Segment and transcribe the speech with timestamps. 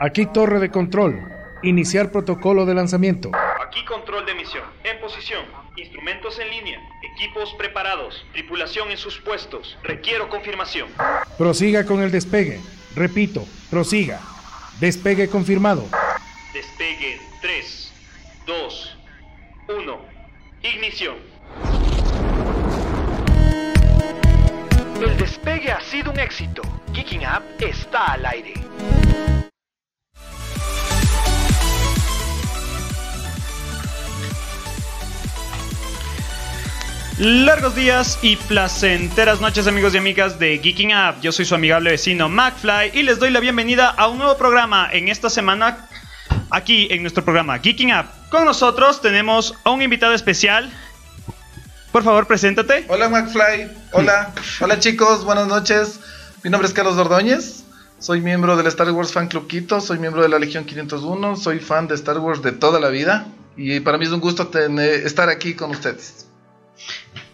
[0.00, 1.20] Aquí torre de control.
[1.62, 3.30] Iniciar protocolo de lanzamiento.
[3.66, 4.64] Aquí control de misión.
[4.84, 5.44] En posición.
[5.76, 6.80] Instrumentos en línea.
[7.14, 8.26] Equipos preparados.
[8.32, 9.78] Tripulación en sus puestos.
[9.82, 10.88] Requiero confirmación.
[11.38, 12.60] Prosiga con el despegue.
[12.94, 14.20] Repito, prosiga.
[14.80, 15.86] Despegue confirmado.
[16.52, 17.92] Despegue 3,
[18.46, 18.98] 2,
[19.68, 20.00] 1.
[20.62, 21.16] Ignición.
[25.00, 26.62] El despegue ha sido un éxito.
[26.92, 28.54] Kicking Up está al aire.
[37.18, 41.18] Largos días y placenteras noches amigos y amigas de Geeking Up.
[41.22, 44.90] Yo soy su amigable vecino McFly y les doy la bienvenida a un nuevo programa
[44.92, 45.88] en esta semana
[46.50, 48.04] aquí en nuestro programa Geeking Up.
[48.28, 50.70] Con nosotros tenemos a un invitado especial.
[51.90, 52.84] Por favor, preséntate.
[52.88, 56.00] Hola McFly, hola, hola chicos, buenas noches.
[56.42, 57.64] Mi nombre es Carlos Ordóñez,
[57.98, 61.60] soy miembro del Star Wars Fan Club Quito, soy miembro de la Legión 501, soy
[61.60, 65.30] fan de Star Wars de toda la vida y para mí es un gusto estar
[65.30, 66.26] aquí con ustedes.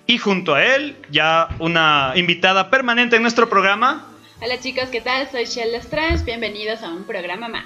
[0.07, 4.07] Y junto a él, ya una invitada permanente en nuestro programa.
[4.41, 5.31] Hola chicos, ¿qué tal?
[5.31, 7.65] Soy Shell Strange, bienvenidos a un programa más.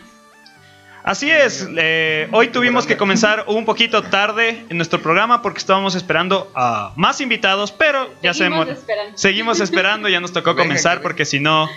[1.03, 5.95] Así es, eh, hoy tuvimos que comenzar un poquito tarde en nuestro programa porque estábamos
[5.95, 9.19] esperando a más invitados, pero ya Seguimos se esperando.
[9.19, 11.71] Seguimos esperando, ya nos tocó comenzar que porque si no,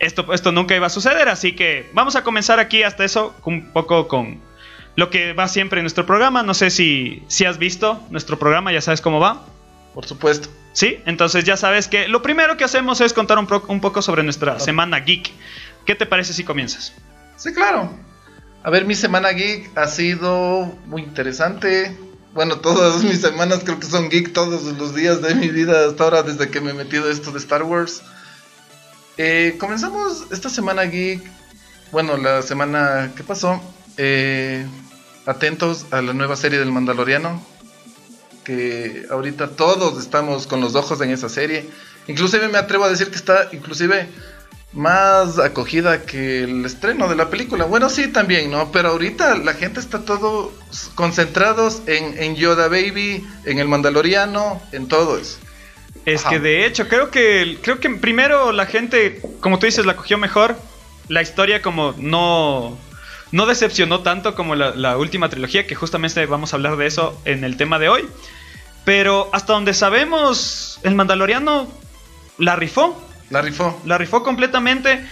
[0.00, 3.72] esto, esto nunca iba a suceder, así que vamos a comenzar aquí hasta eso un
[3.72, 4.40] poco con
[4.96, 6.42] lo que va siempre en nuestro programa.
[6.42, 9.46] No sé si, si has visto nuestro programa, ya sabes cómo va.
[9.94, 10.48] Por supuesto.
[10.72, 14.00] Sí, entonces ya sabes que lo primero que hacemos es contar un, pro- un poco
[14.02, 15.30] sobre nuestra semana geek.
[15.84, 16.92] ¿Qué te parece si comienzas?
[17.36, 17.90] Sí, claro.
[18.62, 21.96] A ver, mi semana geek ha sido muy interesante.
[22.32, 26.04] Bueno, todas mis semanas creo que son geek todos los días de mi vida hasta
[26.04, 28.02] ahora desde que me he metido esto de Star Wars.
[29.18, 31.20] Eh, comenzamos esta semana geek.
[31.90, 33.60] Bueno, la semana que pasó.
[33.98, 34.66] eh,
[35.26, 37.44] atentos a la nueva serie del Mandaloriano.
[38.44, 41.66] Que ahorita todos estamos con los ojos en esa serie.
[42.08, 44.08] Inclusive me atrevo a decir que está inclusive
[44.72, 47.64] más acogida que el estreno de la película.
[47.64, 48.72] Bueno, sí, también, ¿no?
[48.72, 50.52] Pero ahorita la gente está todo
[50.94, 55.38] concentrados en, en Yoda Baby, en el Mandaloriano, en todo eso.
[56.06, 56.30] Es Ajá.
[56.30, 60.18] que de hecho, creo que creo que primero la gente, como tú dices, la cogió
[60.18, 60.56] mejor.
[61.08, 62.78] La historia como no
[63.30, 67.20] no decepcionó tanto como la, la última trilogía, que justamente vamos a hablar de eso
[67.24, 68.08] en el tema de hoy.
[68.84, 71.68] Pero hasta donde sabemos, el Mandaloriano
[72.38, 73.00] la rifó.
[73.30, 73.80] La rifó.
[73.84, 75.04] La rifó completamente.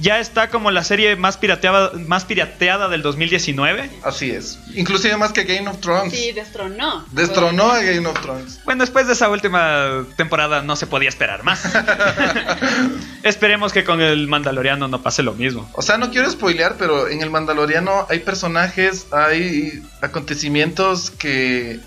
[0.00, 3.90] Ya está como la serie más pirateada, más pirateada del 2019.
[4.04, 4.58] Así es.
[4.74, 6.12] Inclusive más que Game of Thrones.
[6.12, 7.04] Sí, destronó.
[7.10, 8.60] Destronó a Game of Thrones.
[8.64, 11.64] Bueno, después de esa última temporada no se podía esperar más.
[13.24, 15.68] Esperemos que con el Mandaloriano no pase lo mismo.
[15.72, 21.80] O sea, no quiero spoilear, pero en el Mandaloriano hay personajes, hay acontecimientos que,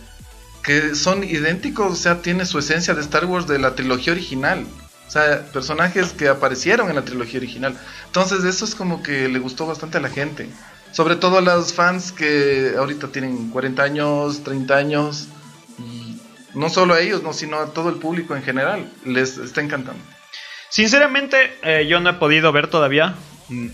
[0.63, 4.65] que son idénticos, o sea, tiene su esencia de Star Wars de la trilogía original.
[5.07, 7.77] O sea, personajes que aparecieron en la trilogía original.
[8.05, 10.49] Entonces, eso es como que le gustó bastante a la gente.
[10.91, 15.27] Sobre todo a los fans que ahorita tienen 40 años, 30 años.
[15.79, 16.17] Y
[16.53, 18.89] no solo a ellos, no, sino a todo el público en general.
[19.03, 20.01] Les está encantando.
[20.69, 23.15] Sinceramente, eh, yo no he podido ver todavía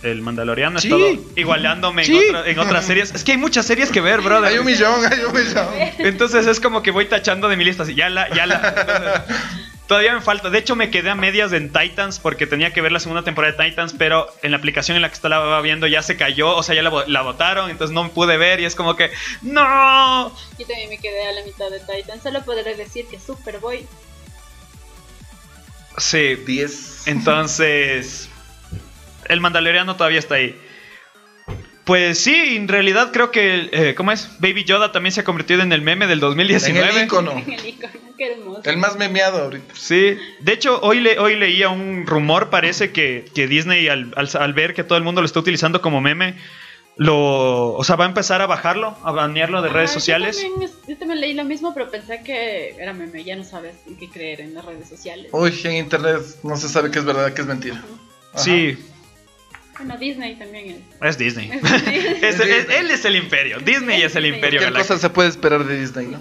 [0.04, 0.80] el Mandaloriano.
[0.80, 0.88] Sí.
[0.88, 2.18] estado igualándome Sí.
[2.18, 3.14] en, otra- en otras series.
[3.14, 4.52] Es que hay muchas series que ver, brother.
[4.52, 5.68] Hay un millón, hay un millón.
[6.00, 8.56] Entonces es como que voy tachando de mi lista así, ya la, ya la.
[8.70, 9.22] Entonces,
[9.88, 10.50] todavía me falta.
[10.50, 13.56] De hecho, me quedé a medias en Titans porque tenía que ver la segunda temporada
[13.56, 16.64] de Titans, pero en la aplicación en la que estaba viendo ya se cayó, o
[16.64, 19.12] sea, ya la, votaron, entonces no pude ver y es como que,
[19.42, 20.30] ¡No!
[20.60, 22.22] Yo también me quedé a la mitad de Titan.
[22.22, 23.86] Solo podré decir que Superboy.
[25.98, 27.08] Sí, 10.
[27.08, 28.30] entonces.
[29.30, 30.56] El Mandaloriano todavía está ahí.
[31.86, 34.30] Pues sí, en realidad creo que, eh, ¿cómo es?
[34.40, 36.90] Baby Yoda también se ha convertido en el meme del En 2019.
[37.00, 37.32] el icono.
[37.32, 37.94] En el icono.
[38.18, 38.62] Qué hermoso.
[38.66, 39.74] El más memeado ahorita.
[39.76, 44.30] Sí, de hecho hoy, le, hoy leía un rumor, parece que, que Disney al, al-
[44.40, 46.36] al ver que todo el mundo lo está utilizando como meme,
[46.98, 50.42] lo, o sea, va a empezar a bajarlo, a banearlo de redes sociales.
[50.42, 53.24] Yo también, yo también leí lo mismo, pero pensé que era meme.
[53.24, 55.28] Ya no sabes en qué creer en las redes sociales.
[55.32, 57.82] Uy, en internet no se sabe qué es verdad, qué es mentira.
[58.34, 58.44] Ajá.
[58.44, 58.78] Sí,
[59.78, 61.08] Bueno, Disney también es.
[61.10, 61.52] es Disney.
[61.52, 62.18] Es Disney.
[62.22, 64.40] Es- es- él es el imperio, Disney es el Disney.
[64.40, 66.20] imperio ¿Qué cosa se puede esperar de Disney, no?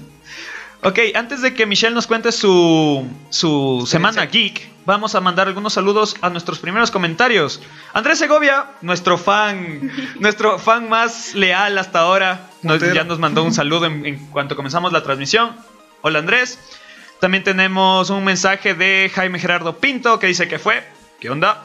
[0.83, 5.73] Ok, antes de que Michelle nos cuente su, su semana geek, vamos a mandar algunos
[5.73, 7.61] saludos a nuestros primeros comentarios.
[7.95, 13.55] Andrés Segovia, nuestro fan, nuestro fan más leal hasta ahora, nos- ya nos mandó un
[13.55, 15.57] saludo en, en cuanto comenzamos la transmisión.
[16.03, 16.59] Hola Andrés.
[17.21, 20.85] También tenemos un mensaje de Jaime Gerardo Pinto que dice que fue.
[21.19, 21.65] ¿Qué onda?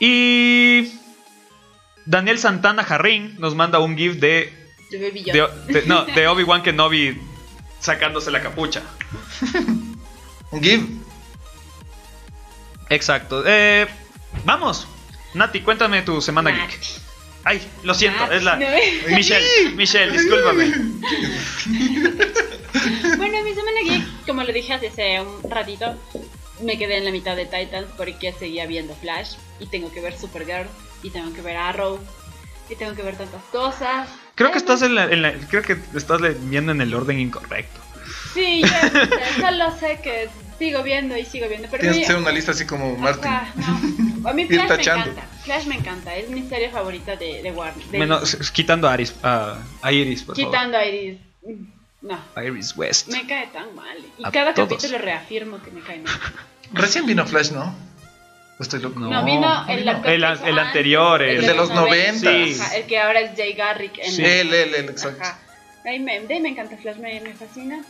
[0.00, 0.95] Y
[2.06, 4.52] Daniel Santana Jarrín nos manda un GIF de.
[4.90, 5.48] De Baby Yoda.
[5.66, 7.20] de, de- no, de Obi-Wan Kenobi
[7.80, 8.82] sacándose la capucha.
[10.50, 10.86] Un give.
[12.88, 13.42] Exacto.
[13.46, 13.86] Eh,
[14.44, 14.86] vamos.
[15.34, 16.70] Nati, cuéntame tu semana Nat.
[16.70, 16.80] geek.
[17.44, 18.56] Ay, lo siento, Nat, es la.
[18.56, 18.66] no.
[19.14, 20.72] Michelle, Michelle, discúlpame.
[23.16, 25.96] Bueno, mi semana geek, como lo dije hace un ratito,
[26.60, 30.16] me quedé en la mitad de Titans porque seguía viendo Flash y tengo que ver
[30.16, 30.68] Supergirl
[31.02, 31.98] y tengo que ver Arrow
[32.68, 34.08] y tengo que ver tantas cosas.
[34.34, 37.18] Creo que Es estás en la, en la- creo que estás viendo en el orden
[37.20, 37.80] incorrecto.
[38.34, 40.28] Sí, yo solo sé que
[40.58, 43.26] sigo viendo y sigo viendo, pero Tienes que hacer una lista así como Martin.
[43.26, 44.28] Ajá, no.
[44.28, 45.22] A mí Flash me encanta.
[45.44, 46.14] Flash me encanta.
[46.16, 47.86] Es mi serie favorita de, de Warner.
[47.86, 51.18] de- quitando a Iris, a, a Iris, por quitando a Iris.
[52.02, 52.18] No.
[52.44, 53.08] Iris West.
[53.08, 53.96] me cae tan mal.
[54.18, 54.68] Y A cada todos.
[54.68, 56.12] capítulo reafirmo que me cae mal.
[56.72, 57.74] Recién vino Flash, ¿no?
[58.58, 58.98] ¿O estoy loco?
[59.00, 59.10] No.
[59.10, 62.18] No, vino el, actor El el anterior, el- de los 90.
[62.30, 62.56] Sí.
[62.60, 63.98] Ajá, el que ahora es Jay Garrick.
[63.98, 64.24] En Sí.
[64.24, 65.22] Él, él, él, exacto.
[65.22, 65.38] Ajá.
[65.84, 67.80] Ahí me, me encanta Flash, me, me fascina.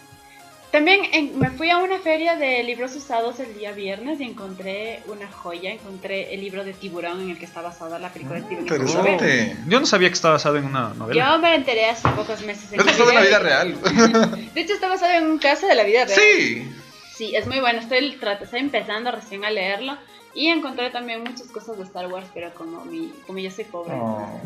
[0.72, 5.00] También en- me fui a una feria de libros usados el día viernes y encontré
[5.06, 5.70] una joya.
[5.72, 8.90] Encontré el libro de Tiburón en el que está basada la película de Steven Spielberg.
[8.90, 9.56] Interesante.
[9.68, 11.24] Yo no sabía que estaba basado en una novela.
[11.32, 12.72] Yo me enteré hace pocos meses.
[12.72, 13.74] Es basado en la vida real.
[14.54, 16.18] De hecho, está basado en un caso de la vida real.
[16.20, 16.68] Sí.
[17.16, 17.78] Sí, es muy bueno.
[17.78, 19.96] Estoy, estoy empezando recién a leerlo.
[20.36, 23.94] Y encontré también muchas cosas de Star Wars, pero como, mi, como yo soy pobre,
[23.96, 24.40] Oh.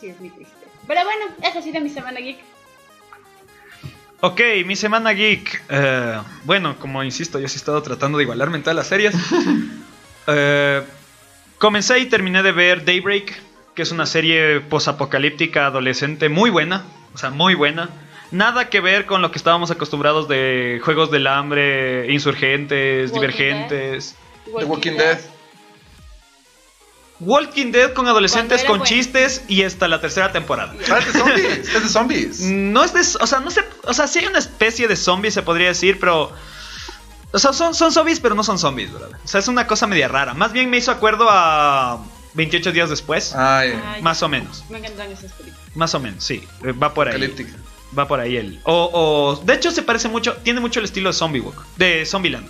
[0.00, 0.54] sí es muy triste.
[0.86, 2.38] Pero bueno, esa ha sido mi semana geek.
[4.20, 5.62] Ok, mi semana geek.
[5.68, 9.14] eh, bueno, como insisto, yo sí he estado tratando de igualarme en todas las series.
[10.28, 10.80] Eh,
[11.58, 13.36] comencé y terminé de ver Daybreak,
[13.74, 16.84] que es una serie posapocalíptica adolescente muy buena.
[17.12, 17.90] O sea, muy buena.
[18.30, 23.10] Nada que ver con lo que estábamos acostumbrados de Juegos del Hambre, Insurgentes,
[24.46, 24.60] Walking.
[24.60, 25.18] The Walking Dead.
[27.20, 28.84] Walking Dead con adolescentes con bueno.
[28.84, 30.74] chistes y hasta la tercera temporada.
[30.90, 31.68] Ah, es de zombies.
[31.74, 32.40] Es de zombies.
[32.40, 33.00] No es de.
[33.22, 33.62] O sea, no sé.
[33.84, 36.32] O sea, sí hay una especie de zombies, se podría decir, pero.
[37.34, 39.10] O sea, son, son zombies, pero no son zombies, ¿verdad?
[39.24, 40.34] O sea, es una cosa media rara.
[40.34, 42.04] Más bien me hizo acuerdo a
[42.34, 43.34] 28 días después.
[43.34, 44.64] Ay, Ay, Más o menos.
[44.68, 45.60] Me encantan esas películas.
[45.76, 46.42] Más o menos, sí.
[46.82, 47.14] Va por ahí.
[47.14, 47.56] apocalíptica.
[47.96, 48.60] Va por ahí el.
[48.64, 48.90] O,
[49.40, 50.34] o- de hecho, se parece mucho.
[50.42, 51.64] Tiene mucho el estilo de Zombie Walk.
[51.76, 52.48] De Zombieland.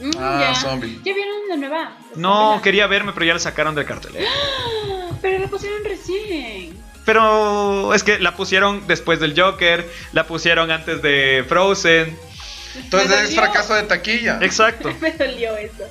[0.00, 0.54] Mm, Ah, ya.
[0.60, 0.98] zombie.
[1.04, 1.96] ¿Ya vieron la nueva?
[2.16, 4.12] No, quería verme, pero ya la sacaron del cartel.
[4.26, 6.78] Ah, Pero la pusieron recién.
[7.04, 9.86] Pero es que la pusieron después del Joker.
[10.12, 12.16] La pusieron antes de Frozen.
[12.76, 14.38] Entonces es fracaso de taquilla.
[14.42, 14.94] Exacto.
[15.00, 15.84] Me dolió eso.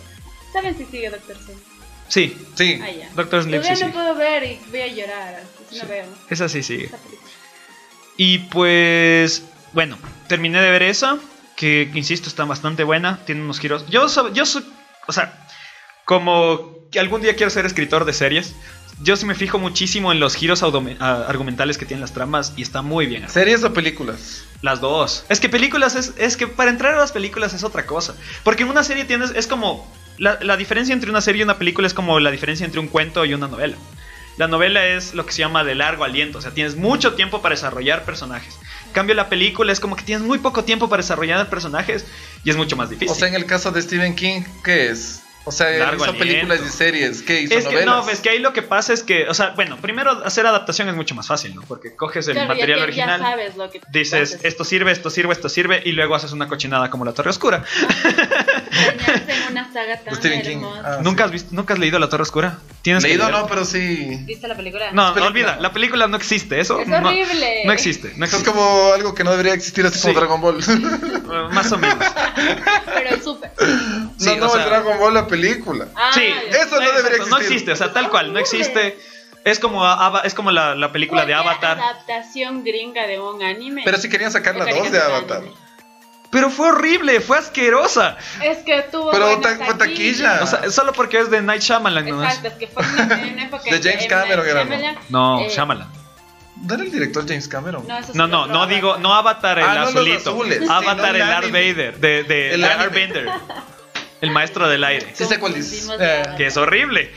[0.54, 1.62] ¿Saben si sigue Doctor Strange?
[2.08, 2.36] Sí.
[2.56, 2.80] Sí.
[2.82, 3.10] Ah, ya.
[3.16, 3.94] Doctor Sleep Todavía sí, no sí.
[3.94, 5.44] puedo ver y voy a llorar.
[5.68, 6.90] así no veo Esa sí sigue.
[8.18, 9.98] Y pues, bueno,
[10.28, 11.20] terminé de ver esa,
[11.60, 13.86] que insisto está bastante buena, tiene unos giros.
[13.90, 14.44] Yo, yo
[15.08, 15.46] o sea,
[16.06, 18.56] como que algún día quiero ser escritor de series,
[19.02, 22.82] yo sí me fijo muchísimo en los giros argumentales que tienen las tramas y está
[22.82, 23.28] muy bien.
[23.28, 24.46] ¿Series o películas?
[24.62, 25.26] Las dos.
[25.28, 28.16] Es que películas es, es que para entrar a las películas es otra cosa.
[28.46, 29.86] Porque en una serie tienes, es como,
[30.18, 32.88] la, la diferencia entre una serie y una película es como la diferencia entre un
[32.88, 33.76] cuento y una novela.
[34.38, 37.42] La novela es lo que se llama de largo aliento, o sea, tienes mucho tiempo
[37.42, 38.58] para desarrollar personajes.
[38.92, 42.06] Cambio, la película es como que tienes muy poco tiempo para desarrollar personajes
[42.44, 43.10] y es mucho más difícil.
[43.10, 45.22] O sea, en el caso de Stephen King, ¿qué es?
[45.50, 46.20] O sea, Largo hizo aliento.
[46.48, 47.22] películas y series.
[47.22, 47.54] ¿Qué hizo?
[47.58, 48.06] es que novelas.
[48.06, 50.88] no, es que ahí lo que pasa es que, o sea, bueno, primero hacer adaptación
[50.90, 51.62] es mucho más fácil, ¿no?
[51.64, 53.20] Porque coges el Claro, material te- original.
[53.20, 54.46] Ya sabes lo que Dices, haces.
[54.46, 57.64] esto sirve, esto sirve, esto sirve, y luego haces una cochinada como la Torre Oscura.
[58.88, 60.50] Bañarse en una saga tan Stephen King.
[60.58, 60.82] hermosa.
[60.86, 61.26] Ah, ¿Nunca, sí.
[61.26, 62.58] has visto, ¿Nunca has leído La Torre Oscura?
[62.82, 63.42] Tienes que Leído leerlo.
[63.42, 64.20] no, pero sí.
[64.26, 64.92] ¿Viste la película?
[64.92, 65.26] No, película.
[65.28, 67.64] olvida, la película no existe, eso Es no, horrible.
[67.66, 68.52] no existe, no Eso es existe.
[68.52, 70.20] como algo que no debería existir, así como Sí.
[70.20, 70.58] Dragon Ball.
[71.52, 71.98] Más o menos.
[72.86, 73.52] Pero es súper.
[74.18, 75.39] Sí, no, o no, sea- el Dragon Ball, la película.
[75.96, 77.44] Ah, sí, eso no exacto, debería No existir.
[77.46, 78.98] existe, o sea, tal cual, no existe.
[79.46, 79.84] Es como,
[80.24, 81.80] es como la, la película de Cualquier Avatar.
[81.80, 83.82] adaptación gringa de un anime.
[83.86, 85.38] Pero si querían sacar la Me 2 de Avatar.
[85.38, 85.56] anime.
[86.32, 88.18] Pero fue horrible, fue asquerosa.
[88.44, 89.10] Es que tuvo.
[89.10, 90.42] Pero ta- fue taquilla.
[90.44, 92.24] O sea, solo porque es de Night Shyamalan, ¿no?
[92.24, 94.70] Exacto, es que fue en una, época De James Cameron era, ¿no?
[94.76, 95.88] Shyamalan, No, eh, Shyamalan.
[96.62, 97.88] ¿No era el director James Cameron?
[97.88, 100.30] No, eso No, no, no digo, no Avatar el Ah, no los azulito.
[100.32, 101.52] azules, sí, Avatar no el el Darth.
[101.52, 102.68] Vader, de, de, El de.
[102.68, 103.30] Airbender.
[104.22, 105.08] El maestro del aire.
[105.14, 105.54] Sí sé cuál.
[105.54, 107.12] Confundimos Eh, Que es horrible.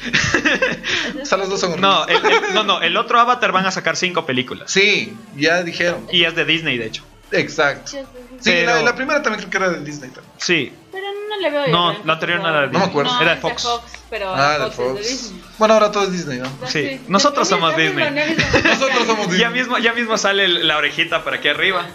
[1.21, 3.71] O sea, los dos son No, el, el- no, no, el otro Avatar van a
[3.71, 4.71] sacar cinco películas.
[4.71, 6.07] Sí, ya dijeron.
[6.13, 7.05] Y es de Disney, de hecho.
[7.33, 7.91] Exacto.
[7.91, 7.99] Sí,
[8.45, 10.33] Pero- la, la primera también creo que era de Disney también.
[10.39, 10.73] Sí.
[10.93, 11.67] Pero no le veo.
[11.69, 13.13] No, la anterior no era de No me acuerdo.
[13.15, 13.67] No, Era de es Fox.
[14.11, 15.09] pero Ah, de Fox es de Fox.
[15.09, 15.43] Disney.
[15.59, 16.51] Bueno, ahora todo es Disney, ¿no?
[16.69, 18.05] Sí, nosotros somos Disney.
[18.65, 19.51] Nosotros somos Ya Disney.
[19.53, 21.87] mismo, ya mismo sale la orejita por aquí arriba.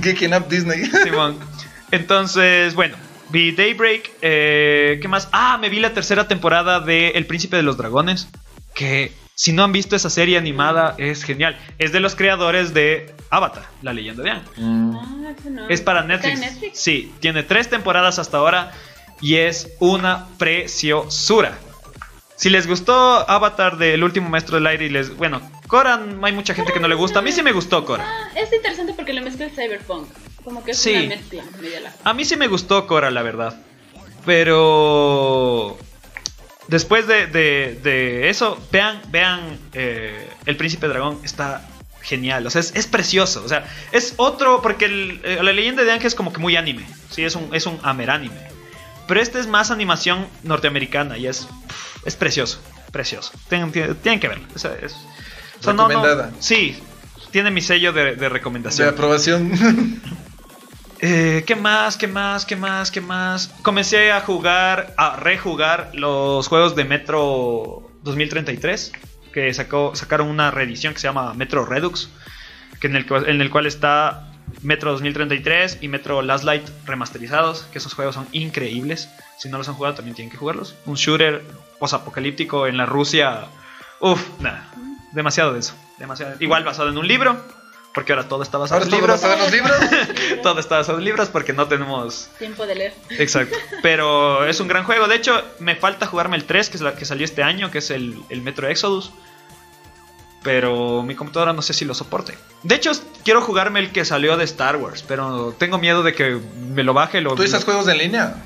[0.00, 0.84] Geeking Up Disney.
[1.04, 1.38] Simón.
[1.90, 2.96] Entonces, bueno,
[3.30, 4.10] vi Daybreak.
[4.22, 5.28] eh, ¿Qué más?
[5.32, 8.28] Ah, me vi la tercera temporada de El Príncipe de los Dragones.
[8.74, 11.58] que si no han visto esa serie animada es genial.
[11.78, 14.42] Es de los creadores de Avatar, la leyenda de Aang.
[14.56, 14.96] Mm.
[14.96, 15.68] Ah, no.
[15.68, 16.34] Es para ¿Está Netflix.
[16.34, 16.78] en Netflix?
[16.78, 18.72] Sí, tiene tres temporadas hasta ahora
[19.22, 21.58] y es una preciosura.
[22.36, 25.14] Si les gustó Avatar del último maestro del aire y les...
[25.16, 27.18] Bueno, Korra hay mucha gente que no le gusta.
[27.18, 28.04] A mí sí me gustó Korra.
[28.06, 30.08] Ah, es interesante porque le mezcla el cyberpunk.
[30.50, 30.92] Como que es Sí.
[30.94, 31.92] una mezcla media la.
[32.02, 33.54] A mí sí me gustó Korra, la verdad.
[34.26, 35.78] Pero...
[36.66, 41.66] Después de, de- de eso, vean, vean eh, El Príncipe Dragón está
[42.02, 45.82] genial, o sea, es, es precioso, o sea, es otro, porque el- eh, la leyenda
[45.84, 48.34] de Ángel es como que muy anime, sí, es un, es un ameranime,
[49.08, 51.46] pero este es más animación norteamericana y es,
[52.04, 52.60] es precioso,
[52.92, 54.94] precioso, tienen, tienen- tienen que verlo, o sea, es-
[55.60, 56.30] o sea, no- no- Recomendada.
[56.38, 56.76] sí,
[57.32, 58.88] tiene mi sello de, de De recomendación.
[58.88, 60.00] aprobación.
[61.02, 61.96] Eh, ¿Qué más?
[61.96, 62.44] ¿Qué más?
[62.44, 62.90] ¿Qué más?
[62.90, 63.48] ¿Qué más?
[63.62, 68.92] Comencé a jugar, a rejugar los juegos de Metro 2033,
[69.32, 72.10] que sacó, sacaron una reedición que se llama Metro Redux,
[72.80, 74.30] que en, el, en el cual está
[74.60, 79.08] Metro 2033 y Metro Last Light remasterizados, que esos juegos son increíbles.
[79.38, 80.74] Si no los han jugado, también tienen que jugarlos.
[80.84, 81.42] Un shooter
[81.78, 83.46] posapocalíptico en la Rusia.
[84.00, 84.68] Uf, nada.
[85.12, 85.74] Demasiado de eso.
[86.40, 87.42] Igual basado en un libro,
[87.94, 89.20] porque ahora todo está basado Ahora en todo libros.
[89.20, 90.40] basado en los libros.
[90.42, 92.28] Todo está basado en libros porque no tenemos.
[92.38, 92.94] Tiempo de leer.
[93.10, 93.56] Exacto.
[93.82, 95.08] Pero es un gran juego.
[95.08, 97.78] De hecho, me falta jugarme el 3, que es la que salió este año, que
[97.78, 99.10] es el, el Metro Exodus.
[100.42, 102.34] Pero mi computadora no sé si lo soporte.
[102.62, 102.92] De hecho,
[103.24, 106.38] quiero jugarme el que salió de Star Wars, pero tengo miedo de que
[106.74, 107.20] me lo baje.
[107.20, 108.36] Lo, ¿Tú dices juegos en línea?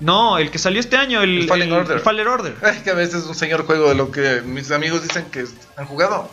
[0.00, 1.96] No, el que salió este año, el, El Fallen el- Order.
[1.98, 2.54] el Fallen Order.
[2.62, 5.44] Ay, que a veces es un señor juego de lo que mis amigos dicen que
[5.76, 6.28] han jugado.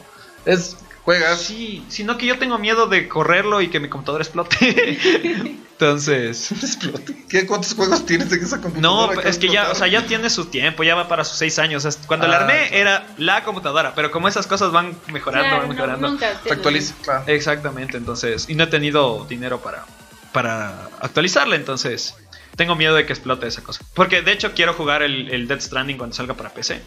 [0.46, 1.40] Es juegas.
[1.42, 4.58] Sí, sino que yo tengo miedo de correrlo y que mi computadora explote.
[5.74, 6.52] Entonces.
[6.52, 7.26] Explote.
[7.28, 9.30] ¿Qué, ¿Cuántos juegos tienes en esa No, computadora?
[9.30, 11.86] es que ya, o sea, ya tiene su tiempo, ya va para sus seis años.
[12.08, 12.76] Cuando la Ah, armé claro.
[12.76, 16.08] era la computadora, pero como esas cosas van mejorando, Claro, van no, mejorando.
[16.10, 17.24] nunca Se tiene- actualiza, claro.
[17.28, 19.86] Exactamente, entonces, y no he tenido dinero para,
[20.32, 22.16] para actualizarla, entonces
[22.56, 23.84] tengo miedo de que explote esa cosa.
[23.96, 26.82] Porque de hecho quiero jugar el, el Dead Stranding cuando salga para PC.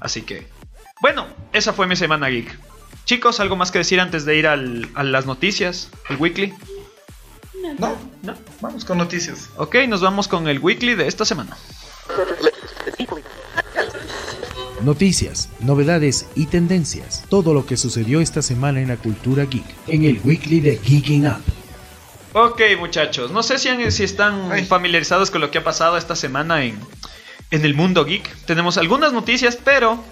[0.00, 0.46] Así que,
[1.00, 2.56] bueno, esa fue mi semana geek.
[3.08, 5.88] Chicos, ¿algo más que decir antes de ir al- a las noticias?
[6.10, 6.52] ¿El weekly?
[7.78, 8.34] No, ¿No?
[8.60, 9.48] vamos con noticias.
[9.56, 11.56] Ok, nos vamos con el weekly de esta semana.
[14.82, 17.24] Noticias, novedades y tendencias.
[17.30, 19.64] Todo lo que sucedió esta semana en la cultura geek.
[19.86, 21.40] En el weekly de Geeking Up.
[22.34, 24.66] Ok, muchachos, no sé si, han- si están Ay.
[24.66, 26.78] familiarizados con lo que ha pasado esta semana en,
[27.50, 28.44] en el mundo geek.
[28.44, 30.04] Tenemos algunas noticias, pero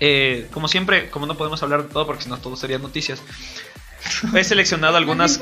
[0.00, 3.20] eh, como siempre, como no podemos hablar de todo porque si no todo serían noticias,
[4.34, 5.40] he seleccionado algunas...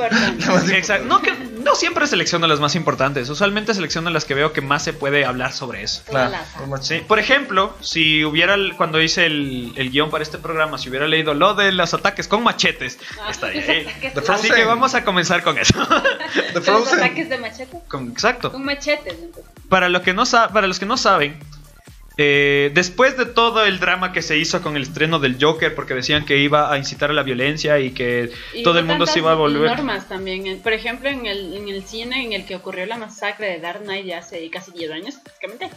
[0.71, 1.05] Exacto.
[1.09, 1.33] No, que,
[1.63, 5.25] no siempre selecciono las más importantes, usualmente selecciono las que veo que más se puede
[5.25, 6.03] hablar sobre eso.
[6.09, 6.35] Claro.
[6.81, 11.07] Sí, por ejemplo, si hubiera, cuando hice el, el guion para este programa, si hubiera
[11.09, 13.87] leído lo de los ataques con machetes, Ah, estaría ahí.
[14.29, 15.75] Así que vamos a comenzar con eso.
[16.55, 17.79] The Los ataques de machete.
[17.89, 18.53] Con- exacto.
[18.53, 19.53] Con machetes, entonces.
[19.69, 21.39] Para, lo que no sa- para los que no saben,
[22.17, 25.95] eh, después de todo el drama que se hizo con el estreno del Joker, porque
[25.95, 29.19] decían que iba a incitar a la violencia y que Y todo el mundo se
[29.19, 29.63] iba a volver.
[29.71, 30.61] normas también.
[30.61, 33.83] Por ejemplo, en el, en el cine en el que ocurrió la masacre de Dark
[33.83, 35.71] Knight ya hace casi 10 años, prácticamente,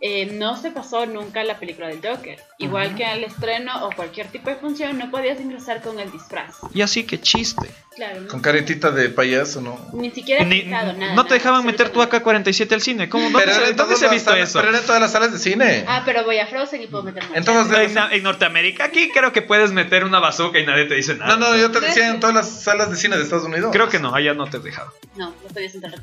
[0.00, 2.38] eh, no se pasó nunca la película del Joker.
[2.58, 6.56] Igual que al estreno o cualquier tipo de función, no podías ingresar con el disfraz.
[6.72, 7.70] Y así que chiste.
[7.96, 8.28] Claro, ¿no?
[8.28, 9.78] Con caretita de payaso, ¿no?
[9.92, 10.92] Ni siquiera Ni- nada.
[10.92, 12.50] no te nada, dejaban meter tu absolutamente.
[12.50, 13.08] AK-47 al cine.
[13.08, 13.24] ¿Cómo?
[13.30, 14.60] ¿Dónde, Pero se, dónde se ha visto salas- eso?
[14.62, 15.84] Pero en todas las salas de cine.
[15.86, 17.68] Ah, pero voy a Frozen y puedo meter En todas
[18.12, 21.36] En, Norteamérica, aquí creo que puedes meter una bazooka y nadie te dice nada.
[21.36, 23.70] No, no, yo te decía en todas las salas de cine de Estados Unidos.
[23.72, 24.92] Creo que no, allá no te he dejado.
[25.16, 25.94] No, no podías entrar.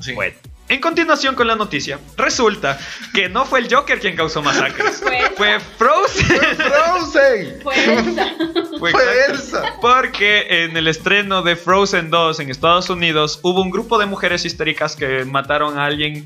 [0.00, 0.12] Sí.
[0.12, 0.34] Bueno,
[0.68, 2.78] en continuación con la noticia, resulta
[3.12, 4.96] que no fue el Joker quien causó masacres.
[5.02, 6.26] Fue- Fue Frozen.
[6.56, 7.60] Frozen.
[7.62, 8.34] Fue esa.
[8.78, 9.24] Fue Fue.
[9.28, 9.62] Elsa.
[9.80, 14.44] Porque en el estreno de Frozen 2 en Estados Unidos hubo un grupo de mujeres
[14.44, 16.24] histéricas que mataron a alguien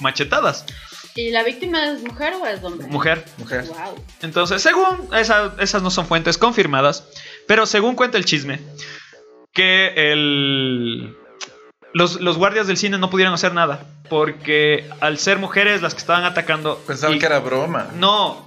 [0.00, 0.64] machetadas.
[1.14, 2.88] ¿Y la víctima es mujer o es hombre?
[2.88, 3.24] Mujer.
[3.38, 3.64] Mujer.
[3.66, 3.94] Wow.
[4.22, 7.04] Entonces, según esa- esas no son fuentes confirmadas,
[7.46, 8.58] pero según cuenta el chisme,
[9.52, 11.16] que el,
[11.94, 16.00] los, los guardias del cine no pudieron hacer nada, porque al ser mujeres las que
[16.00, 16.78] estaban atacando...
[16.86, 17.88] Pensaban y- que era broma.
[17.96, 18.46] No,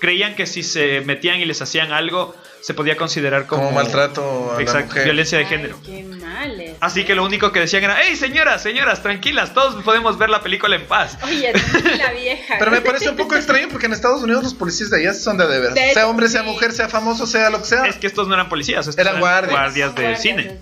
[0.00, 4.52] creían que si se metían y les hacían algo, se podía considerar como, Como maltrato
[4.52, 5.04] a la Exacto, mujer.
[5.04, 5.78] violencia de Ay, género.
[5.84, 6.76] Qué mal es.
[6.80, 10.40] Así que lo único que decían era, hey señoras, señoras, tranquilas, todos podemos ver la
[10.40, 11.18] película en paz.
[11.24, 11.52] Oye,
[11.98, 12.54] la vieja.
[12.58, 15.36] Pero me parece un poco extraño porque en Estados Unidos los policías de allá son
[15.36, 15.78] de de veras.
[15.92, 16.46] Sea hombre, sea sí.
[16.48, 17.84] mujer, sea famoso, sea lo que sea.
[17.84, 19.94] Es que estos no eran policías, estos Eran eran, guardias.
[19.94, 20.58] de Guardias, cine.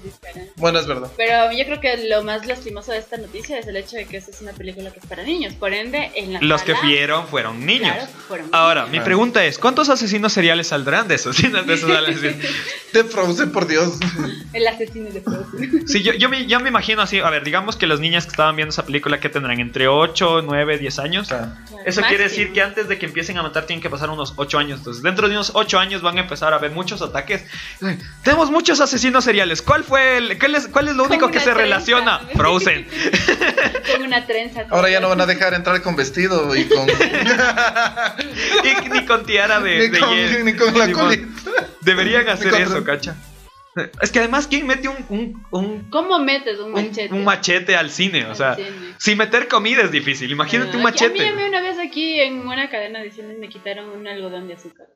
[0.56, 1.09] Bueno, es verdad.
[1.16, 4.16] Pero yo creo que lo más lastimoso de esta noticia es el hecho de que
[4.16, 5.54] esta es una película que es para niños.
[5.54, 7.92] Por ende, en la Los que sala- vieron fueron niños.
[7.94, 8.92] Claro, fueron Ahora, niños.
[8.99, 11.37] mi pregunta es, ¿cuántos asesinos seriales saldrán de esos?
[11.62, 11.92] De esos
[12.93, 13.99] De Frozen, por Dios.
[14.53, 15.89] El asesino de Frozen.
[15.89, 18.31] Sí, yo, yo, me, yo me imagino así, a ver, digamos que las niñas que
[18.31, 21.29] estaban viendo esa película que tendrán entre 8, 9, 10 años.
[21.87, 24.59] Eso quiere decir que antes de que empiecen a matar tienen que pasar unos 8
[24.59, 24.79] años.
[24.81, 27.45] Entonces, dentro de unos 8 años van a empezar a ver muchos ataques.
[28.23, 29.63] Tenemos muchos asesinos seriales.
[29.63, 31.63] ¿Cuál fue el, cuál, es, cuál es lo único que se trenza.
[31.63, 32.21] relaciona?
[32.37, 32.87] Frozen.
[33.93, 34.67] Con una trenza.
[34.71, 36.87] ahora ya no van a dejar entrar con vestido y con.
[38.65, 41.27] y ni con tiara de, ni, de con ni con la colita.
[41.85, 43.17] Deberían hacer eso, cacha.
[44.03, 47.15] Es que además, ¿quién mete un, un, un, ¿Cómo metes un un- machete?
[47.15, 48.27] un machete al cine?
[48.27, 48.69] O sea, cine.
[48.99, 50.31] si meter comida es difícil.
[50.31, 51.29] Imagínate Ah, un aquí- A mí, machete.
[51.29, 54.55] a mí una vez aquí en una cadena de cines me quitaron un algodón de
[54.55, 54.89] azúcar.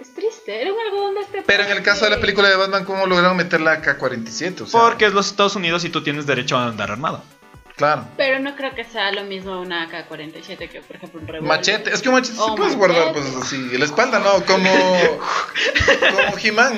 [0.00, 2.56] Es triste, era un algodón de este Pero en el caso de la película de
[2.56, 4.62] Batman, ¿cómo lograron meter la K-47?
[4.62, 7.22] O sea, Porque es los Estados Unidos y tú tienes derecho a andar armado.
[7.80, 8.04] Claro.
[8.18, 11.56] Pero no creo que sea lo mismo una AK-47 que, por ejemplo, un revólver.
[11.58, 13.20] Machete, es que un machete sí Oh, puedes guardar, machete.
[13.32, 14.44] pues así, la espalda, ¿no?
[14.44, 14.70] Como.
[14.70, 16.74] como He-Man.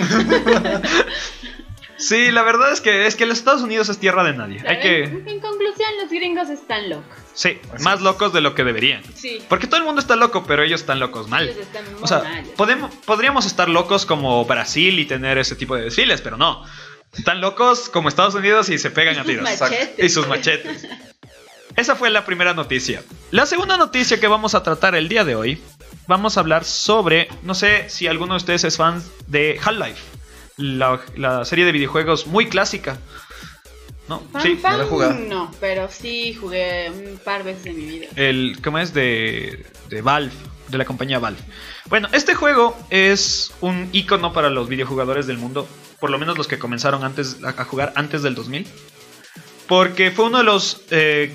[1.96, 4.60] Sí, la verdad es que es que los Estados Unidos es tierra de nadie.
[4.66, 7.16] Hay que en, conclusión, los gringos están locos.
[7.32, 9.02] sí, Así más locos de lo que deberían.
[9.14, 9.40] Sí.
[9.48, 11.44] Porque todo el mundo está loco, pero ellos están locos mal.
[11.48, 12.44] Ellos están muy O sea, mal.
[12.56, 16.64] podemos, podríamos estar locos como Brasil y tener ese tipo de desfiles, pero no.
[17.16, 19.44] Están locos como Estados Unidos y se pegan a tiros.
[19.44, 20.04] machetes.
[20.04, 20.86] Y sus machetes.
[21.76, 23.02] Esa fue la primera noticia.
[23.30, 25.60] La segunda noticia que vamos a tratar el día de hoy,
[26.06, 30.00] vamos a hablar sobre, no sé si alguno de ustedes es fan de Half-Life,
[30.58, 32.98] la, la serie de videojuegos muy clásica.
[34.08, 34.20] ¿No?
[34.32, 34.56] Fan, Sí.
[34.56, 35.14] fan, no la he jugado.
[35.14, 38.06] no, pero sí jugué un par veces en mi vida.
[38.16, 38.92] El, ¿cómo es?
[38.92, 40.32] De, de Valve,
[40.68, 41.40] de la compañía Valve.
[41.86, 45.66] Bueno, este juego es un icono para los videojugadores del mundo,
[46.02, 48.66] por lo menos los que comenzaron antes a, jugar antes del 2000,
[49.68, 51.32] porque fue uno de los eh,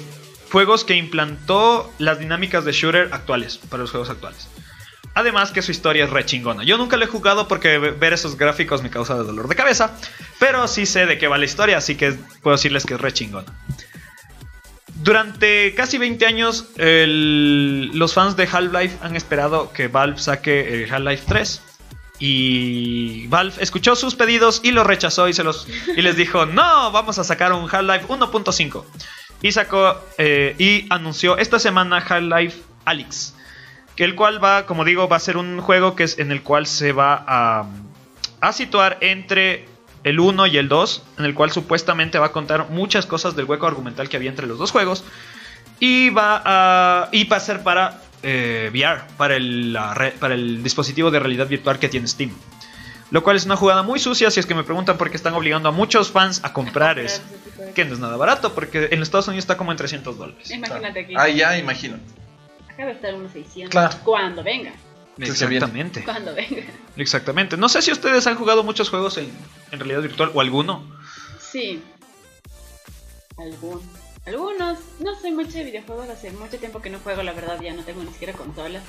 [0.51, 4.49] juegos que implantó las dinámicas de shooter actuales para los juegos actuales.
[5.13, 6.65] Además que su historia es re chingona.
[6.65, 9.95] Yo nunca lo he jugado porque ve- ver esos gráficos me causa dolor de cabeza,
[10.37, 12.11] pero sí sé de qué va la historia, así que
[12.43, 13.47] puedo decirles que es re chingona.
[14.95, 21.61] Durante casi 20 años, los fans de Half-Life han esperado que Valve saque Half-Life 3.
[22.19, 26.91] Y Valve escuchó sus pedidos y los rechazó y, se los, y les dijo, no,
[26.91, 28.83] vamos a sacar un Half-Life 1.5.
[29.41, 33.35] Y sacó eh, y anunció esta semana Half-Life Alyx.
[33.97, 36.67] El cual va, como digo, va a ser un juego que es en el cual
[36.67, 37.67] se va a,
[38.41, 39.65] a situar entre
[40.03, 43.45] el 1 y el 2, en el cual supuestamente va a contar muchas cosas del
[43.45, 45.03] hueco argumental que había entre los dos juegos.
[45.79, 50.61] Y va a, y va a ser para eh, VR, para el, la para el
[50.61, 52.31] dispositivo de realidad virtual que tiene Steam.
[53.09, 55.33] Lo cual es una jugada muy sucia si es que me preguntan por qué están
[55.33, 57.21] obligando a muchos fans a comprar eso.
[57.73, 60.51] Que no es nada barato, porque en Estados Unidos está como en 300 dólares.
[60.51, 61.13] Imagínate aquí.
[61.15, 61.97] Ah, ya, imagino.
[62.69, 63.71] Acá a estar unos 600.
[63.71, 63.95] Claro.
[64.03, 64.73] Cuando venga.
[65.19, 66.03] Exactamente.
[66.03, 66.63] Cuando venga.
[66.97, 67.55] Exactamente.
[67.55, 69.31] No sé si ustedes han jugado muchos juegos en,
[69.71, 70.85] en realidad virtual o alguno.
[71.39, 71.81] Sí.
[73.37, 73.83] Algunos.
[74.27, 74.77] Algunos.
[74.99, 76.09] No soy mucho de videojuegos.
[76.09, 77.59] Hace mucho tiempo que no juego, la verdad.
[77.61, 78.83] Ya no tengo ni siquiera consolas.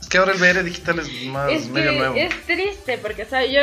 [0.00, 2.14] Es que ahora el VR digital es más es medio que nuevo.
[2.16, 3.60] es triste porque, o sea, yo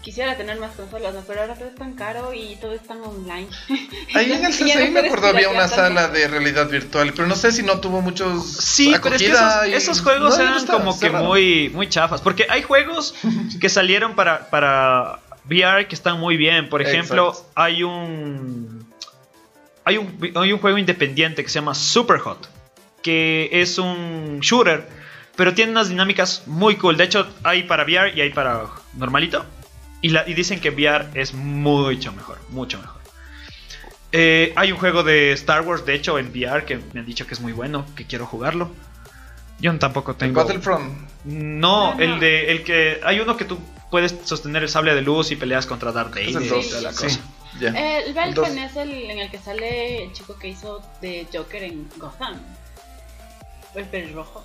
[0.00, 1.20] quisiera tener más consolas, ¿no?
[1.26, 3.48] pero ahora todo es tan caro y todo es tan online.
[4.14, 7.26] Ahí en el Ya no CCI me acuerdo había una sala de realidad virtual, pero
[7.28, 10.36] no sé si no tuvo muchos Sí, pero es que acogida esos, y- esos juegos
[10.38, 12.20] No, ya no eran como que muy, muy chafas.
[12.20, 13.14] Porque hay juegos
[13.60, 16.68] que salieron para, para VR que están muy bien.
[16.68, 17.50] Por ejemplo, Exacto.
[17.56, 18.81] hay un,
[19.84, 20.18] hay un.
[20.34, 22.48] Hay un juego independiente que se llama Superhot.
[23.02, 24.86] Que es un shooter.
[25.36, 26.96] Pero tiene unas dinámicas muy cool.
[26.96, 29.44] De hecho, hay para VR y hay para normalito.
[30.02, 32.38] Y, la- y dicen que VR es mucho mejor.
[32.50, 33.00] Mucho mejor.
[34.12, 37.26] Eh, hay un juego de Star Wars, de hecho, en VR que me han dicho
[37.26, 38.70] que es muy bueno, que quiero jugarlo.
[39.58, 40.44] Yo tampoco El tengo.
[40.44, 41.08] Battlefront.
[41.24, 42.18] No, No, el no.
[42.20, 43.58] de el que hay uno que tú
[43.90, 46.68] puedes sostener el sable de luz y peleas contra Darth Es Vader el y dos,
[46.68, 47.20] toda la cosa.
[47.60, 48.48] El El dos.
[48.48, 52.40] es el en el que sale el chico que hizo de Joker en Gotham.
[53.74, 54.44] El pelirrojo.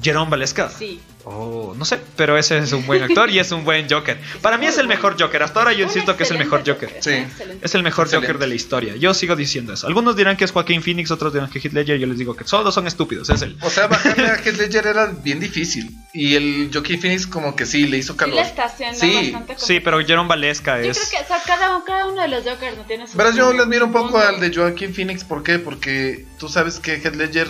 [0.00, 0.68] Jerome Valeska.
[0.70, 1.00] Sí.
[1.24, 4.18] Oh, no sé, pero ese es un buen actor y es un buen Joker.
[4.40, 5.42] Para mí es el mejor Joker.
[5.42, 6.88] Hasta ahora yo insisto que es el mejor Joker.
[7.00, 7.10] Sí.
[7.10, 7.66] excelente.
[7.66, 8.26] Es el mejor Excelente.
[8.28, 8.96] Joker de la historia.
[8.96, 9.86] Yo sigo diciendo eso.
[9.86, 11.98] Algunos dirán que es Joaquín Phoenix, otros dirán que Heath Ledger.
[11.98, 13.28] Yo les digo que todos son estúpidos.
[13.28, 13.56] Es él.
[13.60, 15.90] O sea, bajarle a Heath Ledger era bien difícil.
[16.14, 18.36] Y el Joaquin Phoenix como que sí, le hizo Sí calor.
[18.36, 20.98] le está haciendo Sí, bastante Sí, pero Jerome Valesca Yo es.
[20.98, 23.18] creo que o sea, cada, cada uno de los Jokers no tiene su.
[23.18, 25.22] Verás, yo le admiro un poco al de Joaquin Phoenix.
[25.24, 25.58] ¿Por qué?
[25.58, 27.48] Porque tú sabes que Heath Ledger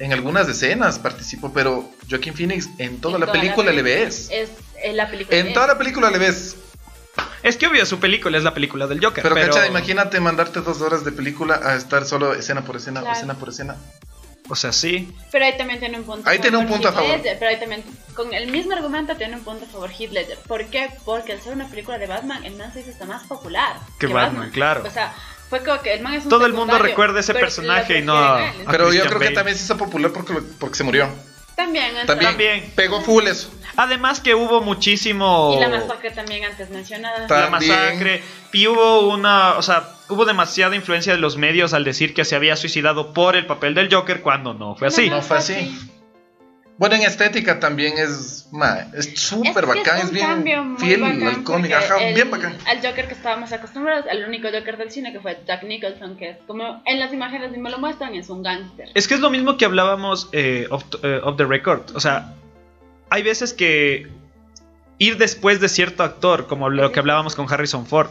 [0.00, 4.04] en algunas escenas participó, pero Joaquin Phoenix en toda En la toda película le película.
[4.06, 4.28] ves.
[4.32, 4.50] Es
[4.82, 5.36] en la película.
[5.38, 6.56] En es- toda la película le ves.
[7.42, 9.22] Es que obvio, su película es la película del Joker.
[9.22, 13.00] Pero, Pero, cacha, imagínate mandarte dos horas de película a estar solo escena por escena,
[13.00, 13.14] Claro.
[13.16, 13.76] escena por escena.
[14.48, 15.14] O sea, sí.
[15.30, 16.28] Pero ahí también tiene un punto.
[16.28, 17.08] Ahí tiene un punto a favor.
[17.10, 17.84] Ledger, pero ahí también,
[18.14, 20.38] con el mismo argumento, tiene un punto a favor Heath Ledger.
[20.38, 20.90] ¿Por qué?
[21.04, 23.76] Porque al ser una película de Batman, el hizo hasta más popular.
[23.98, 24.82] Que Batman, claro.
[24.86, 25.14] O sea,
[25.50, 28.02] fue como que el man es un Todo el mundo recuerda ese pero personaje y
[28.02, 30.84] no a- a Pero yo creo que también se hizo popular porque, lo- porque se
[30.84, 31.08] murió.
[31.56, 32.72] También, También, También.
[32.74, 33.52] pegó full eso.
[33.76, 35.54] Además que hubo muchísimo.
[35.56, 37.26] Y la masacre también antes mencionada.
[37.28, 38.22] La masacre.
[38.52, 42.34] Y hubo una, o sea, hubo demasiada influencia de los medios al decir que se
[42.34, 45.10] había suicidado por el papel del Joker cuando no fue así.
[45.10, 45.78] No fue así.
[46.80, 51.72] Bueno, en estética también es ma, es súper bacán, es bien fiel bacán al cómic,
[51.72, 52.56] ajá, el- bien bacán.
[52.66, 56.30] Al Joker que estábamos acostumbrados, al único Joker del cine que fue Jack Nicholson, que
[56.30, 58.88] es como en las imágenes me lo muestran, es un gángster.
[58.94, 61.82] Es que es lo mismo que hablábamos eh, off, eh, off the record.
[61.94, 62.32] O sea,
[63.10, 64.08] hay veces que
[64.96, 68.08] ir después de cierto actor, como lo que hablábamos con Harrison Ford.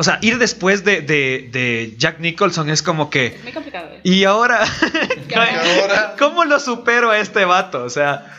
[0.00, 3.38] O sea, ir después de, de- de Jack Nicholson es como que.
[3.42, 3.88] Muy complicado.
[3.92, 4.00] ¿eh?
[4.04, 4.64] Y ahora.
[5.28, 7.84] Y ahora- ¿Cómo lo supero a este vato?
[7.84, 8.36] O sea.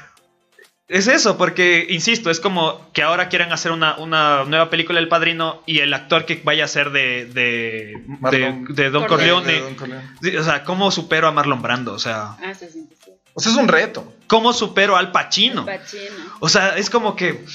[0.88, 5.08] Es eso, porque, insisto, es como que ahora quieren hacer una, una nueva película del
[5.08, 9.60] padrino y el actor que vaya a ser de, de, de, Marlon- de Don Corleone.
[9.62, 10.06] Don Corleone.
[10.22, 11.94] Sí, O sea, ¿cómo supero a Marlon Brando?
[11.94, 13.20] O sea, Ah, eso es imposible.
[13.36, 14.14] O sea, es un reto.
[14.28, 15.66] ¿cómo supero al Pacino?
[15.66, 16.02] Pacino.
[16.42, 17.46] O sea, es como que.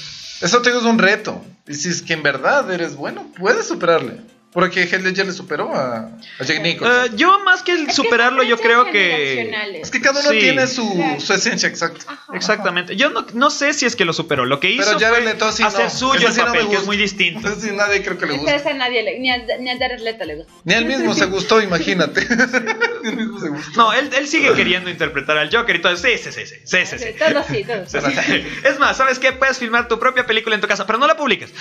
[0.40, 1.44] Eso te digo, es un reto.
[1.68, 4.20] Y si es que en verdad eres bueno, puedes superarle.
[4.56, 7.04] Porque Heath Ledger le superó a, a Jack Nicholson.
[7.04, 9.50] eh, yo más que el Es superarlo, yo creo que.
[9.82, 10.38] es que cada uno sí.
[10.38, 11.20] tiene su, Claro.
[11.20, 12.00] su esencia exacta.
[12.10, 12.24] Ajá.
[12.34, 12.96] Exactamente.
[12.96, 14.46] Yo no, no sé si es que lo superó.
[14.46, 15.90] Lo que hizo Pero fue sí hacer no.
[15.90, 17.40] suyo Ese el sí no me papel, que es muy distinto.
[17.40, 18.70] Entonces, sí, nadie creo que le gusta.
[18.70, 20.52] a nadie le, ni a, ni a Jared Leto le gusta.
[20.64, 22.26] Ni a él mismo se gustó, imagínate.
[23.02, 23.70] Ni a él mismo se gustó.
[23.76, 25.94] No, él, él sigue queriendo interpretar al Joker y todo.
[25.98, 27.04] Sí, sí, sí, sí, sí, sí, sí.
[27.18, 27.98] Todo sí, todo sí.
[28.00, 28.44] Sí, sí, sí.
[28.64, 29.32] Es más, ¿sabes qué?
[29.32, 31.52] Puedes filmar tu propia película en tu casa, pero no la publiques.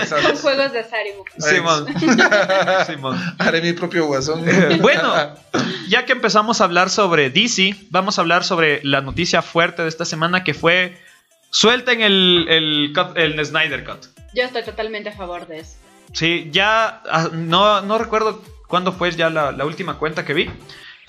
[0.00, 0.28] Exacto.
[0.28, 0.84] Con juegos de
[1.16, 1.30] buco.
[1.40, 1.86] Simón.
[2.86, 3.18] Simón.
[3.38, 4.44] Haré mi propio guasón.
[4.80, 5.12] Bueno,
[5.88, 9.88] ya que empezamos a hablar sobre DC, vamos a hablar sobre la noticia fuerte de
[9.88, 10.98] esta semana que fue
[11.50, 14.06] suelten el, el, cut- el Snyder Cut.
[14.34, 15.74] Yo estoy totalmente a favor de eso.
[16.12, 20.50] Sí, ya ah, no, no recuerdo cuándo fue ya la, la última cuenta que vi,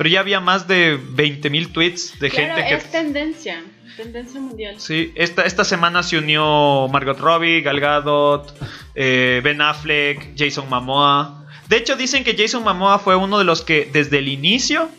[0.01, 2.73] pero ya había más de 20.000 tweets de Claro, gente que...
[2.73, 3.63] es tendencia.
[3.95, 4.79] Tendencia mundial.
[4.79, 8.51] Sí, esta, esta semana se unió Margot Robbie, Gal Gadot,
[8.95, 11.45] eh, Ben Affleck, Jason Momoa.
[11.69, 14.89] De hecho, dicen que Jason Momoa fue uno de los que desde el inicio...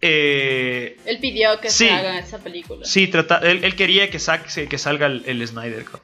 [0.00, 1.86] eh, Él pidió que Sí.
[1.86, 2.84] se haga esa película.
[2.84, 6.00] sí, trata, él, él quería que, saque, que salga el, el Snyder Cut.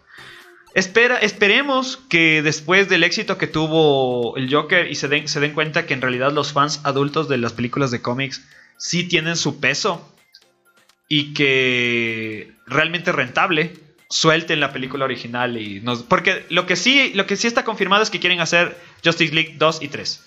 [0.75, 5.53] Espera, esperemos que después del éxito que tuvo el Joker y se den, se den
[5.53, 8.43] cuenta que en realidad los fans adultos de las películas de cómics
[8.79, 10.15] sí tienen su peso
[11.09, 13.73] y que realmente rentable
[14.09, 18.03] suelten la película original y nos porque lo que sí lo que sí está confirmado
[18.03, 20.25] es que quieren hacer Justice League 2 y 3.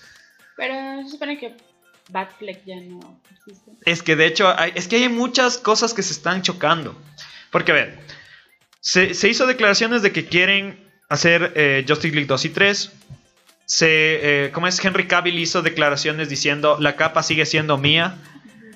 [0.56, 1.54] Pero se supone que
[2.10, 3.72] Batfleck ya no existe.
[3.86, 6.94] Es que de hecho hay, es que hay muchas cosas que se están chocando.
[7.50, 7.98] Porque a ver,
[8.84, 12.92] se, se hizo declaraciones de que quieren hacer eh, Justice League 2 y 3.
[13.64, 14.84] Se, eh, ¿Cómo es?
[14.84, 18.16] Henry Cavill hizo declaraciones diciendo la capa sigue siendo mía.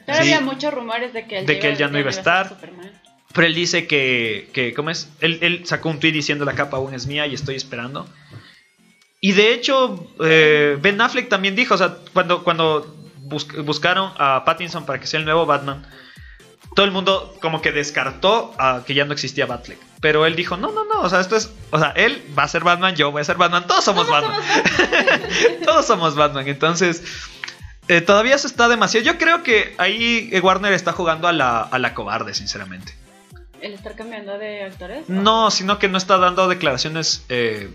[0.06, 0.22] Pero Sí.
[0.32, 2.56] había muchos rumores de que él, De que él ya no iba a estar.
[3.34, 5.10] Pero él dice que, que ¿cómo es?
[5.20, 8.08] Él, él sacó un tweet diciendo la capa aún es mía y estoy esperando.
[9.20, 14.42] Y de hecho, eh, Ben Affleck también dijo, o sea, cuando, cuando bus- buscaron a
[14.46, 15.84] Pattinson para que sea el nuevo Batman,
[16.78, 19.80] todo el mundo como que descartó a que ya no existía Batfleck.
[20.00, 22.48] Pero él dijo, no, no, no, o sea, esto es, o sea, él va a
[22.48, 24.40] ser Batman, yo voy a ser Batman, todos somos Todos Batman.
[24.46, 27.02] somos todos somos Batman, entonces...
[27.88, 29.04] eh, todavía eso está demasiado.
[29.04, 32.94] Yo creo que ahí eh, Warner está jugando a la, a la cobarde, sinceramente.
[33.60, 35.08] ¿El estar cambiando de actores?
[35.08, 37.70] No, sino que no está dando declaraciones eh,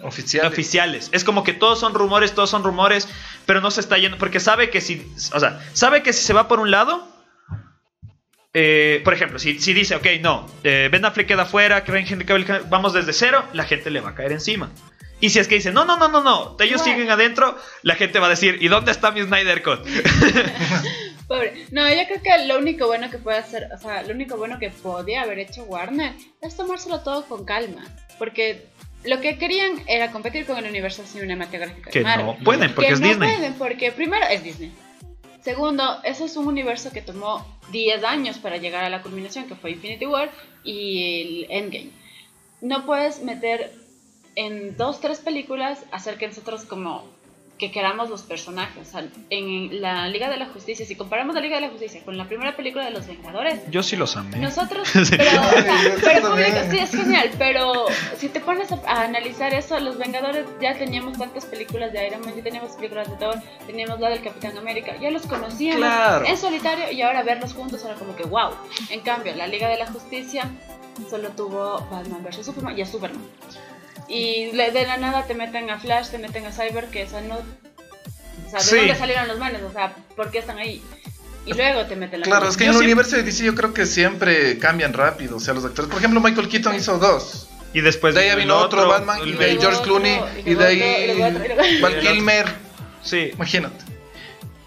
[0.00, 0.46] Oficial.
[0.46, 1.10] oficiales.
[1.12, 3.10] Es como que todos son rumores, todos son rumores,
[3.44, 4.16] pero no se está yendo.
[4.16, 5.06] Porque sabe que si.
[5.34, 7.06] O sea, sabe que si se va por un lado.
[8.54, 12.24] Eh, por ejemplo, si, si dice, ok, no, eh, Ben Affleck queda fuera, que Henry
[12.24, 14.70] Cavill, vamos desde cero, la gente le va a caer encima.
[15.20, 16.94] Y si es que dice, no, no, no, no, no, ellos Bueno.
[16.94, 19.80] siguen adentro, la gente va a decir, ¿y dónde está mi Snyder Cut?
[21.28, 21.66] Pobre.
[21.72, 24.58] No, yo creo que lo único bueno que puede hacer, o sea, lo único bueno
[24.58, 27.84] que podía haber hecho Warner es tomárselo todo con calma.
[28.18, 28.66] Porque
[29.04, 31.90] lo que querían era competir con el universo cinematográfico.
[31.90, 32.26] Que de Marvel.
[32.26, 33.34] no pueden, porque Que es no Disney.
[33.36, 34.72] pueden, porque primero es Disney.
[35.48, 39.54] Segundo, eso es un universo que tomó 10 años para llegar a la culminación, que
[39.54, 40.30] fue Infinity War
[40.62, 41.90] y el Endgame.
[42.60, 43.72] No puedes meter
[44.34, 47.02] en dos, tres películas hacer que nosotros como
[47.58, 48.86] que queramos los personajes.
[48.88, 52.00] O sea, en la Liga de la Justicia, si comparamos la Liga de la Justicia
[52.04, 54.38] con la primera película de Los Vengadores, Yo sí los amé.
[54.38, 55.16] nosotros, Sí.
[55.16, 56.52] pero, o sea, Yo pero también.
[56.52, 60.74] público, sí, es genial, pero si te pones a, a analizar eso, los Vengadores ya
[60.78, 63.34] teníamos tantas películas de Iron Man, ya teníamos películas de Thor,
[63.66, 66.26] teníamos la del Capitán América, ya los conocíamos Claro.
[66.26, 68.50] en solitario y ahora verlos juntos era como que wow.
[68.90, 70.48] En cambio, la Liga de la Justicia
[71.10, 73.22] solo tuvo Batman vs Superman y a Superman.
[74.08, 77.36] Y de la nada te meten a Flash, te meten a Cyber, que esa no...
[77.36, 78.76] O sea, ¿de Sí.
[78.76, 79.60] dónde salieron los manes?
[79.62, 80.82] O sea, ¿por qué están ahí?
[81.44, 83.44] Y luego te meten la Claro, es que Yo en el siempre- universo de DC
[83.44, 85.90] yo creo que siempre cambian rápido, o sea, los actores.
[85.90, 87.48] Por ejemplo, Michael Keaton hizo dos.
[87.74, 90.64] Y después de ahí vino otro, Batman, y el- de ahí George Clooney, y de
[90.66, 92.46] ahí Val Kilmer.
[93.02, 93.30] Sí.
[93.34, 93.84] Imagínate.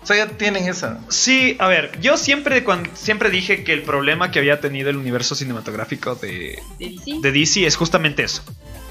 [0.03, 0.99] O sea, ya tienen esa.
[1.09, 4.97] Sí, a ver, yo siempre, cuan- siempre dije que el problema que había tenido el
[4.97, 7.11] universo cinematográfico de, de DC.
[7.21, 8.43] de DC es justamente eso.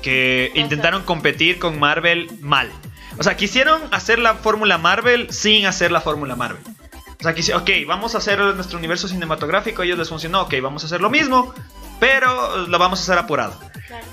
[0.03, 2.71] Que intentaron competir con Marvel mal.
[3.19, 6.63] O sea, quisieron hacer la fórmula Marvel sin hacer la fórmula Marvel.
[7.19, 10.55] O sea, quisieron, ok, vamos a hacer nuestro universo cinematográfico, a ellos les funcionó, ok,
[10.63, 11.53] vamos a hacer lo mismo,
[11.99, 13.59] pero lo vamos a hacer apurado.
[13.87, 14.07] Claro.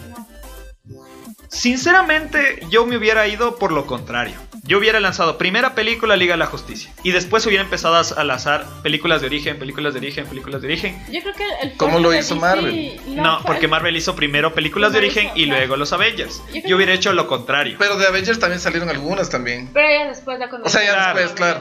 [1.50, 4.36] Sinceramente, yo me hubiera ido por lo contrario.
[4.64, 8.66] Yo hubiera lanzado primera película Liga de la Justicia y después hubiera empezado a lanzar
[8.84, 11.02] películas de origen, películas de origen, películas de origen.
[11.12, 13.02] Yo creo que el ¿Cómo lo de hizo DC Marvel?
[13.16, 15.60] la No, porque Marvel hizo primero películas de origen hizo, y claro.
[15.60, 16.42] luego los Avengers.
[16.66, 17.78] Yo hubiera que- hecho lo contrario.
[17.80, 19.70] Pero de Avengers también salieron algunas también.
[19.74, 20.66] Pero ya después cuando...
[20.68, 21.20] O sea, ya Claro.
[21.20, 21.60] después, claro.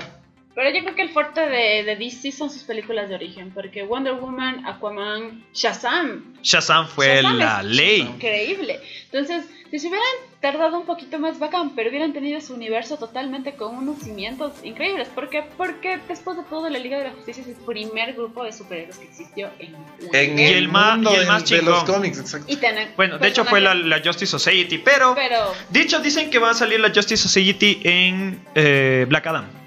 [0.57, 3.83] Pero yo creo que el fuerte de, de DC son sus películas de origen, porque
[3.85, 8.01] Wonder Woman, Aquaman, Shazam, Shazam fue Shazam la ley.
[8.01, 8.81] increíble.
[9.13, 10.07] Entonces, si se hubieran
[10.41, 15.09] tardado un poquito más bacán, pero hubieran tenido su universo totalmente con unos cimientos increíbles,
[15.15, 18.53] porque porque después de todo la Liga de la Justicia es el primer grupo de
[18.53, 21.49] superhéroes que existió en el En Y el, el ma- mundo y el de- más
[21.51, 22.51] de los cómics, exacto.
[22.51, 22.59] y
[22.97, 25.15] Bueno, de hecho fue la Justice Society, pero...
[25.15, 29.66] pero Dicho, dicen que va a salir la Justice Society en eh, Black Adam.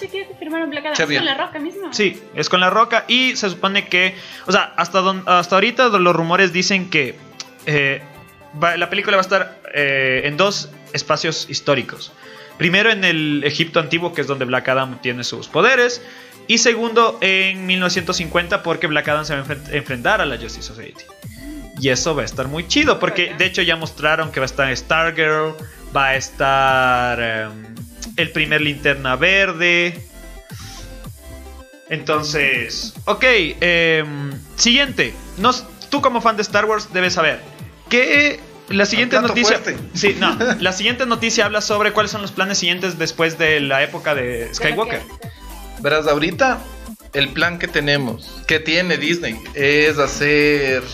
[0.00, 1.92] Ah, sí que firmaron Black Adam Qué ¿Es con la roca misma.
[1.92, 4.14] Sí, es con la roca y se supone que,
[4.46, 7.16] o sea, hasta, don- hasta ahorita los rumores dicen que
[7.66, 8.00] eh,
[8.62, 12.12] va- la película va a estar eh, en dos espacios históricos.
[12.58, 16.02] Primero en el Egipto antiguo, que es donde Black Adam tiene sus poderes.
[16.46, 20.62] Y segundo en 1950, porque Black Adam se va a enfren- enfrentar a la Justice
[20.62, 21.04] Society.
[21.80, 24.46] Y eso va a estar muy chido, porque de hecho ya mostraron que va a
[24.46, 25.54] estar Stargirl,
[25.96, 27.69] va a estar em,
[28.20, 30.02] el primer linterna verde.
[31.88, 33.24] Entonces, ok,
[33.60, 35.12] em, siguiente.
[35.38, 37.40] Nos, tú como fan de Star Wars debes saber
[37.88, 39.58] que la siguiente noticia...
[39.58, 39.76] fuerte.
[39.94, 43.82] Sí, no, la siguiente noticia habla sobre cuáles son los planes siguientes después de la
[43.82, 45.02] época de Skywalker.
[45.80, 46.60] Verás, ahorita
[47.12, 50.84] el plan que tenemos, que tiene Disney, es hacer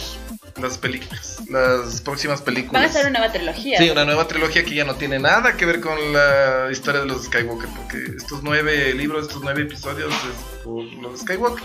[0.61, 2.83] las películas, las próximas películas.
[2.83, 3.79] Van a ser una nueva trilogía.
[3.79, 7.07] Sí, una nueva trilogía que ya no tiene nada que ver con la historia de
[7.07, 11.65] los Skywalker, porque estos nueve libros, estos nueve episodios es por los Skywalker.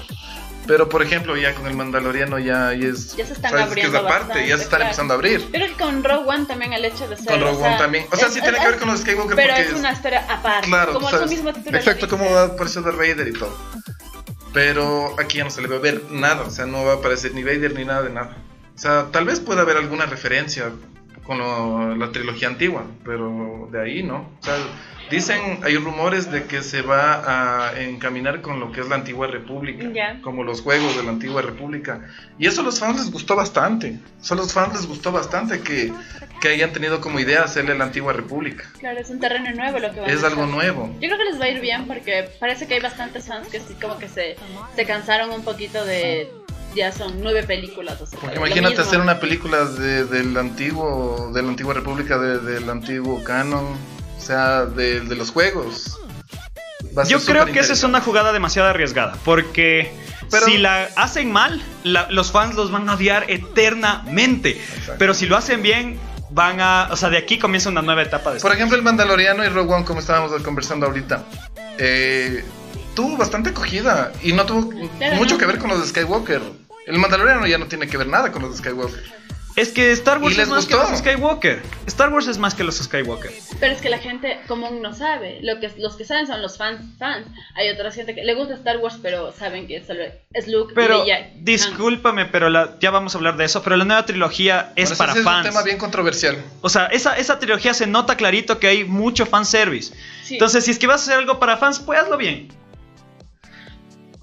[0.67, 3.15] Pero por ejemplo, ya con el Mandaloriano ya, ya es.
[3.15, 4.83] Ya se están sabes abriendo es aparte, bastante, ya se están claro.
[4.85, 5.49] empezando a abrir.
[5.51, 7.25] Creo que con Rogue One también el hecho de ser.
[7.25, 8.05] Con o Rogue sea, One también.
[8.11, 9.91] O sea, es- sí tiene es- que ver con los Skywalker Pero porque es una
[9.91, 10.67] historia aparte.
[10.67, 11.29] Claro, como sabes.
[11.31, 11.77] mismo título.
[11.77, 12.37] Exacto, como dice.
[12.39, 13.57] apareció Darth Vader y todo.
[14.53, 16.95] Pero aquí ya no se le va a ver nada, o sea, no va a
[16.95, 18.37] aparecer ni Vader ni nada de nada.
[18.75, 20.71] O sea, tal vez pueda haber alguna referencia
[21.23, 24.29] con lo- la trilogía antigua, pero de ahí no.
[24.39, 24.55] O sea,
[25.11, 29.27] dicen, hay rumores de que se va a encaminar con lo que es la antigua
[29.27, 30.19] república, Ya.
[30.21, 32.01] como los juegos de la antigua república.
[32.39, 33.99] Y eso a los fans les gustó bastante.
[34.21, 35.93] Eso a los fans les gustó bastante que,
[36.41, 38.63] que hayan tenido como idea hacerle la antigua república.
[38.79, 40.89] Claro, es un terreno nuevo lo que van Es a algo nuevo.
[41.01, 43.59] Yo creo que les va a ir bien porque parece que hay bastantes fans que
[43.59, 44.37] sí, como que se,
[44.75, 46.31] se cansaron un poquito de.
[46.75, 47.99] Ya son nueve películas.
[48.01, 48.85] O sea, Porque imagínate mismo.
[48.85, 53.65] hacer una película de, del antiguo, de la antigua república, de- del antiguo canon,
[54.17, 55.97] o sea, de, de los juegos.
[57.07, 59.91] Yo creo que esa es una jugada demasiado arriesgada, porque
[60.29, 64.51] Pero- si la hacen mal, la- los fans los van a odiar eternamente.
[64.51, 64.95] Exacto.
[64.97, 65.99] Pero si lo hacen bien,
[66.31, 66.87] van a...
[66.91, 69.73] O sea, de aquí comienza una nueva etapa de Por ejemplo, el Mandaloriano y Rogue
[69.73, 71.23] One, como estábamos conversando ahorita,
[71.77, 72.43] eh,
[72.95, 75.39] tuvo bastante acogida y no tuvo Claro, mucho no.
[75.39, 76.41] que ver con los de Skywalker.
[76.91, 79.21] El Mandaloriano ya no tiene que ver nada con los Skywalker.
[79.57, 80.81] Es que Star Wars ¿Y les es más gustó?
[80.85, 81.61] que los Skywalker.
[81.85, 83.31] Star Wars es más que los Skywalker.
[83.59, 85.39] Pero es que la gente común no sabe.
[85.41, 86.79] Lo que, los que saben son los fans.
[86.97, 87.27] fans.
[87.55, 90.71] Hay otra gente que le gusta Star Wars, pero saben que solo es Luke.
[90.73, 93.61] Pero y ella- discúlpame, pero la- ya vamos a hablar de eso.
[93.61, 95.45] Pero la nueva trilogía es eso para ese es fans.
[95.45, 96.37] un tema bien controversial.
[96.61, 99.93] O sea, esa, esa trilogía se nota clarito que hay mucho fanservice.
[100.23, 100.35] Sí.
[100.35, 102.47] Entonces, si es que vas a hacer algo para fans, pues hazlo bien.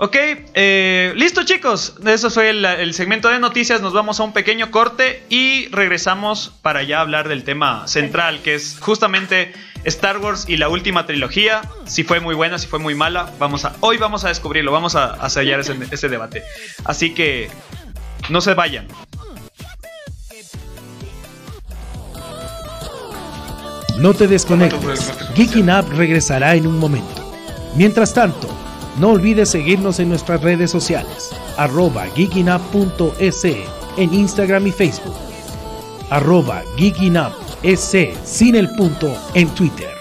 [0.01, 0.15] Ok,
[0.55, 5.25] eh, listo chicos, eso fue el, segmento de noticias, nos vamos a un pequeño corte
[5.29, 10.69] y regresamos para ya hablar del tema central, que es justamente Star Wars y la
[10.69, 14.29] última trilogía, si fue muy buena, si fue muy mala, vamos a, hoy vamos a
[14.29, 16.45] descubrirlo, vamos a, a sellar ese, ese debate.
[16.85, 17.51] Así que
[18.29, 18.87] no se vayan.
[23.99, 25.13] No te desconectes.
[25.35, 27.35] Geeking Up regresará en un momento.
[27.75, 28.49] Mientras tanto,
[28.99, 31.31] no olvides seguirnos en nuestras redes sociales.
[31.57, 35.17] Arroba geekingup.es en Instagram y Facebook.
[36.11, 39.98] Arroba geekingup.es sin el punto en Twitter.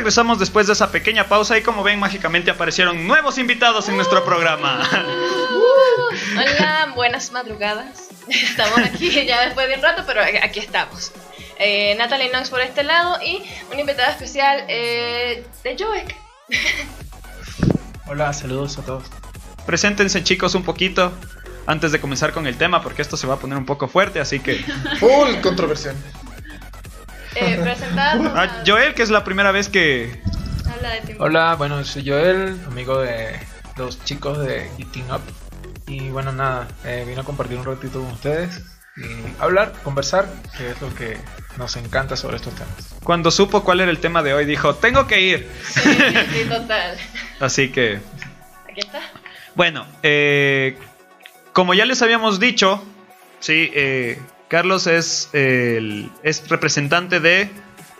[0.00, 4.24] Regresamos después de esa pequeña pausa y como ven mágicamente aparecieron nuevos invitados en nuestro
[4.24, 4.88] programa.
[6.38, 8.08] Hola, buenas madrugadas.
[8.26, 11.12] Estamos aquí ya después de un rato, pero aquí estamos.
[11.58, 16.16] Eh, Natalie Knox por este lado y una invitada especial eh, de Joek.
[18.06, 19.04] Hola, saludos a todos.
[19.66, 21.12] Preséntense chicos un poquito
[21.66, 24.18] antes de comenzar con el tema porque esto se va a poner un poco fuerte,
[24.18, 24.64] así que...
[24.98, 25.94] Full controversial.
[27.34, 30.20] Eh, Ah, Joel, que es la primera vez que...
[30.72, 31.14] Habla de ti.
[31.18, 33.38] Hola, bueno, soy Joel, amigo de
[33.76, 35.22] los chicos de Eating Up.
[35.86, 38.62] Y bueno, nada, eh, vine a compartir un ratito con ustedes
[38.96, 41.16] y hablar, conversar, que es lo que
[41.56, 42.94] nos encanta sobre estos temas.
[43.02, 45.48] Cuando supo cuál era el tema de hoy dijo, tengo que ir.
[45.64, 45.80] Sí,
[46.32, 46.96] sí, total.
[47.40, 48.00] Así que...
[48.68, 49.00] Aquí está.
[49.54, 50.76] Bueno, eh,
[51.52, 52.82] como ya les habíamos dicho,
[53.40, 54.18] sí, eh,
[54.50, 57.48] Carlos es, el, es representante de...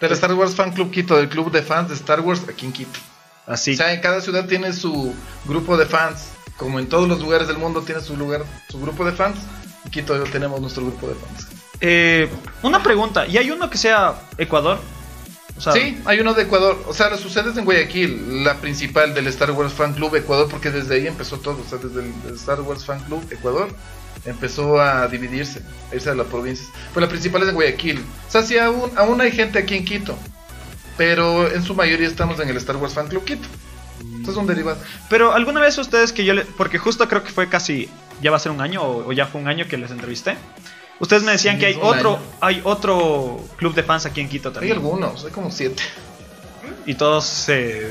[0.01, 2.73] Del Star Wars Fan Club Quito, del club de fans de Star Wars aquí en
[2.73, 2.99] Quito.
[3.47, 6.33] Así O sea, en cada ciudad tiene su grupo de fans.
[6.57, 9.39] Como en todos los lugares del mundo tiene su lugar, su grupo de fans.
[9.85, 11.47] En Quito tenemos nuestro grupo de fans.
[11.81, 12.29] Eh,
[12.63, 14.81] una pregunta, ¿y hay uno que sea Ecuador?
[15.57, 16.83] O sea, Sí, hay uno de Ecuador.
[16.89, 20.73] O sea, la sucede en Guayaquil, la principal del Star Wars Fan Club Ecuador, porque
[20.73, 21.63] desde ahí empezó todo.
[21.65, 23.69] O sea, desde el Star Wars Fan Club Ecuador
[24.25, 26.69] empezó a dividirse, a irse a las provincias.
[26.93, 27.99] Pues la principal es en Guayaquil.
[28.29, 30.17] O sea, sí, aún, aún hay gente aquí en Quito.
[30.97, 33.49] Pero en su mayoría estamos en el Star Wars Fan Club Quito.
[34.19, 34.79] Esto es un derivado.
[35.09, 36.45] Pero alguna vez ustedes que yo le...
[36.45, 37.89] Porque justo creo que fue casi...
[38.21, 40.37] Ya va a ser un año o, o ya fue un año que les entrevisté.
[40.99, 42.23] Ustedes me decían Sí, que hay otro, año.
[42.43, 44.73] hay otro club de fans aquí en Quito Hay también.
[44.75, 45.83] algunos, hay como siete.
[46.87, 47.91] Y todos se...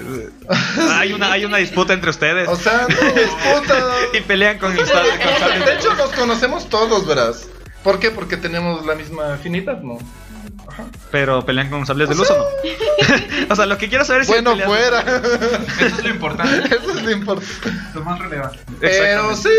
[0.92, 2.48] hay, una, hay una disputa entre ustedes.
[2.48, 3.96] O sea, no disputa.
[4.14, 7.48] y pelean con el con De hecho, nos conocemos todos, verás.
[7.84, 8.12] ¿Por qué?
[8.12, 9.98] Porque tenemos la misma afinidad, ¿no?
[10.68, 10.86] Ajá.
[11.12, 12.44] Pero pelean con sables de luz o no.
[13.50, 15.02] o sea, lo que quiero saber es si Bueno, fuera.
[15.02, 17.72] Eso es lo importante, Eso es lo importante.
[17.94, 18.60] lo más relevante.
[18.80, 19.50] Pero sí,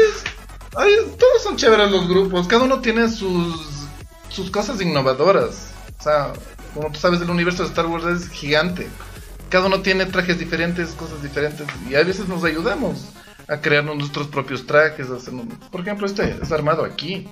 [0.76, 2.46] ay, todos son chéveres los grupos.
[2.46, 3.86] Cada uno tiene sus,
[4.28, 5.72] sus cosas innovadoras.
[5.98, 6.32] O sea,
[6.74, 8.88] como tú sabes, el universo de Star Wars es gigante.
[9.50, 11.66] Cada uno tiene trajes diferentes, cosas diferentes.
[11.88, 13.08] Y a veces nos ayudamos
[13.48, 15.10] a crearnos nuestros propios trajes.
[15.10, 17.28] a hacernos- Por ejemplo, este es armado aquí.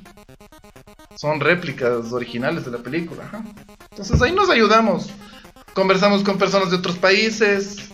[1.16, 3.24] Son réplicas originales de la película.
[3.24, 3.42] ajá.
[3.90, 5.08] Entonces ahí nos ayudamos.
[5.74, 7.88] Conversamos con personas de otros países.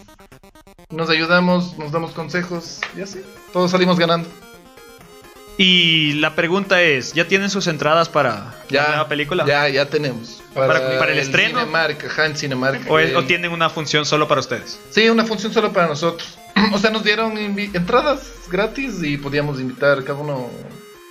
[0.90, 3.20] Nos ayudamos, nos damos consejos y así.
[3.52, 4.28] Todos salimos ganando.
[5.56, 9.44] Y la pregunta es, ¿ya tienen sus entradas para Ya, la nueva película?
[9.46, 10.42] Ya, ya tenemos.
[10.54, 11.58] ¿Para- para el estreno?
[11.60, 12.90] Cinemark, ajá, en Cinemark.
[12.90, 14.78] ¿O, Eh, o tienen una función solo para ustedes?
[14.90, 16.38] Sí, una función solo para nosotros.
[16.72, 20.48] O sea, nos dieron entradas gratis y podíamos invitar cada uno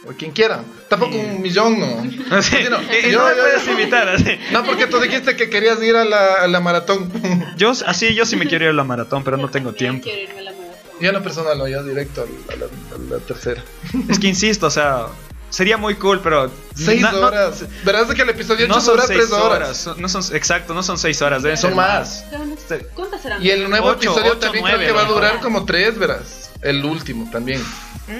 [0.09, 0.63] a quien quiera.
[0.89, 1.87] Tampoco un millón, no.
[2.41, 4.07] Sí, no, yo- me yo- puedes invitar.
[4.09, 4.37] Así.
[4.51, 7.11] No, porque tú dijiste que querías ir a la, a la maratón.
[7.57, 10.03] Yo, así yo sí me quiero ir a la maratón, pero no tengo tiempo.
[10.03, 10.73] quiero irme a la maratón.
[11.01, 13.63] Yo no personal, no, yo directo a la, a la- a la tercera.
[14.09, 15.07] Es que insisto, o sea,
[15.53, 16.49] sería muy cool, pero...
[16.75, 17.63] Seis na- no- horas.
[17.85, 19.85] Verás de que el episodio No 8 son dura seis tres horas.
[19.87, 19.97] horas.
[19.99, 22.25] no son, exacto, no son seis horas, deben Son ser más.
[22.67, 22.75] Sí.
[22.95, 23.43] ¿Cuántas serán?
[23.45, 25.13] Y el nuevo Ocho, episodio ocho, también nueve, creo que va a ¿no?
[25.13, 26.49] durar como tres, verás.
[26.61, 27.63] El último también.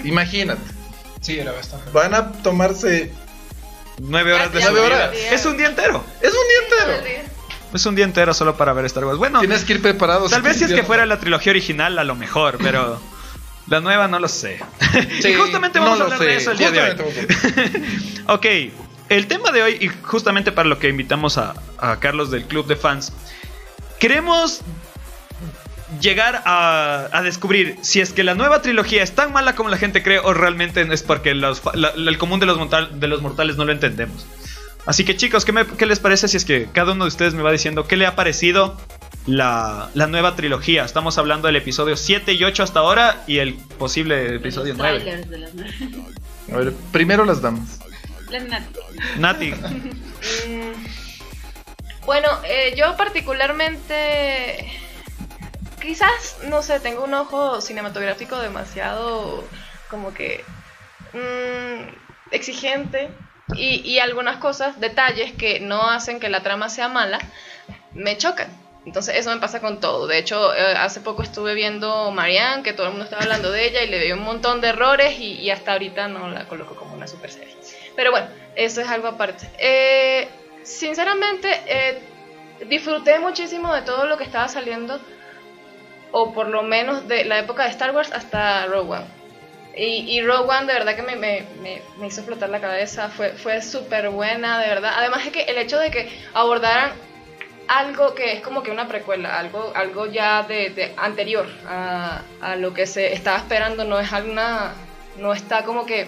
[0.03, 0.61] Imagínate.
[1.21, 1.89] Sí, era bastante.
[1.91, 3.11] Van a tomarse.
[3.99, 5.11] Nueve horas de Nueve su horas.
[5.11, 5.29] vida.
[5.31, 6.03] Es un día entero.
[6.21, 7.23] Es un día entero.
[7.73, 9.17] Es un día entero solo para ver Star Wars.
[9.17, 10.29] Bueno, Tienes que ir preparado.
[10.29, 13.01] tal vez si es que fuera la trilogía original, a lo mejor, pero...
[13.67, 14.59] La nueva no lo sé.
[15.21, 16.95] Sí, y justamente no vamos a hablar de eso el día de hoy.
[18.27, 18.45] Ok,
[19.09, 22.67] el tema de hoy, y justamente para lo que invitamos a, a Carlos del Club
[22.67, 23.11] de Fans,
[23.99, 24.61] queremos
[25.99, 29.77] llegar a, a descubrir si es que la nueva trilogía es tan mala como la
[29.77, 33.21] gente cree o realmente es porque los la- el común de los, mortal- de los
[33.21, 34.25] mortales no lo entendemos.
[34.85, 37.33] Así que chicos, ¿qué, me- qué les parece si es que cada uno de ustedes
[37.35, 38.77] me va diciendo qué le ha parecido
[39.27, 40.83] la, la nueva trilogía?
[40.85, 44.99] Estamos hablando del episodio 7 y 8 hasta ahora y el posible episodio Los 9.
[44.99, 45.73] trailers de las nueve.
[46.51, 47.79] A ver, primero las damas.
[48.29, 49.51] Las nat- Nati,
[50.47, 50.73] Mm,
[52.05, 54.69] Bueno, eh, yo particularmente,
[55.81, 59.43] quizás, no sé, tengo un ojo cinematográfico demasiado
[59.89, 60.43] como que
[61.13, 61.87] mm,
[62.31, 63.09] exigente
[63.55, 67.19] y, y algunas cosas, detalles que no hacen que la trama sea mala,
[67.93, 68.49] me chocan.
[68.85, 70.07] Entonces eso me pasa con todo.
[70.07, 73.65] De hecho, eh, hace poco estuve viendo Marianne, que todo el mundo estaba hablando de
[73.65, 76.93] ella y le dio un montón de errores y, hasta ahorita no la coloco como
[76.93, 77.55] una super serie.
[77.95, 79.49] Pero bueno, eso es algo aparte.
[79.57, 80.27] Eh,
[80.63, 81.99] sinceramente, eh,
[82.67, 84.99] disfruté muchísimo de todo lo que estaba saliendo,
[86.11, 89.05] o por lo menos de la época de Star Wars hasta Rogue One.
[89.75, 91.45] Y, y Rogue One de verdad que me,
[92.05, 94.93] hizo explotar la cabeza, fue, fue súper buena, de verdad.
[94.97, 96.91] Además es que el hecho de que abordaran
[97.67, 102.21] algo que es como que una precuela, algo, algo ya de, anterior a,
[102.57, 104.73] lo que se estaba esperando, no es alguna,
[105.17, 106.07] no está como que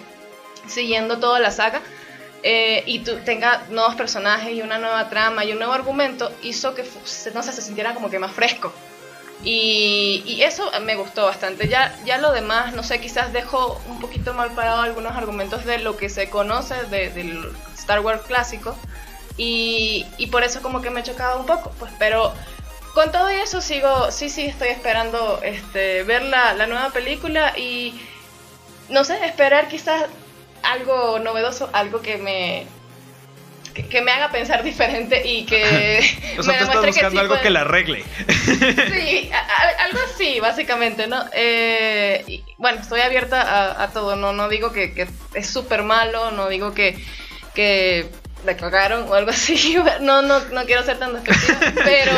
[0.68, 1.82] siguiendo toda la saga.
[2.44, 6.76] eh, y tú tenga nuevos personajes y una nueva trama y un nuevo argumento, hizo
[6.76, 6.84] que
[7.34, 8.72] no se sintiera como que más fresco.
[9.44, 11.68] Y, y eso me gustó bastante.
[11.68, 15.80] Ya, ya lo demás, no sé, quizás dejo un poquito mal parado algunos argumentos de
[15.80, 18.76] lo que se conoce de- del Star Wars clásico.
[19.38, 21.72] Y, y por eso como que me he chocado un poco.
[21.80, 22.34] Pues, pero
[22.94, 28.00] con todo eso sigo, sí, sí, estoy esperando este, ver la, la nueva película y
[28.90, 30.06] no sé, esperar quizás
[30.64, 32.66] algo novedoso, algo que me
[33.74, 36.00] que, que me haga pensar diferente y que
[36.40, 38.06] o sea, me tú estás demuestre buscando sí algo que la arregle.
[38.46, 41.26] Sí, a- a- algo así, básicamente, ¿no?
[41.34, 45.84] Eh, y, bueno, estoy abierta a, a todo, no, no digo que, que es súper
[45.84, 46.98] malo, no digo que,
[47.54, 48.10] que
[48.46, 52.14] la cagaron o algo así, no, no, no quiero ser tan despectiva, pero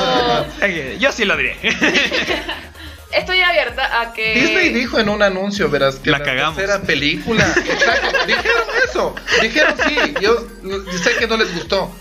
[0.99, 1.55] Yo sí lo diré.
[3.11, 4.34] estoy abierta a que...
[4.34, 6.55] Disney dijo en un anuncio, verás, que La la, cagamos.
[6.57, 7.45] tercera película.
[7.55, 9.15] Exacto, dijeron eso.
[9.41, 9.95] Dijeron sí.
[10.21, 11.91] Yo, yo sé que no les gustó.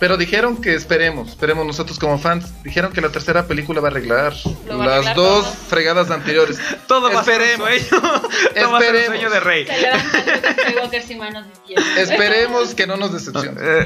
[0.00, 2.62] Pero dijeron que esperemos, esperemos nosotros como fans.
[2.62, 4.32] Dijeron que la tercera película va a arreglar
[4.68, 5.52] Lo va a las arreglar dos todo.
[5.68, 6.58] fregadas anteriores.
[6.86, 7.88] Todo va a ser un Esperemos.
[7.88, 8.00] sueño.
[8.54, 9.06] Todo va a ser un Esperemos.
[9.06, 9.66] sueño de rey.
[11.96, 13.60] Esperemos que no nos decepcione.
[13.60, 13.84] Eh,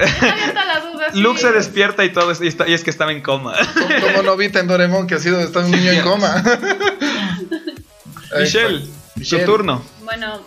[0.92, 1.14] dudas.
[1.14, 3.54] Luke se despierta y todo es- y, está- y es que estaba en coma.
[3.74, 6.42] Como, como Novita en Doremon, que ha sido está un niño en coma.
[8.38, 8.84] Michelle,
[9.28, 9.82] tu turno.
[10.04, 10.40] Bueno,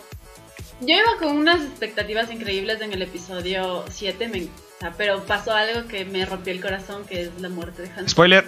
[0.80, 5.52] yo iba con unas expectativas increíbles en el episodio 7, me- o sea, pero pasó
[5.52, 8.08] algo que me rompió el corazón, que es la muerte de Han.
[8.08, 8.44] Spoiler.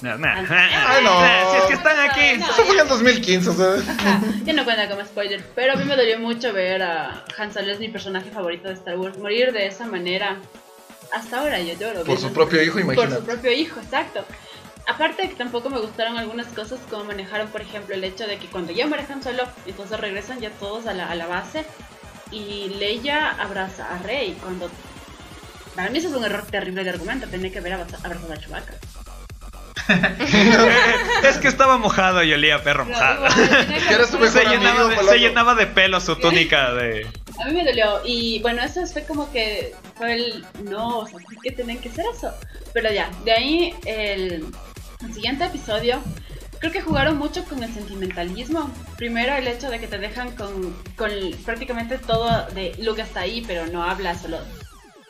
[0.00, 0.44] Nah, nah.
[0.48, 1.50] Ay, no.
[1.50, 2.38] Si es que están aquí.
[2.38, 3.92] No, Eso fue en el 2015, o sea.
[3.92, 7.52] Ajá, ya no cuenta como spoiler, pero a mí me dolió mucho ver a Han
[7.52, 10.38] Solo, es mi personaje favorito de Star Wars, morir de esa manera.
[11.12, 12.04] Hasta ahora yo lloro.
[12.04, 13.16] Por su propio hijo, Por imagínate.
[13.16, 14.24] su propio hijo, exacto.
[14.86, 18.38] Aparte de que tampoco me gustaron algunas cosas como manejaron, por ejemplo, el hecho de
[18.38, 21.64] que cuando ya muere Han Solo, entonces regresan ya todos a la, a la base
[22.30, 24.70] y Leia abraza a Rey cuando...
[25.80, 28.36] Para mí eso es un error terrible de argumento, tenía que haber abraza- abrazado a
[28.36, 28.74] Chewbacca.
[31.24, 33.26] es que estaba mojado y olía a perro mojado.
[33.34, 35.12] que Que Se llenaba, de, Paloma.
[35.12, 37.06] se llenaba de pelo su túnica de.
[37.42, 41.14] A mí me dolió y bueno, eso fue como que fue el no, o sea,
[41.18, 42.32] ¿por qué tenían que hacer eso?
[42.74, 44.46] Pero ya, de ahí el,
[45.02, 46.02] el siguiente episodio
[46.60, 48.70] creo que jugaron mucho con el sentimentalismo.
[48.98, 51.10] Primero el hecho de que te dejan con, con
[51.46, 54.38] prácticamente todo de Luke está ahí, pero no habla, solo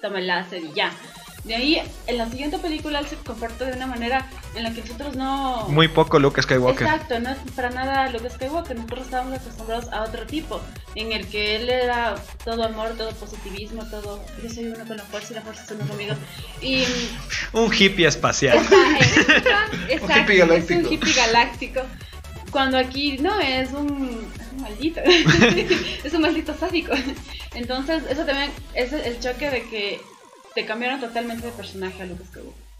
[0.01, 0.93] toma el láser y ya.
[1.45, 4.83] De ahí, en la siguiente película él se comporta de una manera en la que
[4.83, 5.67] nosotros no...
[5.69, 6.87] Muy poco Luke Skywalker.
[6.87, 10.61] Exacto, no es para nada Luke Skywalker, nosotros estábamos acostumbrados a otro tipo,
[10.97, 14.23] en el que él era todo amor, todo positivismo, todo...
[14.43, 16.19] Yo soy uno con la fuerza y la fuerza son amigos.
[16.61, 16.85] Y...
[17.55, 18.59] Un hippie espacial.
[19.89, 20.81] Exacto, Un hippie galáctico.
[20.81, 21.81] Es un hippie galáctico.
[22.51, 25.01] Cuando aquí no es un, es un maldito,
[26.05, 26.93] es un maldito sádico.
[27.55, 30.01] Entonces, eso también es el choque de que
[30.55, 32.71] te cambiaron totalmente de personaje a Luke Skywalker.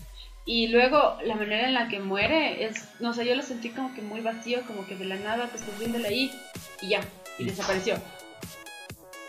[0.47, 3.95] Y luego la manera en la que muere es, no sé, yo lo sentí como
[3.95, 6.33] que muy vacío, como que de la nada, pues estás viéndole ahí
[6.81, 7.01] y ya,
[7.39, 7.95] y desapareció.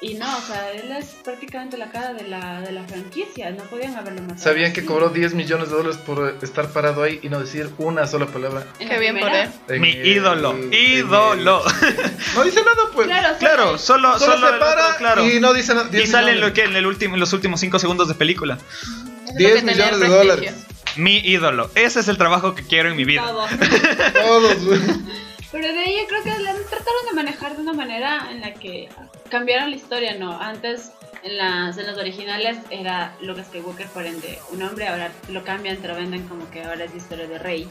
[0.03, 3.63] Y no, o sea, él es prácticamente la cara de la, de la franquicia, no
[3.65, 4.39] podían haberlo matado.
[4.41, 8.07] Sabían que cobró 10 millones de dólares por estar parado ahí y no decir una
[8.07, 8.65] sola palabra.
[8.79, 9.47] Qué bien por él.
[9.67, 11.63] En Mi el- ídolo, ídolo.
[11.65, 13.05] el- No dice nada, pues.
[13.07, 15.27] Claro, Claro, solo, Solo, solo se para otro, claro.
[15.29, 15.87] y no dice nada.
[15.95, 18.57] Y sale en, lo que, en, el último, en los últimos 5 segundos de película.
[18.57, 20.53] Eso es 10 lo que tenía millones de dólares.
[20.95, 21.69] Mi ídolo.
[21.75, 23.21] Ese es el trabajo que quiero en mi vida.
[23.23, 23.45] Todo.
[24.25, 24.79] Todos, güey.
[25.51, 28.53] Pero de ahí yo creo que la trataron de manejar de una manera en la
[28.53, 28.87] que
[29.29, 30.39] cambiaron la historia, ¿no?
[30.39, 30.91] Antes,
[31.23, 35.77] en las, en las originales, era Luke Skywalker, por ende, un hombre, ahora lo cambian,
[35.77, 35.95] te lo
[36.29, 37.67] como que ahora es historia de Rey.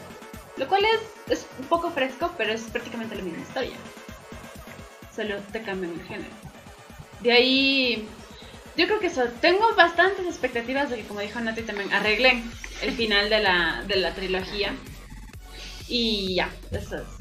[0.59, 3.77] Lo cual es, es un poco fresco, pero es prácticamente la misma historia.
[5.15, 6.35] Solo te cambian el género.
[7.21, 8.07] De ahí,
[8.77, 12.51] yo creo que eso, tengo bastantes expectativas de que, como dijo Nati, también arreglen
[12.83, 14.75] el final de la, de la trilogía.
[15.89, 17.20] Y ya, eso es.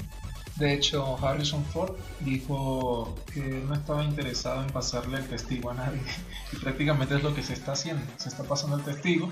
[0.60, 6.02] De hecho, Harrison Ford dijo que no estaba interesado en pasarle el testigo a nadie.
[6.52, 8.04] Y prácticamente es lo que se está haciendo.
[8.18, 9.32] Se está pasando el testigo.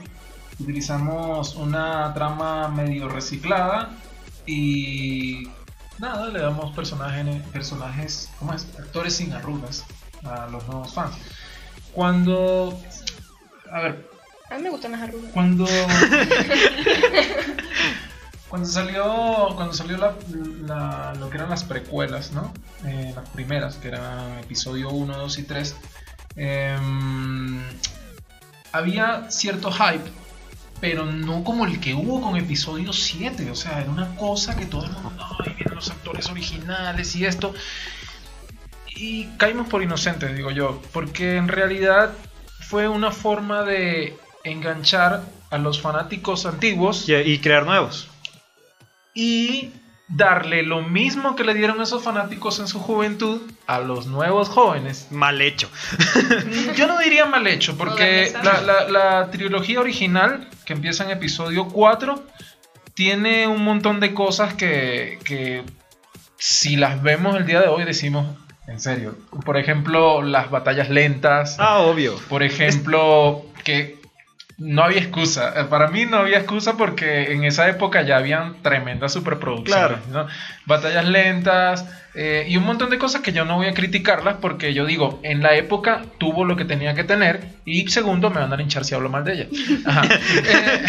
[0.59, 3.91] Utilizamos una trama medio reciclada
[4.45, 5.49] y
[5.99, 8.65] nada, le damos personajes, personajes ¿cómo es?
[8.80, 9.84] Actores sin arrugas
[10.23, 11.15] a los nuevos fans.
[11.93, 12.80] Cuando...
[13.71, 14.09] A ver,
[14.49, 15.32] A mí me gustan las arrugas.
[15.34, 15.65] cuando
[18.50, 22.54] cuando salió cuando salió la, lo que eran las precuelas no
[22.86, 25.76] Eh, las primeras que eran episodio 1 2 y 3
[26.36, 27.62] em,
[28.72, 30.10] había cierto hype
[30.80, 34.66] pero no como el que hubo con episodio 7 o sea era una cosa que
[34.68, 37.54] todo el mundo ay vienen los actores originales y esto
[38.86, 42.14] y caímos por inocentes digo yo porque en realidad
[42.60, 48.10] fue una forma de enganchar a los fanáticos antiguos y crear nuevos.
[49.20, 49.72] Y
[50.07, 54.47] darle lo mismo que le dieron a esos fanáticos en su juventud a los nuevos
[54.47, 55.07] jóvenes.
[55.11, 55.70] Mal hecho.
[56.76, 61.68] Yo no diría mal hecho, porque la, la- la trilogía original, que empieza en episodio
[61.68, 62.24] 4,
[62.93, 65.63] tiene un montón de cosas que, que
[66.38, 68.28] si las vemos el día de hoy decimos,
[68.68, 72.15] en serio, por ejemplo, las batallas lentas, Ah, obvio.
[72.30, 73.97] por ejemplo, que
[74.58, 75.53] no había excusa.
[75.55, 79.99] Eh, Para mí no había excusa porque en esa época ya habían tremendas superproducciones.
[79.99, 79.99] Claro.
[80.12, 80.28] ¿no?
[80.66, 81.86] Batallas lentas
[82.16, 85.20] eh, y un montón de cosas que yo no voy a criticarlas porque yo digo,
[85.24, 88.84] en la época tuvo lo que tenía que tener y segundo, me van a linchar
[88.84, 89.47] si hablo mal de ella.
[89.86, 90.01] Ajá.
[90.47, 90.84] Eh,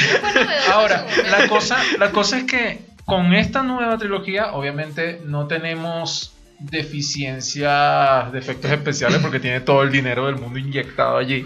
[0.72, 8.32] Ahora, la cosa, la cosa es que con esta nueva trilogía, obviamente no tenemos deficiencias
[8.32, 11.44] de efectos especiales porque tiene todo el dinero del mundo inyectado allí.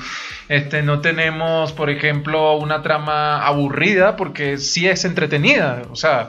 [0.49, 5.83] Este, no tenemos, por ejemplo, una trama aburrida porque sí es entretenida.
[5.91, 6.29] O sea,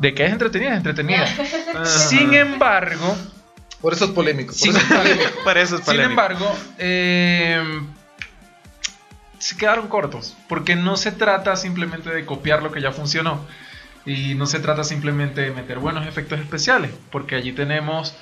[0.00, 0.70] ¿de qué es entretenida?
[0.70, 1.26] Es entretenida.
[1.84, 3.16] Sin embargo,
[3.80, 4.52] Por eso es polémico.
[4.52, 5.30] Por Sin eso es polémico.
[5.44, 7.62] Para eso es sin embargo, eh,
[9.38, 13.40] se quedaron cortos, porque no se trata simplemente de copiar lo que ya funcionó
[14.06, 18.14] y no se trata simplemente de meter buenos efectos especiales, porque allí tenemos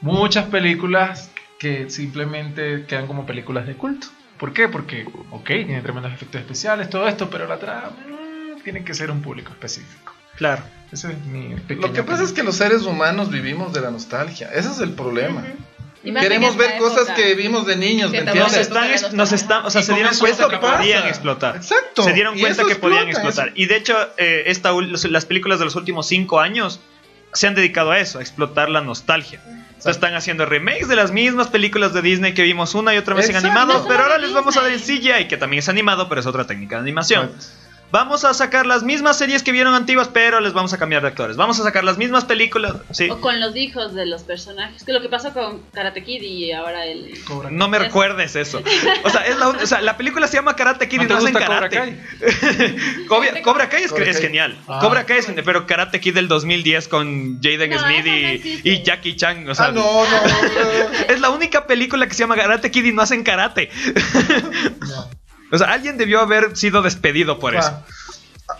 [0.00, 4.06] muchas películas que simplemente quedan como películas de culto.
[4.38, 4.68] ¿Por qué?
[4.68, 9.10] Porque, ok, tienen tremendos efectos especiales, todo esto, pero la trama mm, tiene que ser
[9.10, 10.14] un público específico.
[10.36, 10.62] Claro.
[10.92, 13.90] Ese es mi pequeño Lo que pasa es que los seres humanos vivimos de la
[13.90, 14.48] nostalgia.
[14.54, 15.42] Ese es el problema.
[15.42, 15.67] Y más
[16.04, 17.14] en Queremos ver cosas época.
[17.16, 18.68] que vimos de niños, ¿me Que Nos entiendes?
[18.68, 20.76] tampoco- están, nos están, o sea, se dieron cuenta que pasa.
[20.78, 21.56] podían explotar.
[21.56, 22.02] Exacto.
[22.04, 23.48] Se dieron cuenta que podían explota, explotar.
[23.48, 24.70] eso- Y de hecho, eh, esta,
[25.10, 26.80] las películas de los últimos cinco años
[27.32, 29.40] se han dedicado a eso, a explotar la nostalgia.
[29.78, 32.98] O sea, están haciendo remakes de las mismas películas de Disney que vimos una y
[32.98, 33.48] otra vez en Exacto.
[33.58, 34.80] animado, No pero ahora les vamos a dar el.
[34.80, 37.30] CGI, que también es animado, pero es otra técnica de animación.
[37.90, 41.08] Vamos a sacar las mismas series que vieron antiguas, pero les vamos a cambiar de
[41.08, 41.36] actores.
[41.36, 42.74] Vamos a sacar las mismas películas.
[42.90, 43.08] Sí.
[43.08, 44.84] O con los hijos de los personajes.
[44.84, 47.14] Que lo que pasó con Karate Kid y ahora el.
[47.26, 48.62] Cobra No me Es- recuerdes eso.
[49.04, 51.16] O sea, es la, o sea, la película se llama Karate Kid ¿No y no
[51.16, 51.98] hacen gusta Cobra karate.
[53.08, 54.22] Cobra, Cobra Kai es, Cobra es Kai.
[54.26, 54.58] genial.
[54.68, 54.80] Ah.
[54.82, 58.06] Cobra Kai es genial, pero Karate Kid del 2010 con Jaden No, Smith
[58.64, 59.48] y, Jackie Chan.
[59.48, 60.04] O sea, Ah, no, no.
[60.04, 61.08] no.
[61.08, 63.70] es la única película que se llama Karate Kid y no hacen karate.
[65.50, 67.68] O sea, alguien debió haber sido despedido por eso.
[67.68, 67.84] Ah.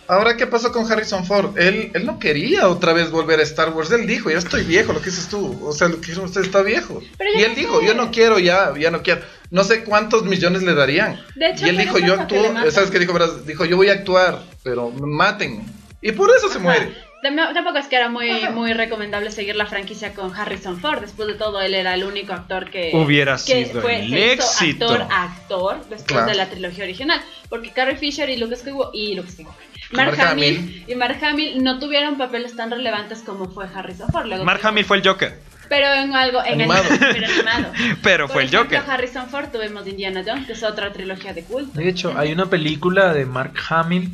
[0.07, 1.57] Ahora, ¿qué pasó con Harrison Ford?
[1.59, 3.91] Él, él no quería otra vez volver a Star Wars.
[3.91, 5.59] Él dijo, ya estoy viejo, lo que dices tú.
[5.67, 7.03] O sea, lo que dijo usted está viejo.
[7.17, 9.23] Pero y él no dijo, yo no quiero ya, ya no quiero.
[9.51, 11.19] No sé cuántos millones le darían.
[11.37, 12.71] De hecho, y él dijo, yo que actúo.
[12.71, 13.15] ¿Sabes qué dijo?
[13.15, 15.65] Verás, Dijo, yo voy a actuar, pero maten.
[16.03, 16.95] Y por eso se muere.
[17.23, 21.01] Tam- Tampoco es que era muy, muy recomendable seguir la franquicia con Harrison Ford.
[21.01, 24.85] Después de todo, él era el único actor que, Hubiera que sido fue, el éxito.
[24.91, 26.27] actor a actor después Claro.
[26.27, 27.21] de la trilogía original.
[27.49, 30.85] Porque Carrie Fisher y Lucas Skywalker y Lucas Skywalker, Mark, Mark Hamill, Hamill.
[30.87, 34.27] y Mark Hamill no tuvieron papeles tan relevantes como fue Harrison Ford.
[34.27, 35.39] Luego Mark Hamill fue el Joker,
[35.69, 36.85] Pero en algo en Animado.
[36.89, 37.73] El, pero animado.
[38.03, 38.81] pero Por fue el Joker.
[38.87, 41.73] Harrison Ford tuvimos Indiana Jones, que es otra trilogía de culto.
[41.79, 44.11] De hecho, hay una película de Mark Hamill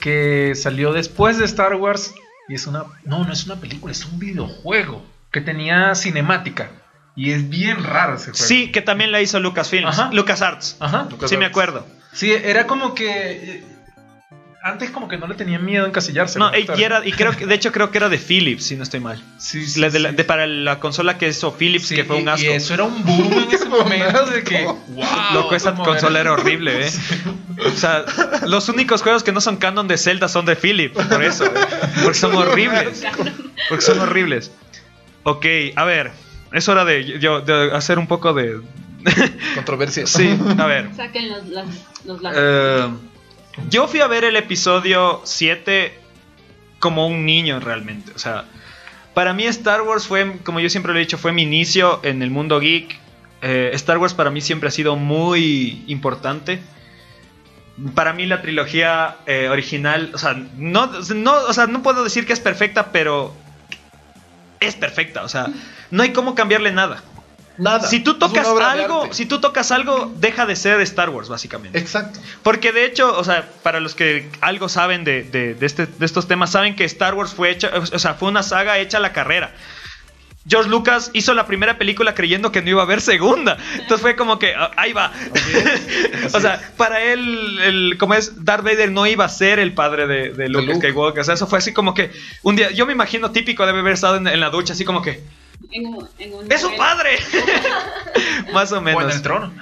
[0.00, 2.14] que salió después de Star Wars
[2.48, 6.70] y es una no, no es una película, es un videojuego que tenía cinemática
[7.14, 8.44] y es bien raro ese juego.
[8.44, 10.10] Sí, que también la hizo Lucasfilms, Ajá.
[10.12, 10.76] LucasArts.
[10.80, 11.08] Ajá.
[11.26, 11.86] Sí, me acuerdo.
[12.12, 13.64] Sí, era como que eh,
[14.62, 16.38] antes como que no le tenían miedo a encasillarse.
[16.38, 18.82] No, y, era, y creo que, de hecho, creo que era de Philips, si no
[18.82, 19.22] estoy mal.
[19.38, 20.16] Sí, sí, La de la- sí.
[20.16, 22.44] de- para la consola que hizo Philips, Sí, que fue un asco.
[22.44, 25.06] Y eso era un boom en ese momento de que, wow.
[25.34, 26.90] Loco, esa consola era horrible, ¿eh?
[27.66, 28.04] O sea,
[28.46, 31.44] los únicos juegos que no son canon de Zelda son de Philips, por eso.
[31.44, 31.50] ¿eh?
[32.02, 33.04] Porque son horribles.
[33.68, 34.50] Porque son horribles.
[35.24, 35.44] Ok,
[35.76, 36.10] a ver.
[36.52, 38.60] Es hora de, yo, de hacer un poco de...
[39.54, 40.06] Controversia.
[40.06, 40.88] Sí, a ver.
[40.96, 41.64] Saquen los, los,
[42.06, 42.92] los lados.
[43.68, 45.98] Yo fui a ver el episodio 7
[46.78, 48.12] como un niño realmente.
[48.14, 48.44] O sea,
[49.14, 52.22] para mí Star Wars fue, como yo siempre lo he dicho, fue mi inicio en
[52.22, 52.98] el mundo geek.
[53.42, 56.60] Eh, Star Wars para mí siempre ha sido muy importante.
[57.94, 62.26] Para mí la trilogía eh, original, o sea, no, no, o sea, no puedo decir
[62.26, 63.34] que es perfecta, pero
[64.58, 65.22] es perfecta.
[65.22, 65.48] O sea,
[65.90, 67.02] no hay cómo cambiarle nada.
[67.60, 67.86] Nada.
[67.86, 68.46] Si tú tocas
[68.82, 71.78] algo, si tú tocas algo, deja de ser Star Wars, básicamente.
[71.78, 72.18] Exacto.
[72.42, 76.06] Porque de hecho, o sea, para los que algo saben de, de- de este- de
[76.06, 79.00] estos temas, saben que Star Wars fue hecha, o sea, fue una saga hecha a
[79.00, 79.52] la carrera.
[80.50, 83.56] George Lucas hizo la primera película creyendo que no iba a haber segunda.
[83.74, 85.12] Entonces fue como que, ah, ahí va.
[86.34, 90.06] o sea, para él, el, como es, Darth Vader no iba a ser el padre
[90.06, 90.88] de, de Luke Luke.
[90.88, 91.20] Skywalker.
[91.20, 92.10] O sea, eso fue así como que
[92.42, 95.02] un día, yo me imagino típico de haber estado en, en la ducha, así como
[95.02, 95.22] que,
[95.70, 97.18] En un, en un ¡es su padre!
[98.52, 99.14] Más o O en menos.
[99.14, 99.52] el trono.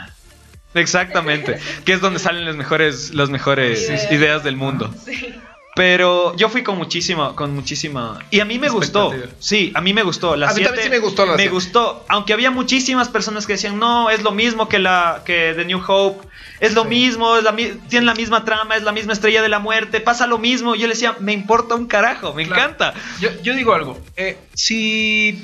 [0.74, 1.58] Exactamente.
[1.84, 4.12] que es donde salen las mejores, las mejores Ideas.
[4.12, 4.94] ideas del mundo.
[5.04, 5.34] Sí.
[5.78, 8.18] Pero yo fui con muchísima, con muchísima.
[8.32, 9.14] Y a mí me gustó.
[9.38, 10.34] Sí, a mí me gustó.
[10.34, 11.52] La A mí también sí me gustó la Me siete.
[11.52, 12.04] gustó.
[12.08, 15.80] Aunque había muchísimas personas que decían, no, es lo mismo que la que The New
[15.86, 16.26] Hope.
[16.58, 16.88] Es lo Sí.
[16.88, 17.54] mismo, es la,
[17.88, 20.74] tiene la misma trama, es la misma estrella de la muerte, pasa lo mismo.
[20.74, 22.60] Yo le decía, me importa un carajo, me Claro.
[22.62, 22.94] encanta.
[23.20, 23.96] Yo, yo digo algo.
[24.16, 25.40] eh, si.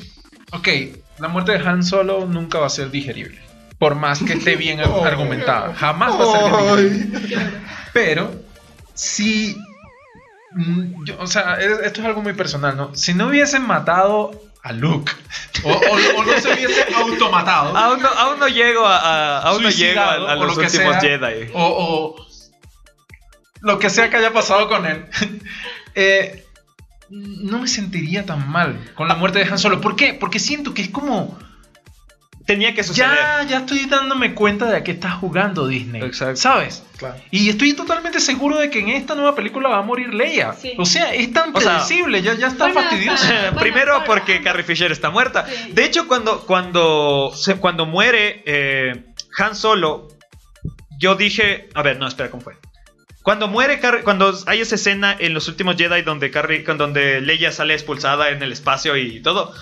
[0.50, 0.68] Ok,
[1.20, 3.38] la muerte de Han Solo nunca va a ser digerible.
[3.78, 5.04] Por más que esté bien Oh.
[5.04, 5.72] argumentada.
[5.76, 7.46] Jamás va a ser digerible.
[7.92, 8.32] Pero,
[8.94, 9.56] si.
[10.54, 12.94] Mm, yo- o sea, es- esto es algo muy personal, ¿no?
[12.94, 14.30] Si no hubiesen matado
[14.62, 15.12] a Luke,
[15.64, 19.62] o, o- o no se hubiese automatado, Aún no, aún no llego a, a- aún
[19.62, 21.50] no llego a, a los lo que últimos sea, Jedi.
[21.54, 22.26] O, o
[23.60, 25.06] lo que sea que haya pasado con él,
[25.94, 26.44] eh,
[27.10, 29.80] no me sentiría tan mal con la muerte de Han Solo.
[29.80, 30.14] ¿Por qué?
[30.14, 31.38] Porque siento que es como.
[32.46, 33.08] Tenía que suceder.
[33.10, 36.02] Ya, ya estoy dándome cuenta de a qué está jugando Disney.
[36.02, 36.36] Exacto.
[36.36, 36.82] ¿Sabes?
[36.98, 37.16] Claro.
[37.30, 40.52] Y estoy totalmente seguro de que en esta nueva película va a morir Leia.
[40.52, 40.74] Sí.
[40.76, 43.26] O sea, es tan O sea, predecible, ya, ya está bueno, fastidioso.
[43.26, 45.46] Bueno, Primero porque Carrie Fisher está muerta.
[45.46, 45.72] Sí.
[45.72, 49.04] De hecho, cuando, cuando, se- cuando muere eh,
[49.38, 50.08] Han Solo,
[50.98, 51.68] yo dije.
[51.74, 52.54] A ver, no, espera, ¿cómo fue?
[53.22, 57.52] Cuando muere Carrie- cuando hay esa escena en los últimos Jedi donde Carrie, donde Leia
[57.52, 59.54] sale expulsada en el espacio y todo,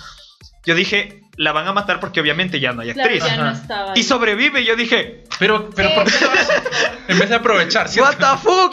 [0.65, 3.25] yo dije, la van a matar porque obviamente ya no hay Claro, actriz.
[3.25, 3.61] ya no Ajá.
[3.61, 3.87] estaba.
[3.95, 4.03] Y ahí.
[4.03, 6.13] sobrevive, yo dije, Pero, pero Sí, ¿por qué?
[7.09, 8.11] En vez de aprovechar, ¿cierto?
[8.11, 8.71] what the fuck?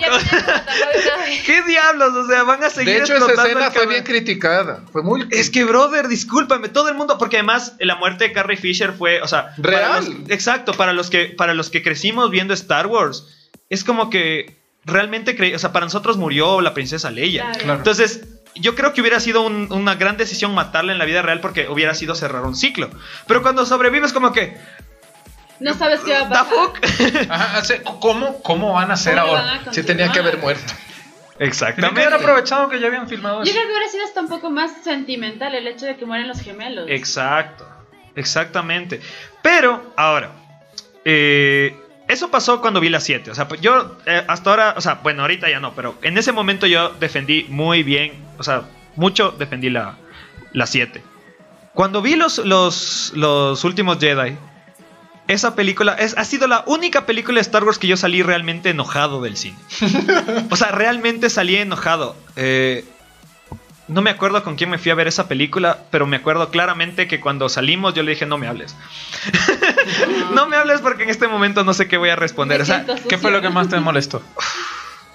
[1.47, 2.15] ¿Qué diablos?
[2.15, 3.89] O sea, van a seguir De hecho, esa escena fue cabrón.
[3.89, 4.83] bien criticada.
[4.93, 5.27] Fue muy.
[5.31, 9.21] Es que, brother, discúlpame, todo el mundo, porque además la muerte de Carrie Fisher fue,
[9.23, 10.05] o sea, para Real.
[10.05, 13.27] los- exacto, para los que para los que crecimos viendo Star Wars,
[13.69, 17.51] es como que realmente creí, o sea, para nosotros murió la princesa Leia.
[17.53, 17.79] Claro.
[17.79, 18.23] Entonces,
[18.55, 21.69] yo creo que hubiera sido un- una gran decisión matarla en la vida real porque
[21.69, 22.91] hubiera sido cerrar un ciclo.
[23.27, 24.57] Pero cuando sobrevives como que
[25.61, 26.55] No sabes qué va a ¿Da pasar.
[26.57, 26.79] fuck?
[27.31, 27.63] Ajá,
[28.01, 29.55] ¿cómo, ¿Cómo van a hacer ¿Cómo ahora?
[29.57, 29.87] a continuar?
[29.87, 30.63] tenía que haber muerto.
[30.67, 32.01] Tienen que Exactamente.
[32.03, 34.73] haber aprovechado que ya habían filmado Yo creo que hubiera sido hasta un poco más
[34.85, 36.87] sentimental el hecho de que mueren los gemelos.
[36.89, 37.67] Exacto,
[38.15, 39.01] exactamente.
[39.43, 40.33] Pero, ahora,
[41.05, 41.75] eh,
[42.11, 43.31] eso pasó cuando vi la 7.
[43.31, 46.33] O sea, yo eh, hasta ahora, o sea, bueno, ahorita ya no, pero en ese
[46.33, 48.65] momento yo defendí muy bien, o sea,
[48.97, 49.97] mucho defendí la,
[50.53, 51.03] la 7.
[51.73, 54.37] Cuando vi los, los, los últimos Jedi,
[55.29, 58.71] esa película es, ha sido la única película de Star Wars que yo salí realmente
[58.71, 59.57] enojado del cine.
[60.51, 62.17] o sea, realmente salí enojado.
[62.35, 62.85] Eh,
[63.91, 67.07] no me acuerdo con quién me fui a ver esa película, pero me acuerdo claramente
[67.09, 68.75] que cuando salimos yo le dije, no me hables.
[70.35, 72.61] no me hables porque en este momento no sé qué voy a responder.
[72.61, 74.23] O sea, ¿Qué fue lo que más te molestó?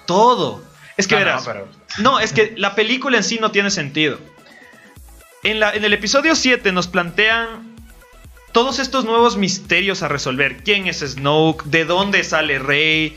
[0.06, 0.62] todo.
[0.96, 1.44] Es que Ah, no, verás.
[1.44, 1.68] pero-
[1.98, 4.18] No, es que la película en sí no tiene sentido.
[5.42, 7.74] En, la, en el episodio 7 nos plantean
[8.52, 10.62] todos estos nuevos misterios a resolver.
[10.64, 11.64] ¿Quién es Snoke?
[11.64, 13.16] ¿De dónde sale Rey?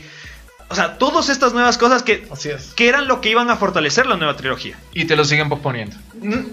[0.72, 2.66] O sea, todas estas nuevas cosas que, Así es.
[2.76, 4.78] que eran lo que iban a fortalecer la nueva trilogía.
[4.94, 5.96] Y te lo siguen posponiendo.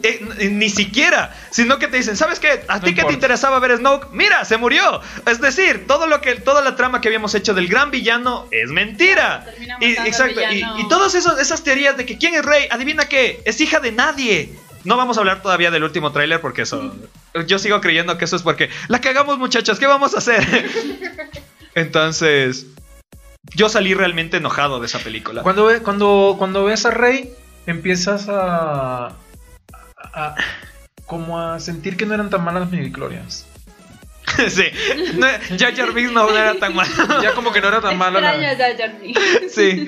[0.02, 2.64] Eh, n- ni siquiera, sino que te dicen, ¿sabes qué?
[2.68, 5.02] A No ti que te interesaba ver Snoke, mira, se murió.
[5.28, 8.72] Es decir, todo lo que toda la trama que habíamos hecho del gran villano es
[8.72, 9.46] mentira.
[9.46, 10.42] Termina Y, exacto,
[10.80, 13.92] y, todas esos- esas teorías de que quién es Rey, adivina qué, es hija de
[13.92, 14.50] nadie.
[14.84, 16.96] No vamos a hablar todavía del último tráiler porque eso
[17.46, 20.44] yo sigo creyendo que eso es porque la cagamos, muchachos, ¿qué vamos a hacer?
[21.76, 22.66] Entonces,
[23.56, 25.44] yo salí realmente enojado de esa película.
[25.44, 27.32] Cuando, ve- cuando, cuando ves a Rey,
[27.66, 29.08] empiezas a,
[30.14, 30.36] a-
[31.06, 33.46] como a sentir que no eran tan malas las midichlorians.
[34.50, 34.64] sí.
[35.16, 35.26] No,
[35.58, 36.92] Jar Jar Binks no era tan malo.
[37.24, 37.98] Ya como que no era tan
[39.02, 39.22] Binks.
[39.50, 39.88] Sí.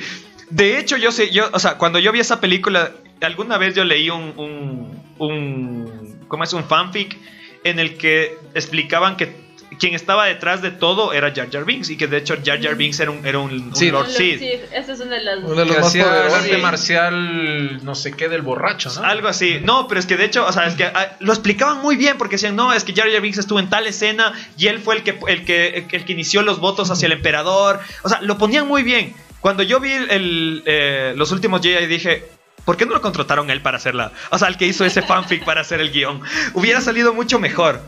[0.49, 2.91] De hecho, yo sé, yo, o sea, cuando yo vi esa película,
[3.21, 6.53] alguna vez yo leí un, un, un ¿cómo es?
[6.53, 7.17] Un fanfic
[7.63, 9.48] en el que explicaban que
[9.79, 12.75] quien estaba detrás de todo era Jar Jar Binks y que de hecho Jar Jar
[12.75, 13.89] Binks era un, era un, un Sí.
[13.89, 14.39] Lord Sith.
[14.39, 15.43] Sith, Ese es uno de los.
[15.45, 16.61] Uno de los que más hacía arte Sí.
[16.61, 19.03] marcial, no sé qué, del borracho, ¿no?
[19.03, 19.59] Algo así.
[19.63, 22.17] No, pero es que de hecho, o sea, es que ah, lo explicaban muy bien
[22.17, 24.95] porque decían, no, es que Jar Jar Binks estuvo en tal escena y él fue
[24.97, 27.79] el que, el que, el que, el que inició los votos hacia el emperador.
[28.03, 29.13] O sea, lo ponían muy bien.
[29.41, 32.25] Cuando yo vi el, el, eh, los últimos Jedi dije,
[32.65, 34.11] ¿por qué no lo contrataron él para hacerla?
[34.31, 36.21] O sea, el que hizo ese fanfic para hacer el guion.
[36.53, 37.81] Hubiera salido mucho mejor.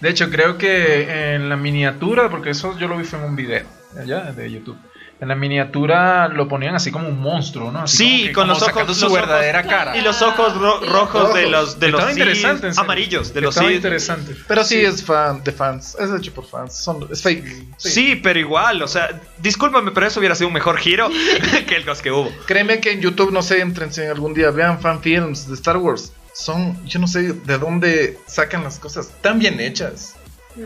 [0.00, 3.66] De hecho, creo que en la miniatura, porque eso yo lo vi en un video
[3.98, 4.78] allá de YouTube.
[5.20, 7.80] En la miniatura lo ponían así como un monstruo, ¿no?
[7.80, 9.96] Así Sí, como que- con como los ojos- su los ojos- verdadera cara.
[9.96, 13.72] Y los ojos ro- rojos de los, de los Estaba interesante, amarillos, de los Estaba
[13.72, 14.36] interesante.
[14.46, 15.96] Pero sí, es fan de fans.
[15.98, 16.74] Es hecho por fans.
[16.76, 17.44] Son, es fake.
[17.78, 21.08] Sí, pero igual, o sea, discúlpame, pero eso hubiera sido un mejor giro
[21.66, 22.30] que el que hubo.
[22.46, 26.12] Créeme que en YouTube, no sé, entrense algún día, vean fan films de Star Wars.
[26.32, 30.14] Son, yo no sé de dónde sacan las cosas tan bien hechas.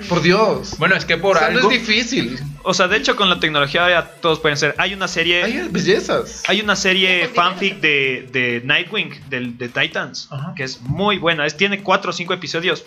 [0.09, 0.77] Por Dios.
[0.79, 1.61] Bueno, es que por O sea, algo.
[1.63, 2.39] no es difícil.
[2.63, 4.75] O sea, de hecho, con la tecnología ya todos pueden ser.
[4.79, 5.43] Hay una serie.
[5.45, 6.43] Hay bellezas.
[6.49, 10.55] Hay una serie fanfic de, de Nightwing, del, de Titans, Ajá.
[10.57, 11.45] que es muy buena.
[11.47, 12.85] Es, tiene cuatro o cinco episodios.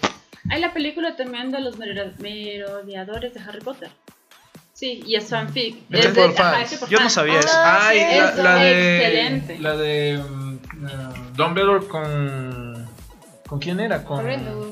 [0.50, 3.90] Hay la película también de los mero- merodeadores de Harry Potter.
[4.74, 5.78] Sí, y es fanfic.
[5.90, 6.74] Es de- por fans.
[6.76, 7.48] por Yo no sabía eso.
[7.54, 8.06] Ah, Ay, sí.
[8.18, 8.98] la, es la de.
[8.98, 9.60] excelente.
[9.60, 10.14] La de.
[10.16, 10.20] eh,
[11.36, 12.88] Dumbledore con.
[13.48, 14.04] ¿Con quién era?
[14.04, 14.26] Con.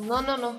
[0.07, 0.57] No, no, no.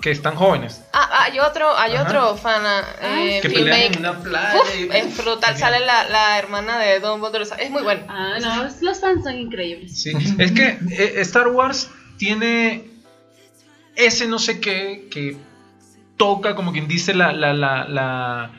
[0.00, 0.80] Que están jóvenes.
[0.92, 2.04] Ah, hay otro, hay Ajá.
[2.04, 4.60] otro fan eh, Ah, Que pelean en una playa.
[4.62, 5.56] Uf, y- es brutal.
[5.58, 7.44] Sale la, la hermana de Dumbledore.
[7.58, 8.02] Es muy bueno.
[8.08, 10.00] Ah, no, los fans son increíbles.
[10.00, 12.88] Sí, es que eh, Star Wars tiene
[13.96, 15.36] ese no sé qué que
[16.16, 18.50] toca, como quien dice, la, la, la, la,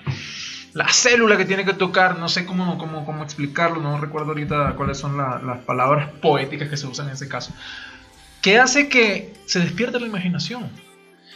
[0.73, 2.17] la célula que tiene que tocar.
[2.19, 6.67] No sé cómo, cómo, cómo explicarlo, no recuerdo ahorita cuáles son la- las palabras poéticas
[6.67, 7.53] que se usan en ese caso.
[8.41, 10.69] Que hace que se despierte la imaginación.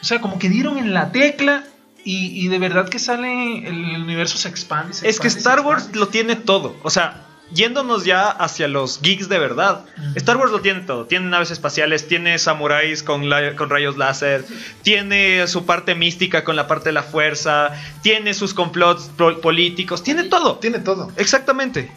[0.04, 1.64] O sea, como que dieron en la tecla
[2.04, 4.94] y, y de verdad que sale, el universo se expande.
[4.94, 6.76] se Es que expande Star Wars lo tiene todo.
[6.84, 7.22] O sea,
[7.54, 9.86] yéndonos ya hacia los geeks de verdad.
[10.16, 11.06] Star Wars lo tiene todo.
[11.06, 14.46] Tiene naves espaciales, tiene samuráis con, la- con rayos láser,
[14.82, 19.10] tiene su parte mística con la parte de la fuerza, tiene sus complots
[19.42, 20.58] políticos, tiene todo.
[20.58, 21.14] Tiene todo.
[21.16, 21.90] Exactamente.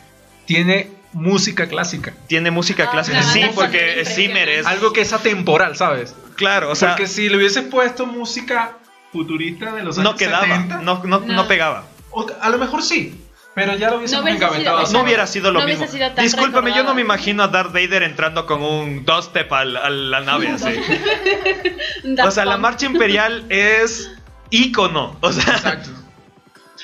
[0.46, 2.14] Tiene música clásica.
[2.28, 3.18] Tiene música Ah, clásica.
[3.18, 4.66] la Sí, porque Zimmer es.
[4.66, 6.14] Algo que es atemporal, ¿sabes?
[6.36, 8.76] Claro, o sea, Porque si le hubiese puesto música
[9.12, 11.48] futurista de los años no quedaba, 70, no, no, no No.
[11.48, 11.84] pegaba.
[12.10, 13.22] o- a lo mejor sí,
[13.54, 14.92] pero ya lo No hubiese sido- así.
[14.92, 15.84] No hubiera sido lo No mismo.
[15.84, 19.50] hubiese sido tan Discúlpame, yo no me imagino a Darth Vader entrando con un dubstep
[19.52, 20.66] al- a la nave así.
[22.26, 24.10] O sea, la marcha imperial es
[24.50, 25.16] ícono.
[25.20, 25.90] O sea, Exacto.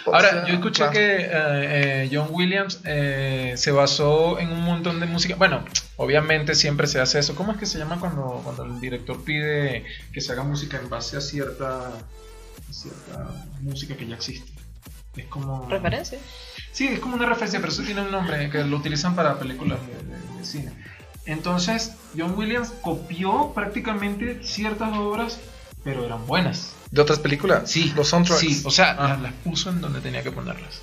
[0.07, 0.93] Ahora, sea, yo escuché claro.
[0.93, 5.37] que eh, eh, John Williams eh, se basó en un montón de música.
[5.37, 5.65] Bueno,
[5.97, 7.35] obviamente siempre se hace eso.
[7.35, 10.89] ¿Cómo es que se llama cuando, cuando el director pide que se haga música en
[10.89, 11.91] base a cierta
[12.71, 14.51] cierta música que ya existe.
[15.17, 15.69] Es como...
[15.69, 16.19] Referencia.
[16.73, 19.79] Sí, es como una referencia, pero eso tiene un nombre que lo utilizan para películas
[19.87, 20.73] de, de- de cine.
[21.27, 25.39] Entonces, John Williams copió prácticamente ciertas obras,
[25.85, 26.75] pero eran buenas.
[26.93, 27.69] ¿De otras películas?
[27.69, 28.41] Sí, Los soundtracks.
[28.41, 29.09] Sí, o sea, Ah.
[29.09, 30.81] las, las puso en donde tenía que ponerlas.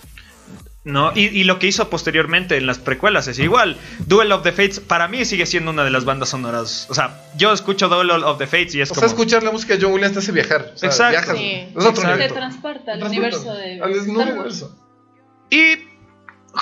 [0.86, 3.78] No, y, y lo que hizo posteriormente en las precuelas es igual.
[4.08, 6.88] Duel of the Fates para mí sigue siendo una de las bandas sonoras.
[6.90, 9.02] O sea, yo escucho Duel of the Fates y es O como.
[9.02, 10.72] sea, escuchar la música de John Williams te hace viajar.
[10.74, 11.34] O sea, Exacto.
[11.34, 11.38] viajas.
[11.38, 11.68] Sí.
[11.78, 12.18] Es otro.
[12.18, 14.76] Te transporta al universo de al universo.
[15.52, 15.76] Y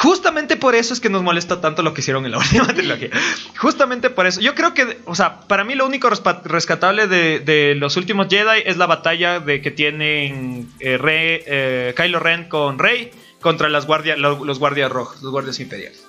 [0.02, 3.10] justamente por eso es que nos molesta tanto lo que hicieron en la última trilogía.
[3.58, 4.39] Justamente por eso.
[4.41, 6.10] Yo creo que, o sea, para mí lo único
[6.43, 11.93] rescatable de, de los últimos Jedi es la batalla de que tienen eh, Rey- eh,
[11.98, 16.06] Kylo Ren con Rey contra las guardia- lo- los guardias rojos, los guardias imperiales.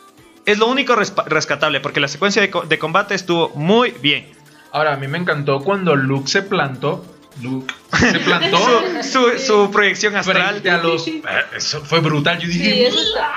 [0.46, 4.28] Es lo único rescatable porque la secuencia de, co- de combate estuvo muy bien.
[4.72, 7.04] Ahora, a mí me encantó cuando Luke se plantó.
[7.42, 8.58] Luke se plantó
[9.02, 10.50] Su, su proyección astral.
[10.52, 11.06] frente a los.
[11.06, 11.22] Eh,
[11.56, 12.38] Eso fue brutal.
[12.38, 12.86] Yo Sí, dije.
[12.88, 13.30] eso está.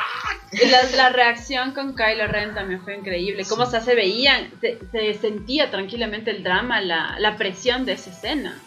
[0.69, 3.45] La, la reacción con Kylo Ren también fue increíble.
[3.47, 8.09] Cómo se, se veían, se, se sentía tranquilamente el drama, la, la presión de esa
[8.09, 8.59] escena.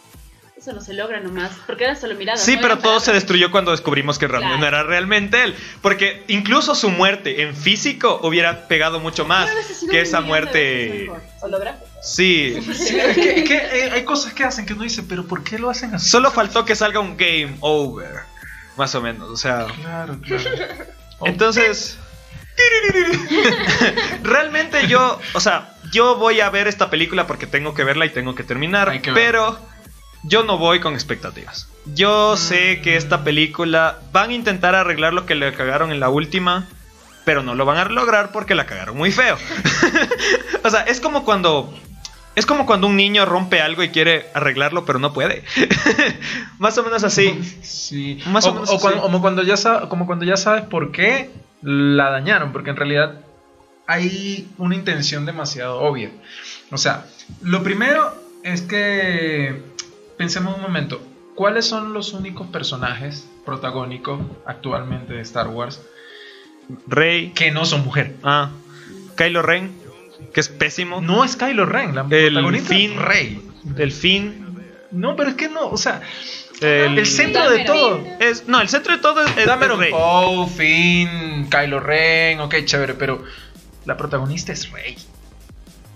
[0.57, 2.41] Eso no se logra nomás, porque eran solo miradas.
[2.43, 4.61] Sí, no pero todo se destruyó cuando descubrimos que Ramón Claro.
[4.61, 5.55] no era realmente él.
[5.82, 9.51] Porque incluso su muerte en físico hubiera pegado mucho más
[9.91, 11.11] que esa muerte.
[12.03, 12.57] Sí.
[12.72, 15.68] Sí, es que, hay, hay cosas que hacen que uno dice, pero ¿por qué lo
[15.68, 16.09] hacen así?
[16.09, 18.20] Solo faltó que salga un game over.
[18.78, 19.28] Más o menos.
[19.28, 19.66] O sea.
[19.82, 20.51] Claro, claro.
[21.23, 21.99] Entonces.
[24.23, 28.11] Realmente yo, o sea, yo voy a ver esta película porque tengo que verla y
[28.11, 29.59] tengo que terminar, que pero
[30.23, 31.69] yo no voy con expectativas.
[31.87, 36.09] Yo sé que esta película van a intentar arreglar lo que le cagaron en la
[36.09, 36.67] última,
[37.25, 39.37] pero no lo van a lograr porque la cagaron muy feo.
[40.65, 41.75] o sea, es como cuando
[42.35, 45.45] es como cuando un niño rompe algo y quiere arreglarlo, pero no puede.
[46.59, 47.41] Más o menos así.
[47.62, 48.20] Sí.
[48.26, 49.07] Más o, o menos o cuando, así.
[49.07, 51.30] como cuando ya como cuando ya sabes por qué
[51.62, 53.20] la dañaron, porque en realidad
[53.87, 56.11] hay una intención demasiado obvia.
[56.70, 57.07] O sea,
[57.43, 59.62] lo primero es que
[60.16, 61.01] pensemos un momento,
[61.35, 65.82] ¿cuáles son los únicos personajes protagónicos actualmente de Star Wars
[66.87, 68.16] Rey, que no son mujer?
[68.22, 68.51] ah,
[69.16, 69.72] Kylo Ren,
[70.33, 71.01] que es pésimo.
[71.01, 72.99] No es Kylo Ren, la El protagonista es Finn.
[72.99, 73.43] Rey.
[73.77, 74.47] El fin.
[74.91, 76.01] No, pero es que no, o sea,
[76.61, 78.05] El, el centro de todo.
[78.21, 79.91] es, no, el centro de todo es, es Dame Rey.
[79.91, 83.25] Poe, Finn, Kylo Ren, ok, chévere, pero
[83.85, 84.97] la protagonista es Rey.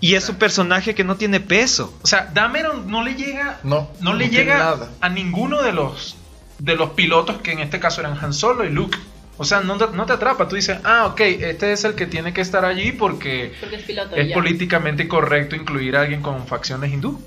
[0.00, 1.92] Y es un personaje que no tiene peso.
[2.02, 4.90] O sea, Dameron no le llega, No, no le llega nada.
[5.00, 6.16] a ninguno de los
[6.60, 8.98] de los pilotos que en este caso eran Han Solo y Luke.
[9.38, 10.48] O sea, no te, no te atrapa.
[10.48, 13.82] Tú dices, ah, ok, este es el que tiene que estar allí porque Porque es
[13.82, 14.16] piloto.
[14.16, 14.34] es ya.
[14.34, 17.22] políticamente correcto incluir a alguien con facciones hindú.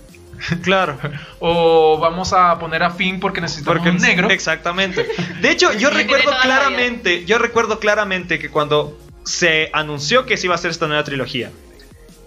[0.62, 0.97] Claro.
[1.39, 4.30] O vamos a poner a Finn porque necesitamos Porque un negro.
[4.30, 5.07] Exactamente.
[5.41, 10.55] De hecho, yo recuerdo claramente, yo recuerdo claramente que cuando se anunció que se iba
[10.55, 11.51] a hacer esta nueva trilogía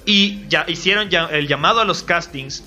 [0.07, 2.65] y ya hicieron ya el llamado a los castings,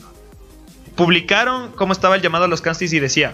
[0.95, 3.33] publicaron cómo estaba el llamado a los castings y decía,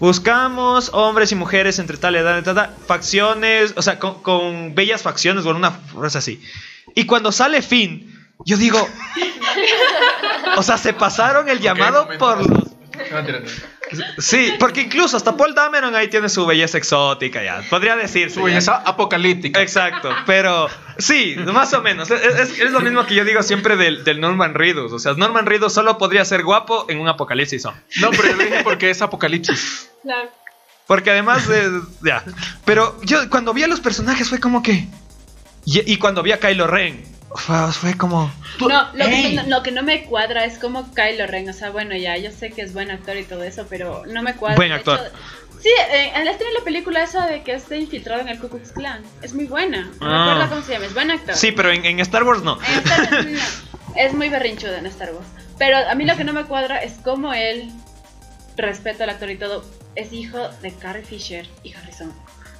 [0.00, 5.02] buscamos hombres y mujeres entre tal edad, tal, tal, facciones, o sea, con, con bellas
[5.02, 6.42] facciones o una frase así.
[6.94, 8.10] Y cuando sale Finn,
[8.44, 8.88] yo digo,
[10.56, 13.46] o sea, se pasaron el llamado por los No, mentira, no.
[14.18, 17.62] Sí, porque incluso hasta Paul Dameron ahí tiene su belleza exótica ya.
[17.68, 18.34] Podría decirse.
[18.34, 18.46] Su ya.
[18.46, 19.60] belleza apocalíptica.
[19.62, 20.68] Exacto, pero
[20.98, 22.10] sí, más o menos.
[22.10, 24.92] Es, es- es lo mismo que yo digo siempre del, del Norman Reedus.
[24.92, 27.64] O sea, Norman Reedus solo podría ser guapo en un apocalipsis.
[27.64, 29.90] No, pero yo lo dije porque es apocalipsis.
[30.02, 30.30] Claro.
[30.86, 31.80] Porque además de.
[32.02, 32.24] Ya.
[32.64, 34.86] Pero yo cuando vi a los personajes fue como que.
[35.64, 37.04] Y, y cuando vi a Kylo Ren,
[37.34, 38.30] fue, fue como.
[38.60, 41.48] No, lo, que, no- lo que no me cuadra es como Kylo Ren.
[41.48, 44.22] O sea, bueno, ya, yo sé que es buen actor y todo eso, pero no
[44.22, 44.56] me cuadra.
[44.56, 44.98] Buen actor.
[45.00, 45.16] hecho
[45.62, 48.38] Sí, eh, en la estrella de la película esa de que esté infiltrado en el
[48.38, 49.02] Ku Klux Klan.
[49.20, 49.82] Es muy buena.
[50.00, 50.46] No Ah.
[50.48, 51.34] cómo se llama, es buen actor.
[51.36, 52.58] Sí, pero en, en Star Wars no.
[52.66, 53.38] En Star- no,
[53.96, 55.26] es muy berrinchudo en Star Wars.
[55.58, 57.70] Pero a mí lo que no me cuadra es cómo él,
[58.56, 59.62] respeto al actor y todo,
[59.96, 62.10] es hijo de Carrie Fisher y Harrison.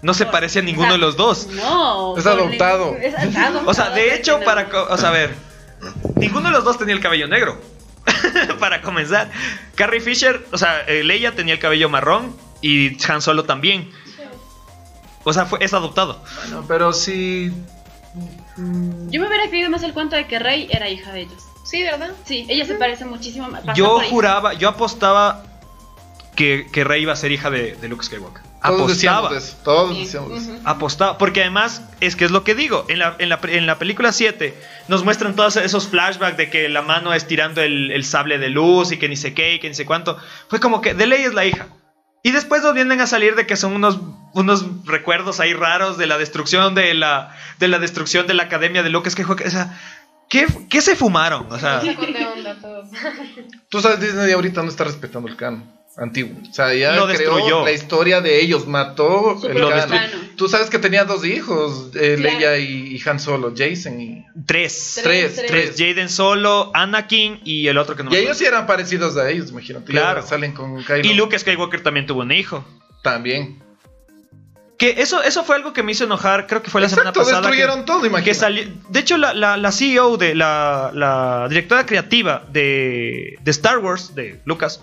[0.03, 1.47] No se parece a ninguno O sea, de los dos.
[1.49, 2.17] No.
[2.17, 2.97] Es adoptado.
[2.97, 3.63] Es adoptado.
[3.67, 4.45] O sea, de hecho, no.
[4.45, 4.69] para.
[4.89, 5.35] O sea, a ver.
[6.17, 7.61] Ninguno de los dos tenía el cabello negro.
[8.61, 9.31] para comenzar.
[9.75, 13.91] Carrie Fisher, o sea, eh, Leia tenía el cabello marrón y Han Solo también.
[15.25, 16.23] O sea, fue, es adoptado.
[16.43, 17.53] Bueno, pero sí.
[18.57, 21.43] Yo me hubiera creído más el cuento de que Rey era hija de ellos.
[21.65, 22.11] Sí, ¿verdad?
[22.25, 25.45] Sí, ella se parece muchísimo Yo juraba, yo apostaba
[26.35, 28.43] que, que Rey iba a ser hija de, de Luke Skywalker.
[28.63, 29.31] Todos decíamos Apostaba.
[29.31, 29.57] de eso.
[29.65, 30.05] Todos Sí.
[30.05, 30.53] decíamos eso.
[30.65, 33.79] Apostaba, porque además es que es lo que digo, en la, en la, en la
[33.79, 34.55] película 7
[34.89, 38.93] nos muestran todos esos flashbacks de que la mano estirando el, el sable de luz
[38.93, 40.19] y que ni sé qué y que ni sé cuánto.
[40.49, 41.69] Fue como que de ley es la hija.
[42.23, 43.99] Y después nos vienen a salir de que son unos,
[44.35, 48.83] unos recuerdos ahí raros de la destrucción de la, de la destrucción de la academia
[48.83, 49.15] de Lucas.
[49.15, 49.81] Que, fue- o sea,
[50.29, 51.51] ¿qué, qué se fumaron?
[51.51, 51.81] O sea.
[53.71, 56.37] Tú sabes, Disney ahorita no está respetando el canon antiguo.
[56.49, 57.65] O sea, ya Lo creó destruyó.
[57.65, 59.61] la historia de ellos, mató el.
[60.37, 62.39] Tú sabes que tenía dos hijos, eh, Claro.
[62.39, 64.25] Leia y, y Han Solo, Jason y...
[64.47, 65.01] tres.
[65.03, 65.75] Tres, Tres, Tres.
[65.77, 69.29] Jaden solo, Anakin y el otro que no Y me ellos sí eran parecidos a
[69.29, 69.87] ellos, imagínate.
[69.93, 70.21] Claro.
[70.23, 71.01] Ya salen con Kylo.
[71.05, 72.65] Y Luke Skywalker también tuvo un hijo.
[73.03, 73.63] También.
[74.79, 77.29] Que eso, eso fue algo que me hizo enojar, creo que fue la semana Exacto,
[77.29, 77.43] pasada.
[77.43, 78.35] que- destruyeron todo, que imagínate.
[78.35, 83.77] salió, de hecho, la, la- la CEO de la, la directora creativa de, de Star
[83.79, 84.81] Wars, de Lucas,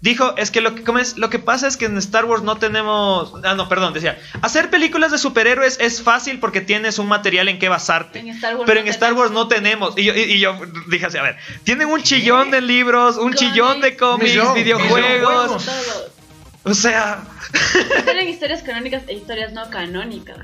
[0.00, 0.82] dijo: Es que lo que,
[1.16, 3.32] lo que pasa es que en Star Wars no tenemos.
[3.44, 7.58] Ah, no, perdón, decía: Hacer películas de superhéroes es fácil porque tienes un material en
[7.58, 8.18] que basarte.
[8.20, 9.96] En Star Wars pero no en Star Wars no tenemos.
[9.96, 10.56] Y yo, y- y yo
[10.88, 15.66] dije así: A ver, tienen un chillón de libros, un chillón de cómics, millón, videojuegos.
[16.62, 17.22] O sea,
[18.04, 20.36] Tienen historias canónicas e historias no canónicas.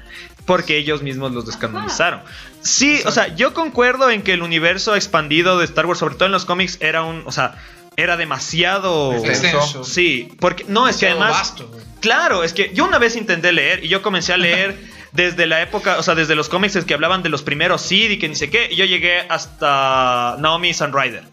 [0.46, 2.20] porque ellos mismos los descanonizaron.
[2.62, 6.24] Sí, o sea, yo concuerdo en que el universo expandido de Star Wars, sobre todo
[6.26, 7.57] en los cómics, era un, o sea,
[7.97, 9.84] era demasiado Extenso.
[9.84, 11.70] Sí, porque no es que además vasto.
[12.01, 14.76] Claro, es que yo una vez intenté leer y yo comencé a leer
[15.12, 18.18] desde la época, o sea, desde los cómics que hablaban de los primeros Sid y
[18.18, 21.24] que ni sé qué, y yo llegué hasta Naomi Sunrider.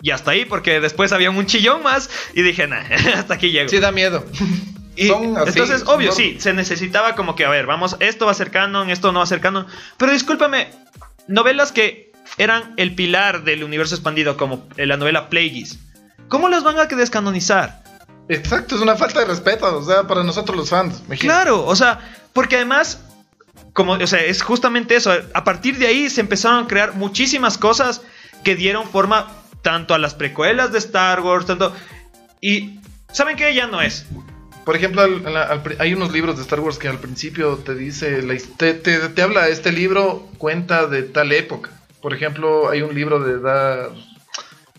[0.00, 2.82] Y hasta ahí, porque después había un chillón más y dije, nah,
[3.16, 3.68] hasta aquí llego.
[3.68, 4.24] Sí, da miedo.
[4.96, 8.30] Y así, entonces, obvio, no- sí, se necesitaba como que, a ver, vamos, esto va
[8.30, 9.66] a ser canon, esto no va a ser canon.
[9.96, 10.68] Pero discúlpame,
[11.26, 15.80] novelas que eran el pilar del universo expandido, como la novela Plagueis,
[16.28, 17.82] ¿cómo las van a descanonizar?
[18.28, 20.96] Exacto, es una falta de respeto, o sea, para nosotros los fans.
[21.06, 21.18] imagínate.
[21.26, 22.00] Claro, o sea,
[22.32, 23.00] porque además,
[23.72, 25.12] como, o sea, es justamente eso.
[25.34, 28.00] A partir de ahí se empezaron a crear muchísimas cosas
[28.42, 29.30] que dieron forma
[29.62, 31.74] tanto a las precuelas de Star Wars, tanto.
[32.40, 32.80] Y,
[33.12, 33.54] ¿saben qué?
[33.54, 34.06] Ya no es.
[34.64, 37.56] Por ejemplo, al- al- al pri- hay unos libros de Star Wars que al principio
[37.58, 41.70] te dice, la te, te, te habla, este libro cuenta de tal época.
[42.00, 43.90] Por ejemplo, hay un libro de Dar,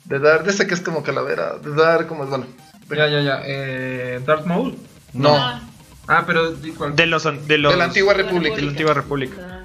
[0.05, 2.45] de Dar, de ese que es como calavera, de Dar, como es, bueno.
[2.89, 3.41] Ya, ya, ya.
[3.45, 4.75] Eh, Darth Maul.
[5.13, 5.61] No, Ah,
[6.07, 6.95] Ah, pero cuál.
[6.95, 7.23] De los.
[7.23, 8.55] De, los, de la antigua república.
[8.55, 9.35] de la antigua república.
[9.41, 9.61] Ah.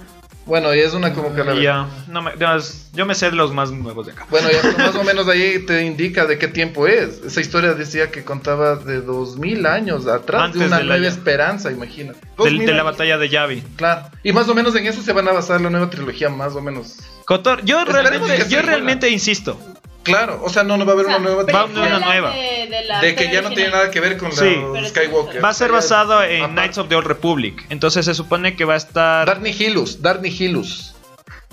[0.46, 1.62] Bueno, y es una como calavera.
[1.62, 4.26] Ya, no me- no, es- yo me sé de los más nuevos de acá.
[4.30, 7.20] Bueno, ya más o menos ahí te indica de qué tiempo es.
[7.26, 10.88] Esa historia decía que contaba de dos mil años atrás, Antes de una de la
[10.96, 12.14] nueva ya- esperanza, imagina.
[12.42, 13.62] Del- de la batalla de Yavin.
[13.76, 14.06] Claro.
[14.24, 16.62] Y más o menos en eso se van a basar la nueva trilogía, más o
[16.62, 16.96] menos.
[17.26, 19.60] Cotor, yo Esperemos realmente, yo realmente insisto.
[20.02, 21.76] Claro, o sea, no, no va a haber O sea, una nueva Va a haber
[21.76, 22.30] una nueva.
[22.30, 24.56] De, de la De que ya no tiene nada que ver con la Sí.
[24.88, 25.44] Skywalker.
[25.44, 26.54] Va a ser basado en aparte.
[26.54, 27.66] Knights of the Old Republic.
[27.68, 29.26] Entonces se supone que va a estar.
[29.26, 30.94] Darth Nihilus, Darth Nihilus.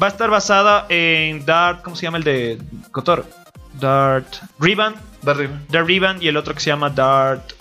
[0.01, 1.81] Va a estar basada en Darth.
[1.81, 2.57] ¿Cómo se llama el de
[2.91, 3.25] Kotor?
[4.59, 4.95] Rivan.
[5.21, 5.65] Darth Revan.
[5.69, 7.56] Darth Rivan y el otro que se llama Darth.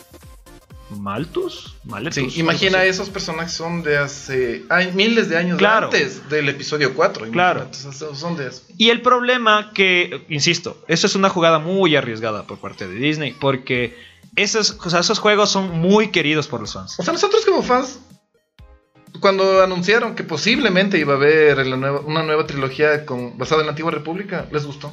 [0.90, 1.74] Maltus.
[1.84, 2.32] Maletus.
[2.32, 5.86] Sí, imagina, esos personajes son de hace ay, miles de años Claro.
[5.86, 7.30] antes del episodio 4.
[7.32, 7.68] Claro.
[7.72, 8.50] son de.
[8.78, 13.32] Y el problema que, insisto, eso es una jugada muy arriesgada por parte de Disney.
[13.38, 13.96] Porque
[14.36, 16.94] esos, o sea, esos juegos son muy queridos por los fans.
[16.98, 17.98] O sea, nosotros como fans,
[19.20, 23.66] cuando anunciaron que posiblemente iba a haber la nueva- una nueva trilogía con, basada en
[23.66, 24.92] la Antigua República, les gustó.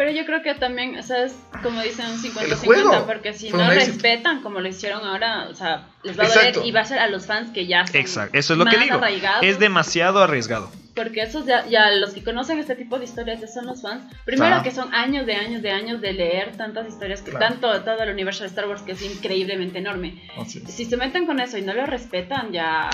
[0.00, 3.34] Pero yo creo que también, o sea, es como dicen un El juego 50-50, porque
[3.34, 6.66] si no respetan como lo hicieron ahora, o sea, les va a doler Exacto.
[6.66, 8.74] y va a ser a los fans que ya son Exacto, eso es lo más
[8.74, 8.94] que digo.
[8.96, 10.70] arraigados, Es demasiado arriesgado.
[10.94, 14.04] Porque esos ya, ya los que conocen este tipo de historias ya son los fans.
[14.24, 14.62] Primero Claro.
[14.62, 17.48] que son años de años de años de leer tantas historias, que Claro.
[17.60, 20.26] tanto todo el universo de Star Wars que es increíblemente enorme.
[20.38, 20.72] Así es.
[20.72, 22.88] Si se meten con eso y no lo respetan, ya...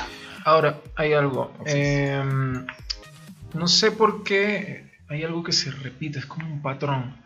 [0.44, 1.52] Ahora, hay algo.
[1.64, 2.08] Así es.
[2.18, 2.66] Em,
[3.54, 7.16] no sé por qué hay algo que se repite, es como un patrón.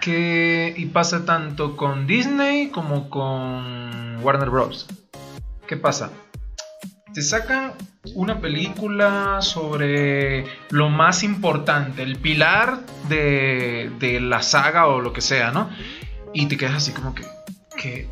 [0.00, 4.86] Que, y pasa tanto con Disney como con Warner Bros.
[5.66, 6.10] ¿Qué pasa?
[7.12, 7.72] Te sacan
[8.14, 15.20] una película sobre lo más importante, el pilar de, de la saga o lo que
[15.20, 15.68] sea, ¿no?
[16.32, 17.24] Y te quedas así como que,
[17.76, 18.08] ¿qué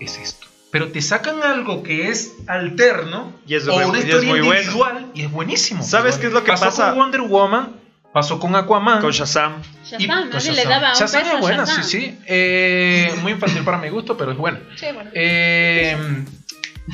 [0.00, 0.46] es esto?
[0.70, 5.10] Pero te sacan algo que es alterno Y es o una y es muy bueno.
[5.14, 5.82] y es buenísimo.
[5.82, 6.88] ¿Sabes qué es lo que pasó pasa?
[6.90, 7.76] con Wonder Woman,
[8.12, 9.00] pasó con Aquaman.
[9.00, 9.60] Con Shazam.
[9.60, 9.64] y-
[10.06, 11.84] Shazam, con nadie le daba un Shazam peso es buena, Shazam.
[11.84, 12.18] sí, sí.
[12.26, 14.60] Eh, muy infantil para mi gusto, pero es buena.
[14.76, 15.10] Sí, bueno.
[15.14, 15.96] Eh,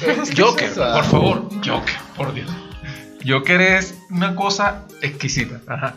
[0.01, 2.51] ¿Qué Joker, por favor, Joker, por Dios.
[3.27, 5.61] Joker es una cosa exquisita.
[5.67, 5.95] Ajá.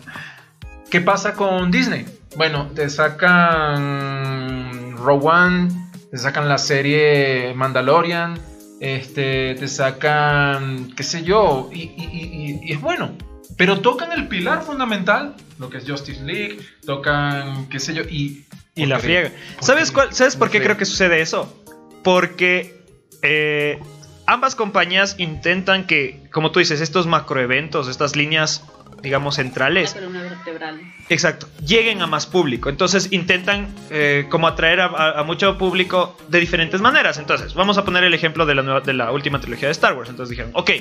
[0.91, 2.05] ¿Qué pasa con Disney?
[2.36, 5.70] Bueno, te sacan Rogue One,
[6.11, 8.39] te sacan la serie Mandalorian,
[8.80, 13.11] este, te sacan, qué sé yo, y, y- y- y es bueno.
[13.58, 18.45] Pero tocan el pilar fundamental, lo que es Justice League, tocan, qué sé yo, y...
[18.76, 19.32] Y la friega.
[19.60, 21.64] ¿Sabes, cuál, ¿Sabes por qué creo que sucede eso?
[22.03, 22.80] porque
[23.22, 23.80] eh,
[24.28, 28.64] ambas compañías intentan que, como tú dices, estos macroeventos, estas líneas,
[29.01, 30.80] digamos, centrales, vertebral.
[31.10, 32.70] Exacto, lleguen a más público.
[32.70, 37.18] Entonces intentan eh, como atraer a, a- a mucho público de diferentes maneras.
[37.18, 39.95] Entonces, vamos a poner el ejemplo de la, nueva- de la última trilogía de Star
[39.97, 40.10] Wars.
[40.10, 40.72] Entonces dijeron, ok,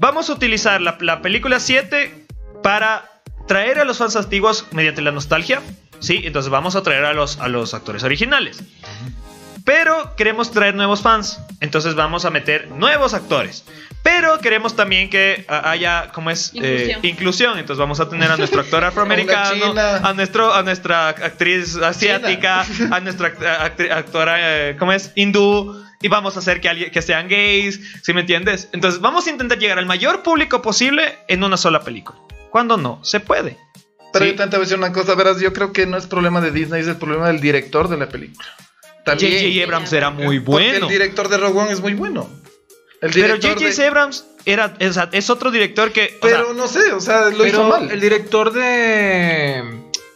[0.00, 2.26] vamos a utilizar la, la película 7
[2.62, 3.08] para
[3.46, 5.62] traer a los fans antiguos mediante la nostalgia.
[6.00, 8.64] Sí, entonces vamos a traer a los, a los actores originales.
[9.64, 11.38] Pero queremos traer nuevos fans.
[11.60, 13.64] Entonces vamos a meter nuevos actores.
[14.02, 16.52] Pero queremos también que ah, haya, como es?
[16.54, 17.58] Eh, Inclusión.
[17.58, 23.00] Entonces vamos a tener a nuestro actor afroamericano, a, nuestro, a nuestra actriz asiática, a
[23.00, 24.36] nuestra actri- actora,
[24.70, 25.12] eh, ¿cómo es?
[25.14, 25.84] Hindú.
[26.02, 28.70] Y vamos a hacer que, alguien- que sean gays, ¿sí me entiendes?
[28.72, 32.18] Entonces vamos a intentar llegar al mayor público posible en una sola película.
[32.50, 33.58] Cuando no, se puede.
[34.14, 34.30] Pero Sí.
[34.32, 36.50] yo te voy a decir una cosa, verás, yo creo que no es problema de
[36.52, 38.48] Disney, es el problema del director de la película.
[39.04, 39.32] También.
[39.32, 39.64] J.J.
[39.64, 40.86] Abrams era muy Porque bueno.
[40.86, 42.28] el director de Rogue One es muy bueno.
[43.00, 43.60] El Pero J.J.
[43.74, 46.18] de- Abrams era, es, es otro director que...
[46.20, 47.90] Pero sea, no sé, o sea, lo hizo mal.
[47.90, 49.64] el director de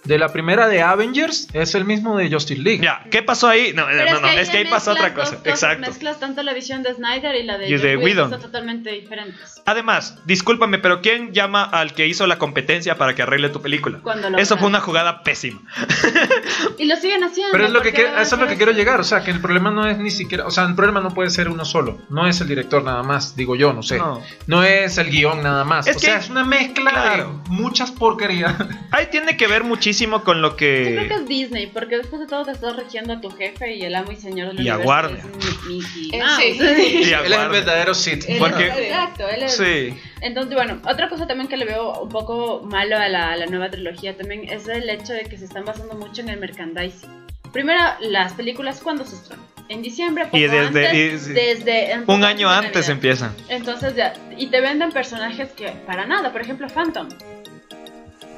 [0.04, 2.82] de la primera de Avengers es el mismo de Justice League.
[2.84, 3.72] ya, ¿qué pasó ahí?
[3.74, 5.36] No, Pero no, no, es que ahí ya pasa otra cosa.
[5.36, 5.86] dos Exacto.
[5.88, 8.30] Mezclas tanto la visión de Snyder y la de, Y de Whedon.
[8.30, 9.62] Son totalmente diferentes.
[9.66, 14.00] Además, discúlpame, pero ¿quién llama al que hizo la competencia para que arregle tu película?
[14.02, 15.60] Cuando lo Eso fue una jugada pésima.
[16.78, 17.52] Y lo siguen haciendo.
[17.52, 19.40] Pero es lo que quiero- eso es lo que quiero llegar, o sea, que el
[19.40, 22.26] problema no es ni siquiera, o sea, el problema no puede ser uno solo, no
[22.26, 23.98] es el director nada más, digo yo, no sé.
[23.98, 24.20] No.
[24.46, 27.40] No, es el guion nada más, Es o que- sea, es una mezcla claro.
[27.44, 28.54] de muchas porquerías.
[28.90, 29.93] Ahí tiene que ver muchísimo
[30.24, 31.14] con lo Yo creo que que...
[31.14, 34.12] es Disney, porque después de todo te estás regiendo a tu jefe y el amo
[34.12, 35.18] y señor del Y a universo Warner.
[35.20, 36.36] es Mi- Mickey Mouse.
[36.42, 37.02] sí.
[37.04, 38.24] Y a Él es el verdadero Sith.
[38.28, 39.56] Él Porque- es- exacto, él es.
[39.56, 39.98] Sí.
[40.20, 43.46] Entonces, bueno, otra cosa también que le veo un poco malo a la, a la
[43.46, 47.10] nueva trilogía también es el hecho de que se están basando mucho en el merchandising.
[47.52, 49.44] Primero, las películas, ¿cuándo se estrenan?
[49.68, 53.34] En diciembre, poco Y desde- antes, y- desde Un año antes empieza empiezan.
[53.48, 57.08] Entonces ya, y te venden personajes que para nada, por ejemplo Phantom.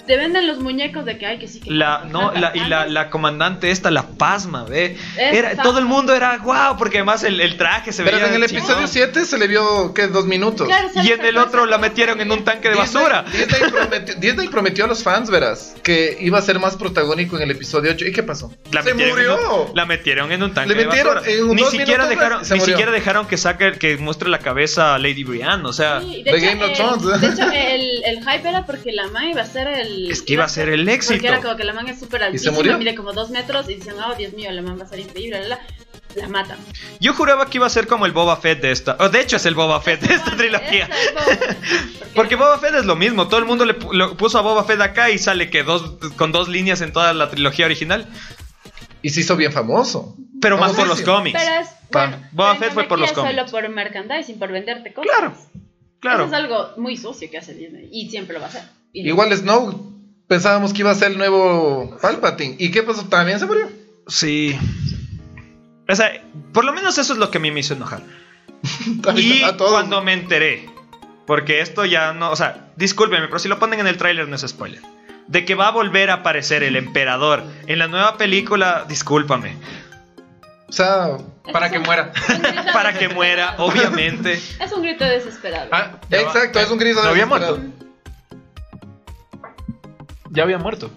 [0.07, 2.87] Te venden los muñecos de que hay que sí que La, no, la, y la,
[2.87, 4.97] la comandante esta, la pasma, ve.
[5.17, 8.29] Era, todo el mundo era wow, porque además el, el traje se Pero veía.
[8.29, 10.07] en el episodio 7 se le vio, ¿qué?
[10.09, 10.67] Dos minutos.
[10.67, 13.25] Claro, Y en el otro la metieron en un tanque de Disney- basura.
[13.31, 17.43] Disney prometió, Disney prometió a los fans, verás, que iba a ser más protagónico en
[17.43, 18.07] el episodio 8.
[18.07, 18.53] ¿Y qué pasó?
[18.73, 19.65] La se murió.
[19.67, 21.33] un- la metieron en un tanque Le de metieron basura.
[21.33, 22.65] en un ni dos siquiera minutos dejaron, ni murió.
[22.67, 26.31] siquiera dejaron que saque que muestre la cabeza a Lady Brienne, o sea, Sí, de,
[26.31, 27.21] hecho, Game of el, Thrones.
[27.21, 29.96] de hecho, el, el hype era porque la man iba a ser el.
[30.11, 31.15] Es que iba a ser el éxito.
[31.15, 32.79] Porque era como que la man es súper altísima, murió?
[32.79, 35.41] mide como dos metros y dicen, oh Dios mío, la man va a ser increíble,
[35.41, 35.61] la, la,
[36.15, 36.59] la matan.
[37.01, 38.97] yo juraba que iba a ser como el Boba Fett de esta.
[39.01, 40.89] o de hecho es el Boba Fett de esta Es trilogía.
[41.15, 41.25] Boba.
[42.15, 45.11] Porque Boba Fett es lo mismo, todo el mundo le puso a Boba Fett acá
[45.11, 48.07] y sale que dos con dos líneas en toda la trilogía original,
[49.03, 50.17] Y se hizo bien famoso.
[50.41, 51.39] pero más por los cómics.
[51.43, 51.69] Pero es.
[51.91, 52.07] Pa.
[52.09, 53.37] Bueno, Boba Fett fue por los cómics.
[53.37, 55.11] solo por merchandising, por venderte cosas.
[55.11, 55.37] Claro,
[56.01, 56.25] claro.
[56.25, 58.63] Eso es algo muy sucio que hace Disney y siempre lo va a hacer.
[59.05, 59.93] Igual Snow,
[60.27, 62.57] pensábamos que iba a ser el nuevo Palpatine.
[62.59, 63.05] ¿Y qué pasó?
[63.05, 63.69] También se murió.
[64.09, 64.59] Sí.
[65.89, 66.11] O sea,
[66.53, 68.03] por lo menos eso es lo que a mí me hizo enojar.
[69.17, 69.73] Y a todos.
[69.73, 70.69] cuando me enteré,
[71.27, 74.37] porque esto ya no, o sea, discúlpenme, pero si lo ponen en el tráiler no
[74.37, 74.81] es spoiler,
[75.29, 79.57] de que va a volver a aparecer el emperador en la nueva película, discúlpame,
[80.69, 81.19] O sea,
[81.53, 82.13] Para que muera.
[82.73, 83.15] Para que desesperado.
[83.15, 84.33] muera, obviamente.
[84.61, 85.69] Es un grito desesperado.
[85.71, 87.59] Ah, exacto, es un grito ¿No había desesperado.
[87.59, 87.86] muerto?
[90.37, 90.91] Ya había muerto.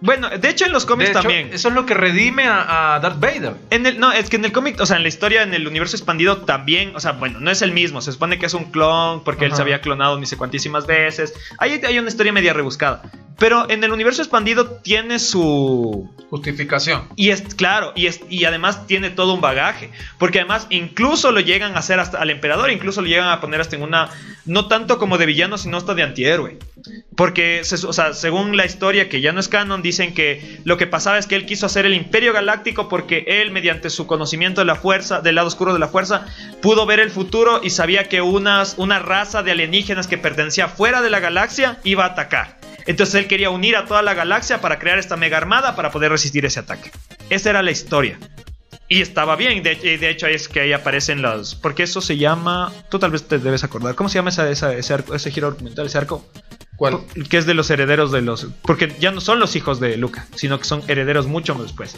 [0.00, 1.50] Bueno, de hecho en los De cómics hecho, también.
[1.52, 3.54] Eso es lo que redime a, a Darth Vader.
[3.68, 5.68] En el, no, es que en el cómic, o sea, en la historia, en el
[5.68, 8.70] universo expandido también, o sea, bueno, no es el mismo, se supone que es un
[8.70, 11.34] clon porque él se había clonado ni sé cuantísimas veces.
[11.58, 13.02] Ahí hay una historia media rebuscada.
[13.40, 17.08] Pero en el universo expandido tiene su, Justificación.
[17.16, 19.90] Y es claro, y, es, y además tiene todo un bagaje.
[20.18, 23.60] Porque además incluso lo llegan a hacer hasta al emperador, incluso lo llegan a poner
[23.60, 24.10] hasta en una.
[24.46, 26.58] No tanto como de villano, sino hasta de antihéroe.
[27.16, 30.76] Porque, se- o sea, según la historia que ya no es canon, dicen que lo
[30.76, 34.60] que pasaba es que él quiso hacer el Imperio Galáctico porque él, mediante su conocimiento
[34.60, 36.26] de la fuerza, del lado oscuro de la fuerza,
[36.62, 41.02] pudo ver el futuro y sabía que unas, una raza de alienígenas que pertenecía fuera
[41.02, 42.59] de la galaxia iba a atacar.
[42.86, 46.10] Entonces él quería unir a toda la galaxia para crear esta mega armada para poder
[46.10, 46.90] resistir ese ataque.
[47.28, 48.18] Esa era la historia.
[48.88, 51.54] Y estaba bien, de, de hecho es que ahí aparecen los...
[51.54, 52.72] Porque eso se llama...
[52.90, 53.94] Tú tal vez te debes acordar.
[53.94, 56.28] ¿Cómo se llama esa, esa- ese, arco- ese giro argumental, ese arco?
[56.76, 56.98] ¿Cuál?
[57.28, 58.48] Que es de los herederos de los...
[58.62, 61.94] Porque ya no son los hijos de Luca, sino que son herederos mucho más después.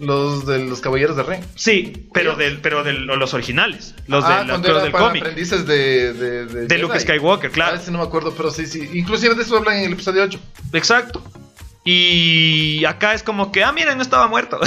[0.00, 1.40] Los de los Caballeros de Rey.
[1.54, 3.94] Sí, pero, del, pero de los originales.
[4.06, 5.22] Los, ah, de, los era del cómic.
[5.22, 7.04] aprendices de, de, De Luke Jedi.
[7.04, 7.76] Skywalker, Ah, claro.
[7.76, 8.88] ese no me acuerdo, pero sí, sí.
[8.94, 10.40] Inclusive de eso hablan en el episodio 8.
[10.72, 11.22] Exacto.
[11.84, 14.58] Y acá es como que, ah, miren, no estaba muerto.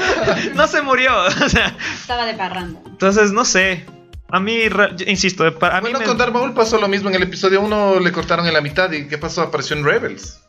[0.54, 1.12] no se murió.
[1.44, 2.80] o sea, Estaba de parranda.
[2.86, 3.84] entonces, no sé.
[4.32, 4.58] A mí,
[5.06, 7.08] insisto, para a mí bueno, me- con Darth Maul pasó lo mismo.
[7.08, 8.90] En el episodio 1 le cortaron en la mitad.
[8.92, 9.42] ¿Y qué pasó?
[9.42, 10.40] Apareció en Rebels.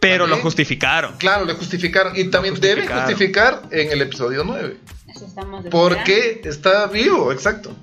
[0.00, 1.16] pero lo justificaron.
[1.18, 2.16] Claro, le justificaron.
[2.16, 4.76] Y también debe justificar en el episodio 9.
[5.06, 7.74] Eso estamos Porque está vivo, exacto.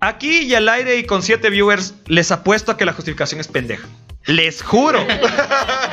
[0.00, 3.48] Aquí y al aire y con siete viewers, les apuesto a que la justificación es
[3.48, 3.88] pendeja.
[4.26, 5.00] Les juro,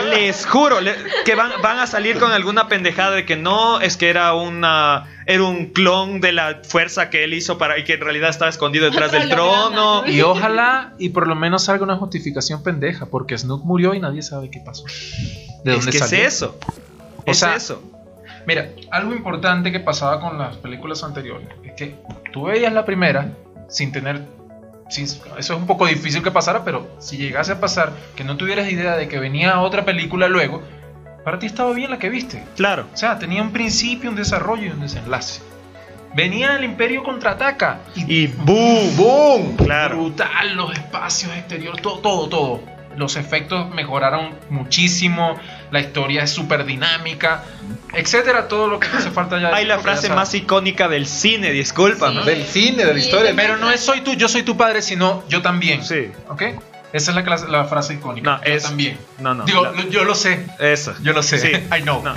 [0.10, 0.96] les juro le-
[1.26, 5.08] que van, van a salir con alguna pendejada de que no, es que era una
[5.26, 8.50] era un clon de la fuerza que él hizo para y que en realidad estaba
[8.50, 10.02] escondido detrás del trono.
[10.04, 10.08] ¿no?
[10.10, 14.22] Y ojalá y por lo menos salga una justificación pendeja, porque Snook murió y nadie
[14.22, 14.86] sabe qué pasó.
[15.66, 16.18] ¿De Es dónde que salió?
[16.20, 16.58] es eso.
[17.26, 17.84] O es sea, eso.
[18.48, 21.96] Mira, algo importante que pasaba con las películas anteriores es que
[22.32, 23.34] tú veías la primera
[23.70, 24.22] sin tener.
[24.98, 28.70] Eso es un poco difícil que pasara, pero si llegase a pasar que no tuvieras
[28.70, 30.62] idea de que venía otra película luego,
[31.24, 32.44] para ti estaba bien la que viste.
[32.56, 32.88] Claro.
[32.94, 35.42] O sea, tenía un principio, un desarrollo y un desenlace.
[36.14, 39.56] Venía el Imperio contraataca y, Y boom, ¡Boom!
[39.56, 39.98] claro.
[39.98, 42.60] brutal, los espacios exteriores, todo, todo, todo.
[42.98, 45.38] Los efectos mejoraron muchísimo,
[45.72, 47.44] la historia es súper dinámica,
[47.94, 49.54] etcétera, todo lo que hace falta ya.
[49.56, 52.16] Hay la frase ya más icónica del cine, disculpa, Sí.
[52.16, 52.24] ¿no?
[52.24, 53.06] Del cine, de la Sí.
[53.08, 53.34] historia.
[53.36, 55.84] Pero no es soy tú, yo soy tu padre, sino yo también.
[55.84, 56.12] Sí.
[56.30, 56.42] ¿Ok?
[56.94, 58.32] Esa es la, clase- la frase icónica.
[58.38, 58.98] No, yo es- también.
[59.20, 59.46] No, no.
[59.46, 60.46] Digo, la- lo- yo lo sé.
[60.60, 60.94] eso.
[61.02, 61.40] Yo lo sé.
[61.40, 61.48] Sí.
[61.78, 62.04] I know.
[62.04, 62.14] No.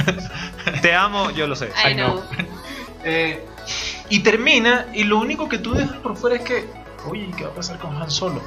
[0.83, 1.71] Te amo, yo lo sé.
[1.87, 2.11] I I know.
[2.13, 2.23] know.
[3.07, 3.45] Eh,
[4.09, 6.65] y termina, y lo único que tú dejas por fuera es que,
[7.07, 8.41] oye, ¿qué va a pasar con Han Solo?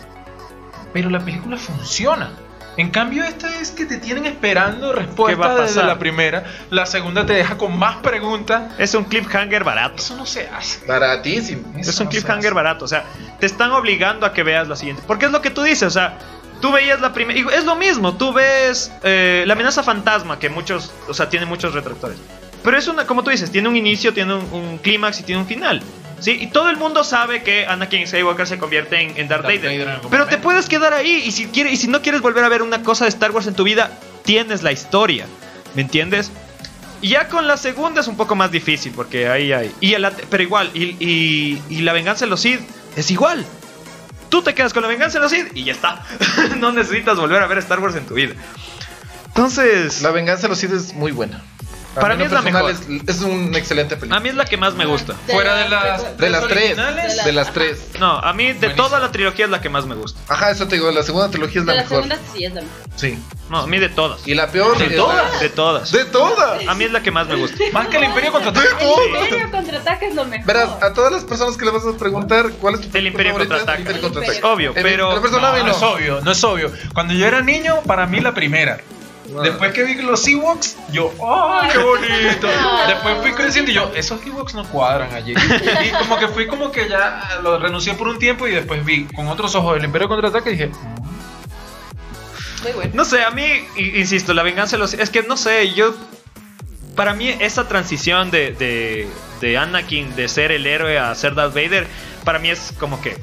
[0.93, 2.31] Pero la película funciona.
[2.77, 5.85] En cambio, esta es que te tienen esperando ¿Qué va respuesta a desde pasar?
[5.85, 6.43] la primera.
[6.69, 8.71] La segunda te deja con más preguntas.
[8.77, 9.95] Es un cliffhanger barato.
[9.97, 10.85] Eso no se hace.
[10.85, 11.63] Baratísimo.
[11.77, 12.85] Eso Es un no cliffhanger barato.
[12.85, 13.03] O sea,
[13.39, 15.01] te están obligando a que veas la siguiente.
[15.07, 15.83] Porque es lo que tú dices.
[15.83, 16.19] O sea,
[16.61, 17.39] tú veías la primera.
[17.39, 18.15] y Es lo mismo.
[18.15, 20.91] Tú ves eh, la amenaza fantasma, que muchos.
[21.07, 22.17] O sea, tiene muchos retractores.
[22.63, 25.41] Pero es una, como tú dices, tiene un inicio, tiene un, un clímax y tiene
[25.41, 25.81] un final.
[26.19, 26.31] ¿Sí?
[26.41, 29.71] Y todo el mundo sabe que Anakin Skywalker se convierte en, en Darth, Darth Vader.
[29.71, 31.21] Vader en algún Pero te puedes quedar ahí.
[31.25, 33.45] Y si, quieres, y si no quieres volver a ver una cosa de Star Wars
[33.47, 33.91] en tu vida,
[34.25, 35.27] tienes la historia.
[35.75, 36.31] ¿Me entiendes?
[37.01, 39.71] Y ya con la segunda es un poco más difícil, porque ahí hay.
[39.79, 42.61] Y el pero igual, y, y- y la venganza de los Sith
[42.95, 43.45] es igual.
[44.29, 46.03] Tú te quedas con la venganza de los Sith y ya está.
[46.57, 48.33] no necesitas volver a ver Star Wars en tu vida.
[49.27, 51.43] Entonces, La venganza de los Sith es muy buena.
[51.95, 52.69] A Para mí es la mejor.
[52.69, 54.19] Es, es una excelente a película.
[54.19, 55.15] mí es la que más me gusta.
[55.27, 56.77] Fuera de las- De las tres.
[56.77, 57.25] originales?
[57.25, 57.79] De las tres.
[57.99, 58.83] No, a mí de Buenísimo.
[58.87, 60.19] toda la trilogía es la que más me gusta.
[60.27, 60.91] Ajá, eso te digo.
[60.91, 62.03] La segunda trilogía es De la la mejor.
[62.03, 62.77] segunda sí es la mejor.
[62.95, 63.17] Sí.
[63.49, 64.27] No, a mí de todas.
[64.27, 64.77] Y la peor.
[64.77, 65.39] ¿De la- todas?
[65.39, 65.91] De todas.
[65.91, 66.67] De todas.
[66.67, 67.57] A mí es la que más me gusta.
[67.73, 68.77] Más que el Imperio contraataca.
[68.79, 70.45] El Imperio contraataca es lo mejor.
[70.45, 73.73] Verás, a todas las personas que le vas a preguntar cuál es tu Imperio contraataca.
[73.73, 74.47] El Imperio contraataca.
[74.47, 76.71] Obvio, pero- a No, no es obvio, no es obvio.
[76.93, 78.77] Cuando yo era niño, para mí la primera.
[79.27, 82.47] Después que vi los Ewoks, yo, ¡ay, qué bonito!
[82.47, 82.85] Ah.
[82.87, 85.33] Después fui creciendo y yo, esos Ewoks no cuadran allí.
[85.33, 89.05] Y como que fui como que ya lo renuncié por un tiempo y después vi
[89.05, 90.71] con otros ojos el Imperio contraataca y dije,
[92.63, 92.91] Muy bueno.
[92.93, 93.45] No sé, a mí,
[93.75, 94.93] insisto, la venganza de los...
[94.93, 95.93] Es que no sé, yo...
[96.95, 99.07] Para mí esa transición de, de,
[99.39, 101.85] de Anakin de ser el héroe a ser Darth Vader,
[102.23, 103.17] para mí es como que...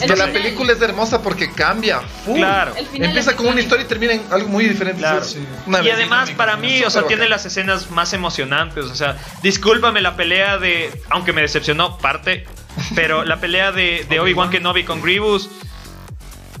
[0.00, 2.00] Es que la película es hermosa porque cambia.
[2.24, 2.38] full.
[2.38, 2.74] Claro.
[2.94, 4.98] Empieza con una historia y termina en algo muy diferente.
[5.00, 5.20] Claro.
[5.22, 5.38] Es Sí.
[5.66, 8.86] una Y además para mí, o sea, tiene las escenas más emocionantes.
[8.86, 10.90] O sea, discúlpame la pelea de...
[11.10, 12.46] Aunque me decepcionó parte,
[12.94, 15.48] pero la pelea de, de Obi-Wan Kenobi con Grievous...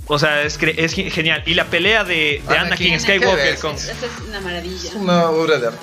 [0.08, 1.42] O sea, es, cre- es ge- genial.
[1.46, 3.74] Y la pelea de, de Anakin, Anakin Skywalker con...
[3.76, 3.98] Esa es
[4.28, 4.88] una maravilla.
[4.88, 5.78] Es una obra de arte.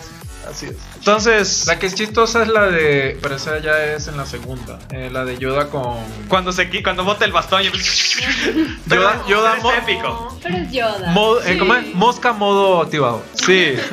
[0.49, 0.75] Así es.
[0.95, 1.65] Entonces...
[1.67, 3.17] La que es chistosa es la de.
[3.21, 4.79] Pero esa ya es en la segunda.
[4.91, 5.97] eh, la de Yoda con.
[6.27, 7.61] Cuando se cuando bota el bastón
[8.87, 10.37] Yoda- Yoda es épico.
[10.41, 11.11] Pero es Yoda.
[11.11, 11.59] Modo- eh, Sí.
[11.59, 11.93] ¿cómo es?
[11.93, 13.21] Mosca modo activado.
[13.33, 13.75] Sí.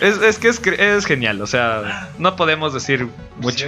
[0.00, 3.06] Es, es que es, es genial, o sea, no podemos decir
[3.36, 3.66] mucho.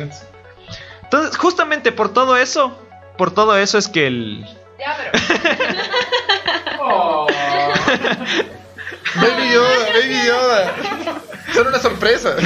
[1.05, 2.77] Entonces, justamente por todo eso,
[3.17, 4.45] por todo eso es que el
[4.77, 5.13] Ya, pero.
[9.15, 10.75] Baby Yoda, Baby Yoda.
[11.55, 12.37] Son una sorpresa.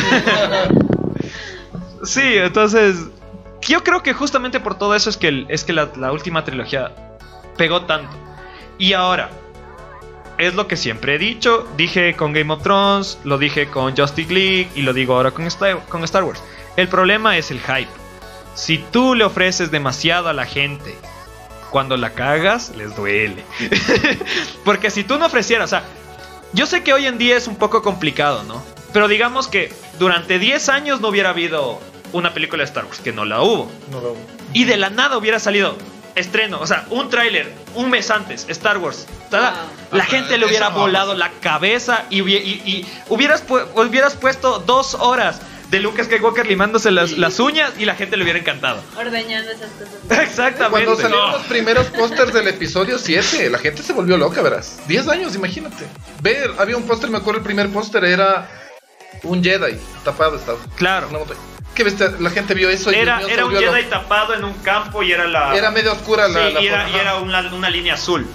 [2.05, 2.97] Sí, entonces
[3.61, 6.93] yo creo que justamente por todo eso es que es que la, la última trilogía
[7.57, 8.17] pegó tanto.
[8.79, 9.31] Y ahora
[10.39, 14.33] es lo que siempre he dicho, dije con Game of Thrones, lo dije con Justice
[14.33, 16.41] League y lo digo ahora con Star, con Star Wars.
[16.77, 17.91] El problema es el hype.
[18.55, 20.97] Si tú le ofreces demasiado a la gente
[21.71, 23.45] cuando la cagas, les duele.
[24.65, 25.85] Porque si tú no ofrecieras, o sea,
[26.53, 28.63] yo sé que hoy en día es un poco complicado, ¿no?
[28.93, 31.81] Pero digamos que durante 10 años no hubiera habido
[32.13, 33.71] una película de Star Wars, que no la hubo.
[33.91, 34.17] No lo-
[34.55, 35.77] Y de la nada hubiera salido
[36.15, 39.41] estreno, o sea, un tráiler, un mes antes, Star Wars, Wow.
[39.93, 44.95] la gente le hubiera volado la cabeza y, y- y hubieras, pu- hubieras puesto dos
[44.95, 45.41] horas
[45.71, 48.81] de Luke Skywalker limándose las, las uñas y la gente le hubiera encantado.
[48.97, 50.23] Ordeñando esas cosas.
[50.29, 50.71] Exactamente.
[50.87, 54.79] Cuando salieron los primeros pósters del episodio 7, la gente se volvió loca, verás.
[54.89, 55.85] 10 años, imagínate.
[56.23, 58.49] Ver, había un póster, me acuerdo, el primer póster era
[59.23, 60.59] un Jedi tapado estaba.
[60.77, 61.09] Claro.
[62.19, 65.57] La gente vio eso y Era, un Jedi tapado en un campo y era la.
[65.57, 68.27] Era medio oscura la, Sí, la y era, forma, y era una, una línea azul.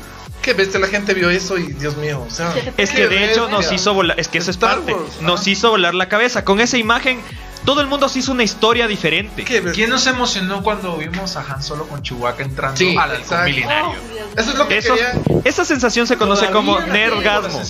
[0.41, 0.73] ¿Qué ves?
[0.75, 3.75] La gente vio eso y Dios mío, o sea, Es que de hecho nos bestia.
[3.75, 4.19] hizo volar.
[4.19, 4.93] Es que eso es parte.
[4.93, 6.43] Wars, Nos hizo volar la cabeza.
[6.43, 7.21] Con esa imagen,
[7.65, 9.43] todo el mundo se hizo una historia diferente.
[9.43, 13.99] ¿Quién nos emocionó cuando vimos a Han Solo con Chewbacca entrando Sí, al halcón milenario?
[13.99, 15.13] Oh, Eso es lo que Eso, quería.
[15.45, 17.61] esa sensación se conoce como Todavía nergasmo.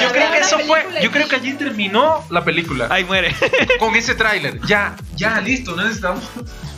[0.00, 0.84] Yo creo que eso fue.
[1.02, 2.88] Yo creo que allí terminó la película.
[2.90, 3.34] Ahí muere.
[3.78, 4.60] Con ese tráiler.
[4.66, 6.24] Ya, ya, listo, no necesitamos.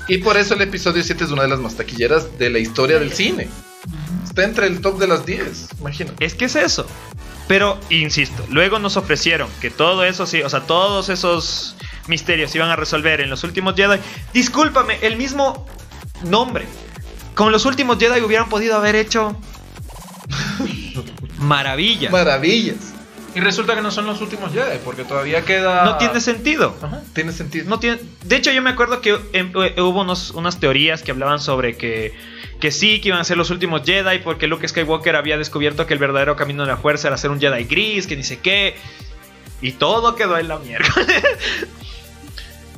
[0.08, 2.98] Y por eso el episodio 7 es una de las más taquilleras de la historia
[2.98, 3.48] del cine.
[4.24, 6.24] Está entre el top de las 10, imagínate.
[6.24, 6.86] Es que es eso.
[7.46, 11.76] Pero, insisto, luego nos ofrecieron que todo eso sí, o sea, todos esos
[12.08, 13.98] misterios iban a resolver en los últimos Jedi.
[14.32, 15.66] Discúlpame, el mismo
[16.24, 16.66] nombre.
[17.34, 19.36] Con los últimos Jedi hubieran podido haber hecho
[21.38, 22.12] maravillas.
[22.12, 22.76] Maravillas.
[23.34, 25.84] Y resulta que no son los últimos Jedi, porque todavía queda.
[25.84, 26.76] No tiene sentido.
[26.80, 27.02] Ajá.
[27.14, 27.68] Tiene sentido.
[27.68, 31.10] No tiene, de hecho, yo me acuerdo que em, eh, hubo unos- unas teorías que
[31.10, 32.14] hablaban sobre que,
[32.60, 35.94] que sí, que iban a ser los últimos Jedi, porque Luke Skywalker había descubierto que
[35.94, 38.76] el verdadero camino de la fuerza era ser un Jedi gris, que ni sé qué.
[39.60, 40.86] Y todo quedó en la mierda.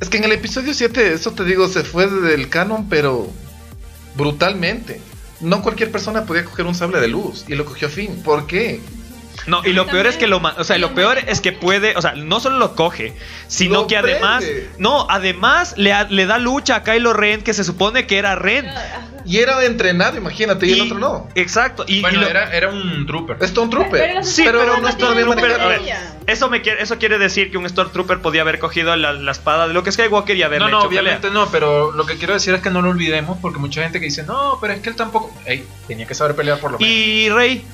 [0.01, 3.31] Es que en el episodio 7, eso te digo, se fue del canon, pero
[4.15, 5.01] brutalmente.
[5.41, 8.23] No cualquier persona podía coger un sable de luz y lo cogió Finn.
[8.23, 8.81] ¿Por qué?
[9.47, 12.03] No, y lo peor es que lo, o sea, lo peor es que puede, o
[12.03, 13.13] sea, no solo lo coge,
[13.49, 14.71] sino Lo que además, prende.
[14.79, 18.35] no, además le, ha- le da lucha a Kylo Ren, que se supone que era
[18.35, 18.67] Ren.
[19.25, 21.29] Y era entrenado, imagínate, y, el otro no.
[21.35, 21.85] Exacto.
[21.89, 23.37] Y, Bueno, y lo- era, era un trooper.
[23.41, 24.01] Es Stone Trooper.
[24.01, 24.97] Pero los Sí, pero pero no un es
[26.27, 29.67] Eso, me quiere, eso quiere decir que un Stormtrooper podía haber cogido la, la espada
[29.69, 31.35] de Luke Skywalker y haberle No, no, hecho obviamente pelea.
[31.45, 34.07] no, pero lo que quiero decir es que no lo olvidemos porque mucha gente que
[34.07, 35.33] dice, no, pero es que él tampoco.
[35.45, 36.93] Ey, tenía que saber pelear por lo menos.
[36.93, 37.65] Y Rey,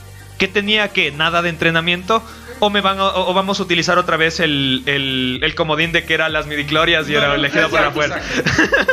[0.47, 2.23] que tenía que nada de entrenamiento.
[2.59, 6.05] O, me van a- o, vamos a utilizar otra vez el, el, el comodín de
[6.05, 8.19] que era las midiclorias y No, era no, elegido por exacto, fuerza.
[8.19, 8.93] exacto.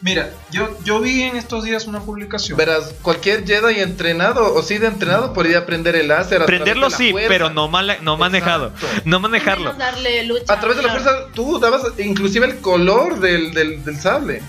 [0.00, 2.58] Mira, yo, yo vi en estos días una publicación.
[2.58, 6.42] Verás, cualquier Jedi entrenado o sí de entrenado podría aprender el láser.
[6.42, 7.28] a Prenderlo sí, fuerza.
[7.28, 8.72] pero no, mala- no manejado.
[8.74, 9.02] Exacto.
[9.04, 9.72] No manejarlo.
[9.72, 10.52] Menos darle lucha.
[10.52, 14.42] A través de la fuerza, tú dabas inclusive el color del, del, del sable.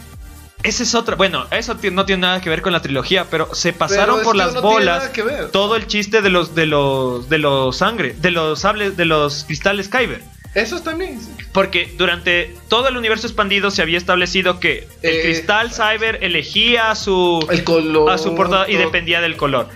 [0.65, 1.15] Ese es otro.
[1.15, 4.35] Bueno, eso no tiene nada que ver con la trilogía, pero se pasaron Pero por
[4.35, 5.11] las no bolas
[5.51, 9.43] todo el chiste de los de los de los sangre, de los sables, de los
[9.45, 10.21] cristales Kyber.
[10.55, 11.19] Eso también.
[11.51, 16.91] Porque durante todo el universo expandido se había establecido que el Eh, cristal Cyber elegía
[16.91, 18.09] a su El color.
[18.09, 19.67] a su portador y dependía del color.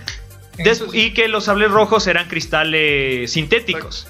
[0.56, 4.06] Des- y que los sables rojos eran cristales sintéticos.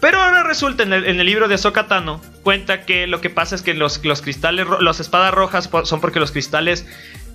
[0.00, 3.30] Pero ahora resulta en el, en el libro de Ahsoka Tano cuenta que lo que
[3.30, 6.84] pasa es que los, los cristales, las espadas rojas son porque los cristales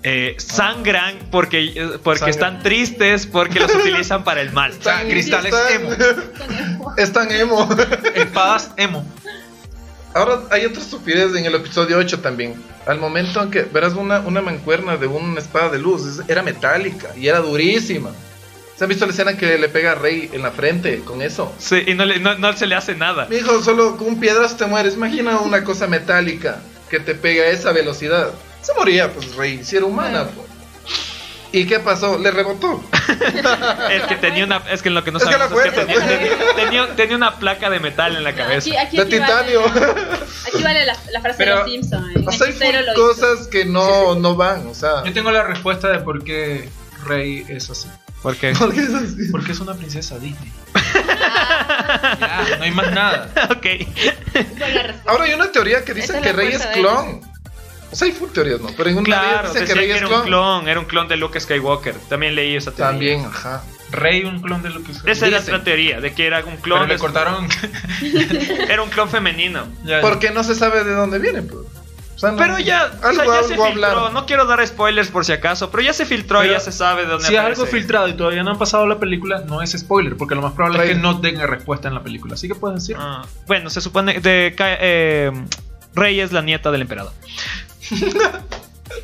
[0.03, 2.29] eh, sangran, porque, eh, porque Sangran.
[2.29, 4.71] están tristes, porque los utilizan para el mal.
[4.79, 5.91] O sea, cristales emo.
[6.97, 7.69] Es tan emo.
[8.15, 9.05] Espadas emo.
[10.13, 12.61] Ahora hay otra estupidez en el episodio 8 también.
[12.85, 17.09] Al momento en que verás una, una mancuerna de una espada de luz, era metálica
[17.15, 18.11] y era durísima.
[18.81, 21.53] ¿Se han visto la escena que le pega a Rey en la frente con eso?
[21.59, 23.27] Sí, y no, le- no- no se le hace nada.
[23.29, 24.95] Mi hijo, solo con un piedrazo te mueres.
[24.95, 26.57] Imagina una cosa metálica
[26.89, 28.31] que te pega a esa velocidad.
[28.63, 30.23] Se moría, pues Rey, si era humana.
[30.33, 30.47] pues.
[31.51, 32.17] ¿Y qué pasó?
[32.17, 32.83] Le rebotó.
[33.91, 34.63] Es que tenía una.
[34.71, 36.07] Es que lo que no Es que sabemos la es que tenía, pues.
[36.07, 38.67] tenía- tenía- tenía una placa de metal en la cabeza.
[38.67, 39.61] Aquí, aquí De titanio.
[39.63, 42.15] Aquí vale la, la frase Pero- de los Simpsons.
[42.15, 42.23] ¿eh?
[42.25, 42.53] O sea, hay
[42.83, 42.93] hizo.
[42.95, 44.65] cosas que no, no van.
[44.65, 46.67] O sea, Yo tengo la respuesta de por qué
[47.05, 47.87] Rey es así.
[48.21, 48.53] ¿Por qué?
[48.53, 49.29] ¿por qué es así?
[49.31, 50.51] Porque es una princesa Disney.
[52.19, 53.29] ya, no hay más nada.
[53.49, 53.65] ok.
[55.07, 57.21] Ahora hay una teoría que dice Esa es que la Rey es fuerza de clon.
[57.91, 58.69] O sea, hay full teorías, ¿no?
[58.77, 60.25] Pero en una Claro, dicen decía que Rey que es era un clon.
[60.27, 61.95] clon, era un clon de Luke Skywalker.
[62.09, 62.91] También leí esa teoría.
[62.91, 63.63] También, ajá.
[63.91, 65.53] Rey, un clon de lo que Esa era Dicen.
[65.55, 66.87] otra teoría, de que era un Pero clon.
[66.87, 67.49] le de- cortaron.
[68.69, 69.67] Era un clon femenino.
[69.83, 69.99] Ya.
[69.99, 71.65] Porque no se sabe de dónde viene, pues.
[72.21, 74.09] O sea, no- Pero ya, o sea, algo, ya se filtró.
[74.11, 77.01] No quiero dar spoilers por si acaso, pero ya se filtró y ya se sabe
[77.05, 77.61] de dónde Si es aparece.
[77.61, 80.53] algo filtrado y todavía no han pasado la película, no es spoiler, porque lo más
[80.53, 80.89] probable Rey.
[80.91, 82.35] es que no tenga respuesta en la película.
[82.35, 82.95] Así que puedes decir.
[82.99, 85.31] Ah, bueno, se supone de Ka- eh,
[85.95, 87.11] Rey es la nieta del emperador.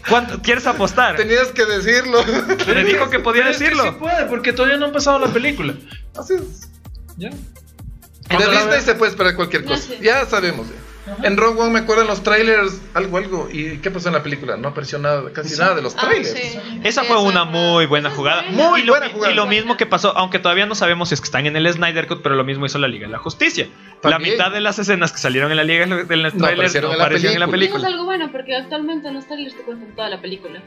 [0.09, 1.15] ¿Cuánto- ¿Quieres apostar?
[1.15, 2.19] Tenías que decirlo.
[2.67, 3.83] Me dijo que podía Pero es que decirlo.
[3.85, 5.73] sí puede, porque todavía no han pasado la película.
[6.15, 6.69] Así es.
[7.17, 7.29] ¿Ya?
[7.29, 9.83] De Disney se puede esperar cualquier No cosa.
[9.87, 9.99] sé.
[10.01, 10.67] Ya sabemos.
[10.67, 10.75] ya.
[11.23, 13.49] En Rogue One me acuerdo en los trailers algo, algo.
[13.51, 14.57] ¿Y qué pasó en la película?
[14.57, 16.31] No apareció nada, casi nada de los Ah, trailers.
[16.31, 16.59] sí.
[16.83, 18.43] Esa fue una muy buena jugada.
[18.49, 19.31] Muy y lo, buena jugada.
[19.33, 21.71] Y lo mismo que pasó, aunque todavía no sabemos si es que están en el
[21.71, 23.67] Snyder Cut, pero lo mismo hizo la Liga de la Justicia.
[24.03, 26.91] La mitad de las escenas que salieron en la Liga de los trailers no aparecieron
[26.91, 27.79] en la aparecieron en la película.
[27.79, 30.61] Eso es algo bueno porque actualmente en los trailers te cuentan toda la película.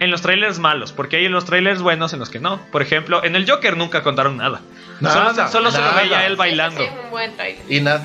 [0.00, 2.60] En los trailers malos, porque hay en los trailers buenos en los que no.
[2.72, 4.60] Por ejemplo, en el Joker nunca contaron nada.
[5.00, 6.80] Nada, solo solo se lo veía él bailando.
[6.80, 7.62] Sí, un buen trailer.
[7.68, 8.02] Y nada.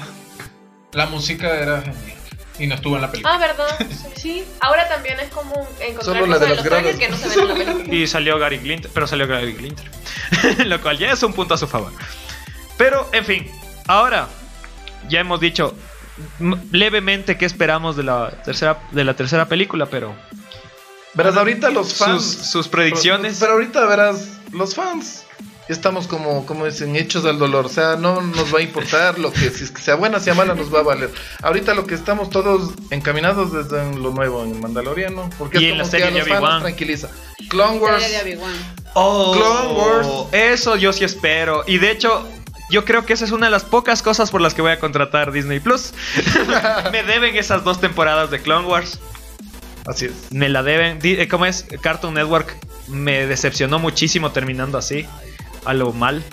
[0.93, 2.17] La música era genial.
[2.59, 3.35] Y no estuvo en la película.
[3.35, 3.87] Ah, ¿verdad?
[4.17, 4.43] Sí.
[4.61, 6.99] Ahora también es común encontrar Solo la de los trailers grados.
[6.99, 7.95] que no se ven en la película.
[7.95, 9.85] Y salió Gary Glinter, pero salió Gary Glinter.
[10.65, 11.91] Lo cual ya es un punto a su favor.
[12.77, 13.51] Pero, en fin,
[13.87, 14.27] ahora
[15.07, 15.75] ya hemos dicho
[16.71, 20.15] levemente qué esperamos de la tercera, de la tercera película, pero
[21.13, 22.23] Verás, ahorita los fans.
[22.23, 23.37] sus predicciones.
[23.39, 25.25] Pero ahorita verás, los fans.
[25.69, 27.65] Estamos como, como dicen, hechos al dolor.
[27.65, 30.33] O sea, no nos va a importar lo que, si es que sea buena, sea
[30.33, 31.11] mala, nos va a valer.
[31.41, 35.29] Ahorita lo que estamos todos encaminados desde en lo nuevo en Mandaloriano.
[35.37, 36.53] Porque Y es en la como serie que a de los fans Obi-Wan.
[36.53, 37.09] nos tranquiliza.
[37.49, 38.03] Clone Wars.
[38.03, 38.75] Serie de Obi-Wan.
[38.93, 40.33] Oh, Clone Wars.
[40.33, 41.63] Eso yo sí espero.
[41.67, 42.25] Y de hecho,
[42.69, 44.79] yo creo que esa es una de las pocas cosas por las que voy a
[44.79, 45.93] contratar Disney Plus.
[46.91, 48.99] Me deben esas dos temporadas de Clone Wars.
[49.85, 50.11] Así es.
[50.31, 50.99] Me la deben.
[51.03, 51.65] Eh, ¿Cómo es?
[51.81, 52.55] Cartoon Network
[52.87, 55.05] me decepcionó muchísimo terminando así.
[55.67, 56.23] A lo mal.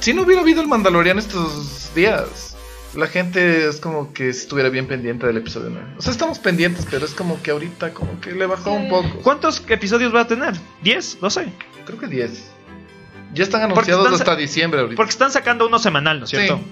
[0.00, 2.56] Si no hubiera habido el Mandaloriano estos días,
[2.94, 5.86] la gente es como que estuviera bien pendiente del episodio 9.
[5.98, 9.08] O sea, estamos pendientes, pero es como que ahorita como que le bajó un poco.
[9.22, 10.54] ¿Cuántos episodios va a tener?
[10.84, 11.18] ¿10?
[11.20, 11.52] No sé.
[11.86, 12.50] Creo que 10.
[13.34, 14.96] Ya están anunciados están hasta diciembre ahorita.
[14.96, 16.58] Porque están sacando uno semanal, ¿no es cierto?
[16.58, 16.64] Sí.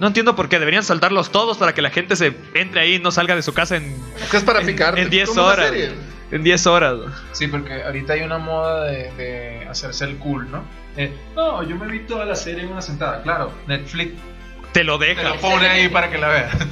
[0.00, 0.58] No entiendo por qué.
[0.58, 3.54] Deberían saltarlos todos para que la gente se entre ahí y no salga de su
[3.54, 3.94] casa en,
[4.30, 4.98] Que es para en- picar.
[4.98, 5.72] en 10 horas.
[6.30, 6.96] En 10 horas.
[7.32, 10.64] Sí, porque ahorita hay una moda de, de hacerse el cool, ¿no?
[10.96, 13.22] Eh, no, yo me vi toda la serie en una sentada.
[13.22, 14.14] Claro, Netflix
[14.72, 15.22] Te lo te deja.
[15.22, 16.56] lo pone ahí para que la veas.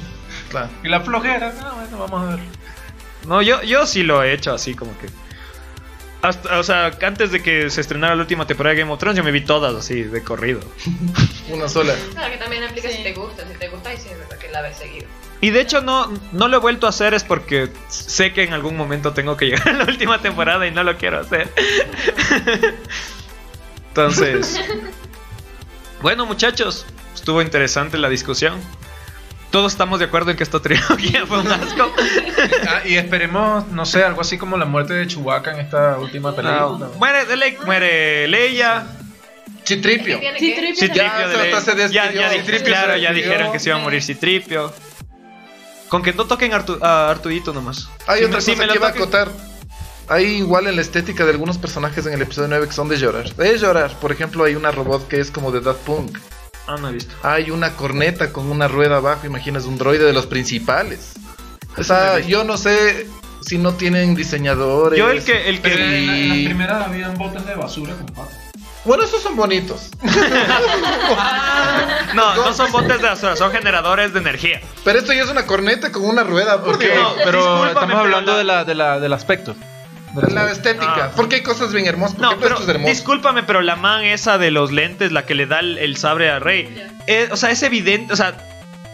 [0.49, 0.69] Claro.
[0.83, 2.45] Y la flojera, ah, bueno, vamos a ver.
[3.27, 5.07] No, yo, yo sí lo he hecho así como que.
[6.21, 9.17] Hasta, o sea, antes de que se estrenara la última temporada de Game of Thrones,
[9.17, 10.59] yo me vi todas así, de corrido.
[11.49, 11.93] Una sola.
[12.13, 12.97] Claro, que también aplica Sí.
[12.97, 13.43] si te gusta.
[13.47, 15.07] Si te gusta, y sí, es verdad que la ves seguido.
[15.45, 18.53] Y de hecho no, no lo he vuelto a hacer es porque sé que en
[18.53, 21.49] algún momento tengo que llegar a la última temporada y no lo quiero hacer.
[23.89, 24.59] Entonces...
[26.01, 28.59] Bueno muchachos, estuvo interesante la discusión.
[29.51, 31.93] Todos estamos de acuerdo en que esta trilogía fue un asco.
[32.67, 36.35] Ah, y esperemos, no sé, algo así como la muerte de Chewbacca en esta última
[36.35, 36.59] película.
[36.59, 38.87] No, muere, Le- muere Leia.
[39.63, 40.19] Chitripio.
[40.19, 40.55] ¿Qué tiene Sí, que?
[40.55, 43.81] Tripio Citripio Ya, de Ya, ya Citripio claro, se ya dijeron que se iba a
[43.81, 44.73] morir Citripio.
[45.89, 47.87] Con que no toquen Artu- a Artudito nomás.
[48.07, 49.31] Hay Si otra me- si cosa me que iba a acotar.
[50.07, 52.97] Hay igual en la estética de algunos personajes en el episodio 9 que son de
[52.97, 53.33] llorar.
[53.35, 53.97] De llorar.
[53.99, 56.17] Por ejemplo, hay una robot que es como de Daft Punk.
[56.67, 57.13] Ah, no he visto.
[57.23, 59.25] Hay una corneta con una rueda abajo.
[59.25, 61.13] Imaginas un droide de los principales.
[61.77, 63.07] O sea, yo no sé
[63.41, 64.97] si no tienen diseñadores.
[64.97, 67.55] Yo el que, el Pero que en, la- en las Y- primeras habían botes de
[67.55, 68.37] basura con patas.
[68.85, 69.89] Bueno, esos son bonitos.
[72.13, 74.61] No, no son botes de basura, son generadores de energía.
[74.85, 76.63] Pero esto ya es una corneta con una rueda.
[76.63, 76.93] ¿Por qué?
[76.95, 79.55] No, pero estamos pero hablando la- de la, de la, del aspecto.
[80.13, 81.05] Del La estética.
[81.07, 81.11] Ah.
[81.13, 82.17] Porque hay cosas bien hermosas.
[82.19, 82.89] No, Porque pero esto es hermoso.
[82.93, 86.29] discúlpame, pero la man esa de los lentes, la que le da el, el sabre
[86.31, 86.73] a Rey,
[87.07, 88.37] eh, o sea, es evidente, o sea,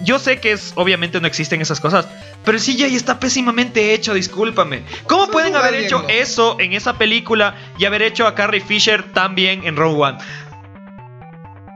[0.04, 2.08] yo sé que es, obviamente no existen esas cosas,
[2.44, 4.84] pero el CGI está pésimamente hecho, discúlpame.
[5.08, 9.36] ¿Cómo pueden haber hecho eso en esa película y haber hecho a Carrie Fisher tan
[9.36, 10.18] bien en Rogue One?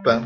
[0.03, 0.22] Pa.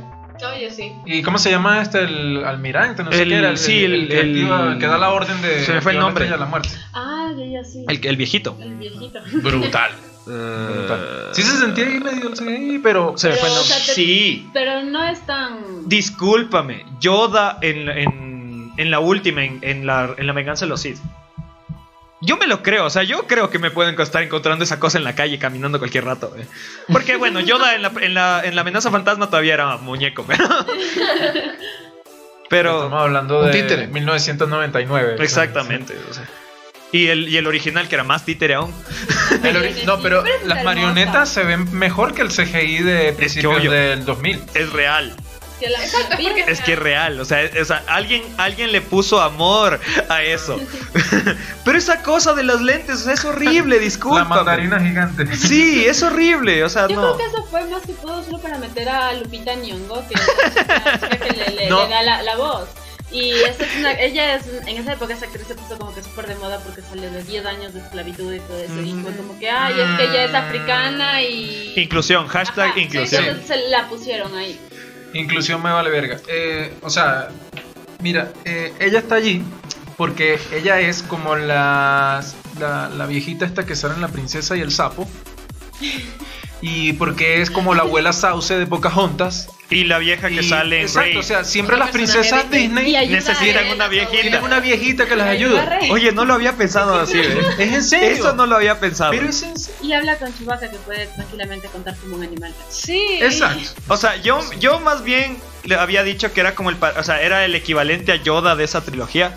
[0.56, 0.94] Oye, sí.
[1.06, 2.00] ¿Y cómo se llama este?
[2.00, 3.50] El almirante, no sé El- qué era.
[3.50, 5.66] El, sí, el, el- que, el- activa- el que da la orden de.
[5.66, 6.30] Se me fue el nombre.
[6.30, 6.70] la muerte.
[6.94, 7.84] Ah, ya, ya, sí.
[7.90, 8.58] El, el viejito.
[8.62, 9.20] El viejito.
[9.34, 9.92] Brutal.
[10.30, 13.18] Eh, Sí se sentía ahí medio CGI, pero.
[13.18, 13.76] se me fue el Pero, o nombre.
[13.78, 14.50] sea, te- Sí.
[14.54, 15.88] Pero no es tan.
[15.90, 20.82] Discúlpame, Yoda en, en, en la última, en, en la, en la venganza de los
[20.82, 20.98] Sith.
[22.22, 24.98] Yo me lo creo, o sea, yo creo que me pueden estar encontrando esa cosa
[24.98, 26.34] en la calle caminando cualquier rato.
[26.38, 26.46] eh.
[26.92, 30.44] Porque bueno, Yoda en la, en, la, en la amenaza fantasma todavía era muñeco, pero...
[32.50, 33.88] pero Estamos hablando Un de títere.
[33.88, 35.16] 1999.
[35.24, 35.96] exactamente.
[36.10, 36.28] o sea.
[36.92, 38.74] Y, el, y el original, que era más títere aún.
[39.44, 44.04] El ori- no, pero las marionetas se ven mejor que el CGI de principios del
[44.06, 44.42] 2000.
[44.56, 45.16] Es real.
[45.60, 46.16] Que la Exacto,
[46.48, 49.80] es que es real, o sea, es- o sea, alguien, alguien le puso amor
[50.10, 50.60] a eso.
[51.66, 54.20] Pero esa cosa de las lentes o sea, es horrible, disculpa.
[54.20, 55.28] La mandarina gigante.
[55.36, 57.16] Sí, es horrible, o sea, Yo no.
[57.16, 60.16] creo que eso fue más que todo solo para meter a Lupita Nyong'o, que
[61.18, 61.84] que le, le- No.
[61.84, 62.70] le da la, la voz.
[63.12, 66.04] Y esa es una, ella es, en esa época esa actriz se puso como que
[66.04, 68.82] súper de moda porque salió de 10 años de esclavitud y todo eso.
[68.82, 71.74] Y fue como que, ay, es que ella es africana y...
[71.76, 73.24] Inclusión, hashtag Ajá, inclusión.
[73.24, 74.60] Entonces se la pusieron ahí.
[75.14, 76.20] Inclusión me vale verga.
[76.28, 77.30] Eh, o sea,
[78.02, 79.44] Mira, eh, ella está allí
[79.98, 82.24] porque ella es como la,
[82.58, 85.08] la, la viejita esta que sale en La Princesa y el Sapo.
[86.62, 89.48] Y porque es como la abuela Sauce de Pocahontas.
[89.72, 91.18] Y la vieja que Y- sale en Exacto, Rey.
[91.18, 94.42] o sea, siempre las princesas Disney necesitan una viejita.
[94.42, 95.80] una viejita que las y ayuda a ayuda.
[95.80, 95.92] Rey.
[95.92, 97.38] Oye, no lo había pensado así, ¿eh?
[97.60, 98.10] Es en serio.
[98.10, 99.12] Eso no lo había pensado.
[99.12, 99.80] Pero es en serio.
[99.84, 102.52] Y habla con Chewbacca que puede tranquilamente contar como un animal.
[102.70, 103.20] Sí.
[103.22, 103.70] Exacto.
[103.90, 107.22] O sea, yo, yo más bien le había dicho que era como el, o sea,
[107.22, 109.36] era el equivalente a Yoda de esa trilogía.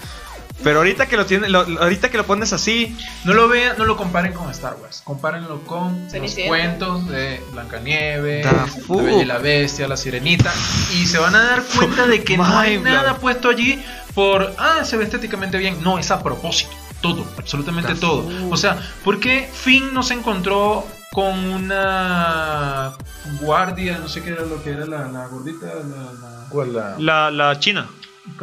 [0.62, 3.84] Pero ahorita que lo tiene, lo- ahorita que lo pones así, No lo vean, no
[3.84, 5.02] lo comparen con Star Wars.
[5.04, 8.66] Compárenlo con los cuentos de Blancanieves, La.
[9.02, 10.52] Bella y la Bestia, La Sirenita.
[10.94, 13.82] Y se van a dar cuenta de que no hay nada puesto allí
[14.14, 15.82] por, ah, se ve estéticamente bien.
[15.82, 16.70] No, es a propósito.
[17.00, 18.28] Todo, absolutamente todo.
[18.50, 22.92] O sea, ¿por qué Finn no se encontró con una
[23.40, 23.98] guardia?
[23.98, 25.66] No sé qué era lo que era la, la gordita.
[25.66, 26.94] La, la- ¿Cuál la?
[26.98, 27.88] la, la china,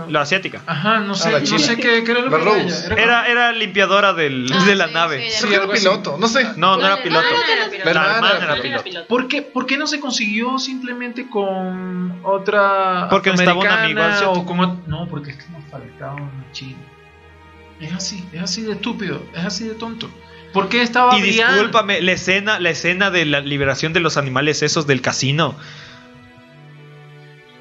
[0.10, 0.62] la asiática.
[0.68, 1.60] Ajá, no sé, la no china.
[1.60, 2.86] sé qué, qué era lo La que era Rose.
[2.86, 2.86] ella.
[2.94, 5.30] Era- Era, era limpiadora del, Ah, de la sí, nave.
[5.32, 5.82] sí, ya Creo que era algo así.
[5.84, 6.44] piloto, no sé.
[6.58, 7.26] No, no era piloto.
[7.86, 8.84] La hermana era piloto.
[8.84, 9.08] piloto.
[9.08, 14.16] ¿Por qué, por qué no se consiguió simplemente con otra Porque necesitaba un amigo afroamericana
[14.16, 14.40] asiático.
[14.42, 16.78] o con ot- no porque es que nos faltaba una china
[17.80, 20.10] es así es así de estúpido es así de tonto
[20.52, 21.52] ¿por qué estaba Y Brian?
[21.54, 25.56] discúlpame, la escena, la escena de la liberación de los animales esos del casino.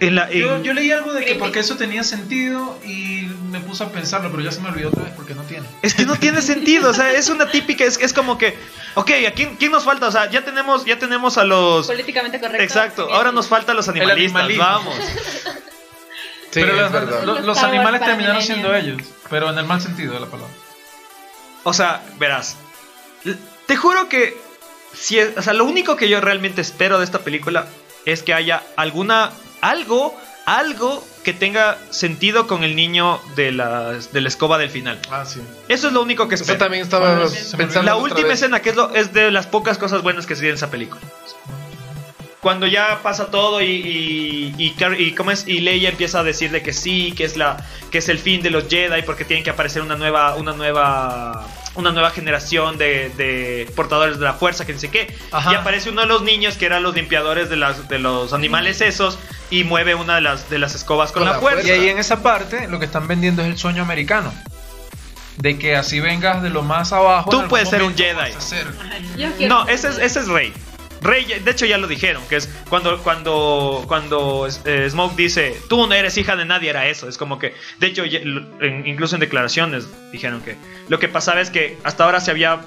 [0.00, 3.58] En la, en- yo, yo leí algo de que porque eso tenía sentido y me
[3.60, 6.04] puse a pensarlo pero ya se me olvidó otra vez porque no tiene Es que
[6.06, 8.56] no tiene sentido, o sea, es una típica, es, es como que,
[8.94, 10.06] ok, ¿a quién, quién nos falta?
[10.06, 11.86] O sea, ya tenemos, ya tenemos a los...
[11.88, 12.62] Políticamente correcto.
[12.62, 14.94] Exacto, ahora nos faltan los animalistas, vamos.
[16.50, 17.24] Sí, pero es los, verdad.
[17.24, 20.52] los- los animales terminaron siendo ellos pero en el mal sentido de la palabra
[21.62, 22.56] O sea, verás,
[23.66, 24.34] te juro que,
[24.94, 27.66] si es- o sea, lo único que yo realmente espero de esta película
[28.06, 29.30] es que haya alguna,
[29.60, 34.98] algo, algo que tenga sentido con el niño de la, de la escoba del final.
[35.10, 35.40] Ah, sí.
[35.68, 36.59] Eso es lo único que Eso espero.
[36.60, 37.90] también estaba Ah, se me pensando.
[37.90, 38.40] La última vez.
[38.40, 40.70] escena, que es, lo, es de las pocas cosas buenas que se tiene en esa
[40.70, 41.01] película.
[42.40, 45.47] Cuando ya pasa todo y, y, y, y ¿cómo es?
[45.48, 47.56] y Leia empieza a decir de que sí, que es, la,
[47.90, 51.44] que es el fin de los Jedi porque tienen que aparecer una nueva, una nueva,
[51.78, 55.16] una nueva generación de, de portadores de la fuerza, que dice qué.
[55.32, 55.52] Ajá.
[55.52, 58.80] Y aparece uno de los niños que eran los limpiadores de, las, de los animales
[58.80, 59.18] esos
[59.50, 61.66] y mueve una de las, de las escobas con, Con la, la fuerza.
[61.66, 64.32] Y ahí en esa parte lo que están vendiendo es el sueño americano.
[65.36, 67.30] De que así vengas de lo más abajo.
[67.30, 68.32] Tú puedes ser un Jedi.
[68.38, 68.66] ser-
[69.48, 70.52] No, ese es, ese es Rey.
[71.00, 75.94] De hecho ya lo dijeron, que es cuando cuando cuando eh, Smoke dice, tú no
[75.94, 77.08] eres hija de nadie, era eso.
[77.08, 80.56] Es como que, de hecho, incluso en declaraciones dijeron que
[80.88, 82.60] lo que pasaba es que hasta ahora se había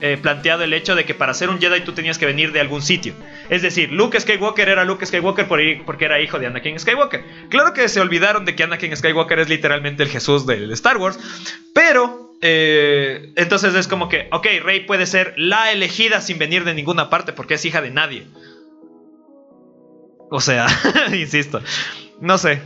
[0.00, 2.60] eh, planteado el hecho de que para ser un Jedi tú tenías que venir de
[2.60, 3.12] algún sitio.
[3.50, 7.22] Es decir, Luke Skywalker era Luke Skywalker por porque era hijo de Anakin Skywalker.
[7.50, 11.18] Claro que se olvidaron de que Anakin Skywalker es literalmente el Jesús del Star Wars,
[11.74, 16.74] pero eh, entonces es como que, ok, Rey puede ser la elegida sin venir de
[16.74, 18.26] ninguna parte porque es hija de nadie.
[20.30, 20.66] O sea,
[21.12, 21.60] insisto,
[22.20, 22.62] no sé.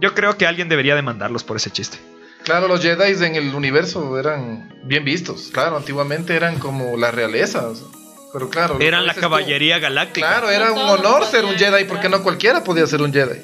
[0.00, 1.98] Yo creo que alguien debería demandarlos por ese chiste.
[2.42, 5.50] Claro, los Jedi en el universo eran bien vistos.
[5.52, 7.66] Claro, antiguamente eran como la realeza.
[7.66, 7.86] o sea,
[8.32, 8.78] Pero claro.
[8.80, 10.26] Eran la tú, caballería galáctica.
[10.28, 13.40] Claro, era un honor ser un Jedi porque no cualquiera podía ser un Jedi.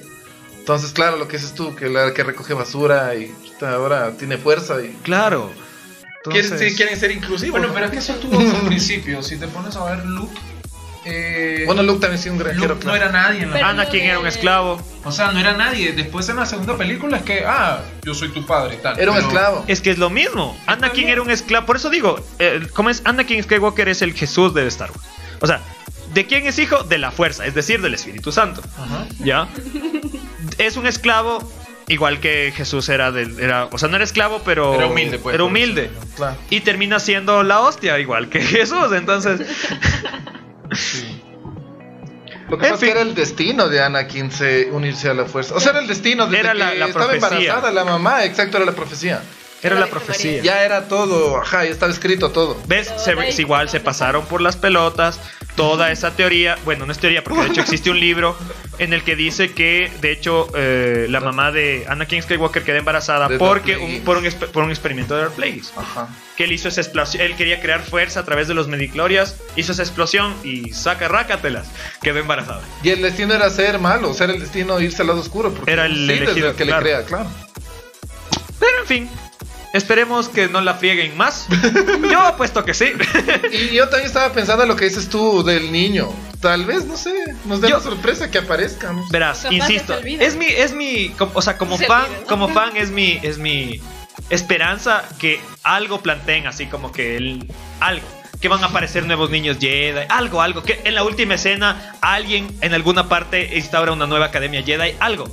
[0.62, 4.80] Entonces, claro, lo que dices tú, que la que recoge basura y ahora tiene fuerza
[4.80, 5.50] y Claro.
[6.22, 7.50] quieren, Entonces- sí, quieren ser inclusivos.
[7.50, 7.74] Bueno, ¿no?
[7.74, 9.22] pero es que eso estuvo desde el principio.
[9.24, 10.38] Si te pones a ver Luke.
[11.04, 12.74] eh, Bueno, Luke también sí un Luke granjero.
[12.76, 12.96] no claro.
[12.96, 14.80] era nadie en la Pero- Anakin era un esclavo.
[15.02, 15.92] O sea, no era nadie.
[15.94, 19.00] Después en la segunda película es que, ah, yo soy tu padre y tal.
[19.00, 19.64] Era un Pero- esclavo.
[19.66, 20.56] Es que es lo mismo.
[20.66, 21.66] Anakin era un esclavo.
[21.66, 23.02] Por eso digo, eh, ¿cómo es?
[23.04, 25.02] Anakin Skywalker es el Jesús de Star Wars.
[25.40, 25.60] O sea,
[26.14, 26.84] ¿de quién es hijo?
[26.84, 28.62] De la fuerza, es decir, del Espíritu Santo.
[28.78, 29.06] Ajá.
[29.24, 29.48] ¿Ya?
[30.66, 31.42] Es un esclavo,
[31.88, 33.38] igual que Jesús era del.
[33.40, 34.74] Era, o sea, no era esclavo, pero.
[34.74, 35.34] Era humilde, pues.
[35.34, 35.90] Era humilde.
[36.16, 36.36] Claro.
[36.50, 38.92] Y termina siendo la hostia, igual que Jesús.
[38.92, 39.40] Entonces,
[42.48, 42.90] Lo que En pasa es que fin.
[42.90, 45.54] era el destino de Anakin se unirse a la fuerza.
[45.54, 47.28] O sea, era el destino desde Era la- que la estaba profecía.
[47.38, 48.24] embarazada la mamá.
[48.24, 49.22] Exacto, era la profecía.
[49.62, 50.42] era la profecía.
[50.42, 52.60] Ya era todo, ajá, ya estaba escrito todo.
[52.66, 52.92] ¿Ves?
[52.98, 55.18] Se- igual, se pasaron por las pelotas.
[55.56, 58.36] Toda esa teoría, bueno, no es teoría, porque de hecho existe un libro
[58.78, 63.28] en el que dice que, de hecho, eh, la mamá de Anakin Skywalker queda embarazada
[63.28, 65.70] De porque un- por, un, por un experimento de Darth Plagueis.
[65.76, 66.08] Ajá.
[66.38, 69.72] Que él hizo esa explosión, él quería crear fuerza a través de los mediclorias, hizo
[69.72, 71.66] esa explosión y saca rácatelas,
[72.00, 72.62] quedó embarazada.
[72.82, 75.52] Y el destino era ser malo, o sea, era el destino irse al lado oscuro.
[75.52, 76.82] Porque Era el sí, elegido, el que claro.
[76.82, 77.26] le crea, claro.
[78.58, 79.10] Pero en fin,
[79.72, 81.46] esperemos que no la frieguen más.
[82.10, 82.92] Yo apuesto que sí.
[83.52, 86.08] Y yo también estaba pensando en lo que dices tú del niño.
[86.40, 87.12] tal vez, no sé,
[87.44, 89.00] nos dé Yo- la sorpresa que aparezcan.
[89.10, 92.26] Verás, Capaz insisto, es mi, es mi, o sea, como Se fan, olvida, ¿no?
[92.26, 93.80] como fan es mi, es mi
[94.30, 97.50] esperanza que algo planteen así como que el,
[97.80, 98.06] algo,
[98.40, 102.48] que van a aparecer nuevos niños Jedi, algo, algo, que en la última escena alguien
[102.60, 105.28] en alguna parte instaura una nueva academia Jedi, algo.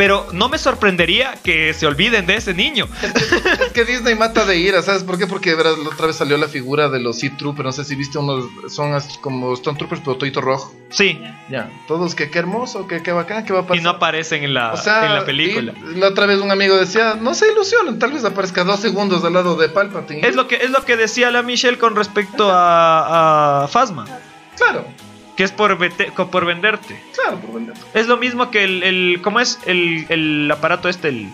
[0.00, 2.88] Pero no me sorprendería que se olviden de ese niño.
[3.02, 5.26] Es que Disney mata de ira, ¿sabes por qué?
[5.26, 7.96] Porque verás, la otra vez salió la figura de los Sea Troopers, no sé si
[7.96, 10.74] viste unos, son como Stone Troopers pero todito rojo.
[10.88, 11.20] Sí,
[11.50, 13.76] Ya, todos que qué hermoso, que qué bacán, que va a pasar.
[13.76, 15.74] y no aparecen en la, o sea, en la película.
[15.94, 19.22] y la otra vez un amigo decía, no se ilusionen, tal vez aparezca dos segundos
[19.22, 20.26] al lado de Palpatine.
[20.26, 24.06] Es lo que es lo que decía la Michelle con respecto a, a Phasma,
[24.56, 24.86] Claro,
[25.36, 27.00] que es por, vete- por venderte.
[27.14, 27.74] claro, por vender.
[27.94, 29.58] Es lo mismo que el, el ¿cómo es?
[29.66, 31.32] El, el aparato este, el,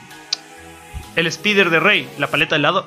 [1.16, 2.86] el speeder de Rey, la paleta de helado.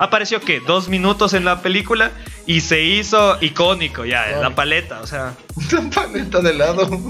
[0.00, 2.12] Apareció que dos minutos en la película
[2.46, 5.34] y se hizo icónico ya, la paleta, o sea.
[5.72, 6.88] Una paleta de helado.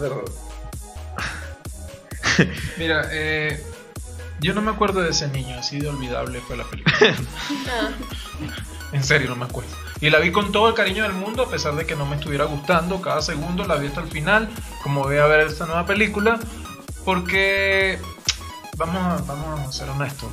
[0.00, 0.24] Pero,
[2.76, 3.62] Mira, eh,
[4.40, 6.96] yo no me acuerdo de ese niño, así de olvidable fue la película.
[8.92, 9.70] En serio, no me acuerdo.
[10.00, 12.16] Y la vi con todo el cariño del mundo, a pesar de que no me
[12.16, 13.00] estuviera gustando.
[13.00, 14.48] Cada segundo la vi hasta el final,
[14.82, 16.38] como voy a ver esta nueva película.
[17.04, 17.98] Porque,
[18.76, 20.28] vamos a, vamos a ser honestos,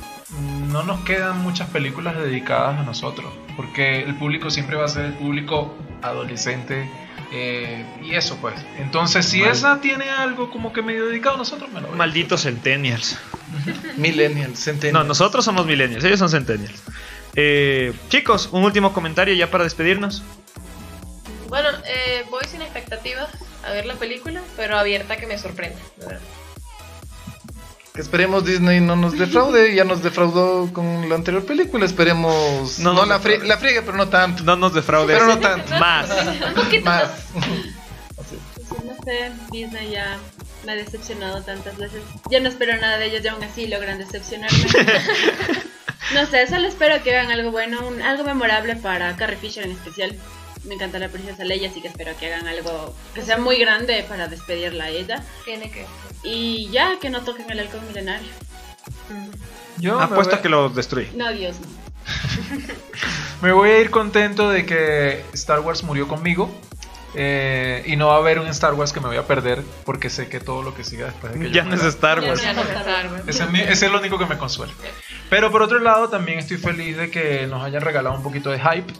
[0.70, 3.32] no nos quedan muchas películas dedicadas a nosotros.
[3.56, 6.90] Porque el público siempre va a ser el público adolescente.
[7.32, 8.54] eh, y eso pues.
[8.78, 9.50] Entonces, si Mal.
[9.50, 11.96] esa tiene algo como que medio dedicado a nosotros, me lo voy.
[11.96, 13.16] Malditos centennials.
[13.96, 15.02] Millennial, Centennial.
[15.04, 16.82] No, nosotros somos millennials, ellos son centennials.
[17.36, 20.22] Eh, chicos, un último comentario ya para despedirnos.
[21.48, 23.28] Bueno, eh, voy sin expectativas
[23.64, 25.78] a ver la película, pero abierta que me sorprenda.
[25.98, 26.20] la verdad.
[27.94, 32.92] Que esperemos Disney no nos defraude, ya nos defraudó con la anterior película, esperemos No
[33.06, 33.46] la, frie- defraude.
[33.46, 34.42] la friegue, pero no tanto.
[34.42, 35.16] No nos defraudes.
[35.16, 35.70] Pero no tanto.
[35.78, 36.10] Más.
[36.10, 37.08] Un poquito Más.
[38.66, 40.16] Pues, no sé, Disney ya
[40.64, 42.02] me ha decepcionado tantas veces.
[42.30, 44.58] Ya no espero nada de ellos y aún así logran decepcionarme.
[46.12, 49.70] no sé, solo espero que hagan algo bueno, un- algo memorable para Carrie Fisher en
[49.72, 50.16] especial.
[50.64, 54.04] Me encanta la princesa Leia, así que espero que hagan algo que sea muy grande
[54.08, 55.22] para despedirla a ella.
[55.44, 55.86] Tiene que.
[56.22, 58.28] Y ya que no toquen el halcón milenario.
[59.78, 61.10] Yo Apuesto a que lo destruí.
[61.14, 61.66] No, Dios, no.
[63.42, 66.50] Me voy a ir contento de que Star Wars murió conmigo.
[67.14, 70.10] Eh, y no va a haber un Star Wars que me voy a perder porque
[70.10, 72.42] sé que todo lo que siga después de que yo Ya no es Star Wars.
[72.42, 73.22] Ya no Star Wars.
[73.26, 74.72] ese es, mi- ese es lo único que me consuela.
[75.30, 78.58] Pero por otro lado, también estoy feliz de que nos hayan regalado un poquito de
[78.58, 78.92] hype.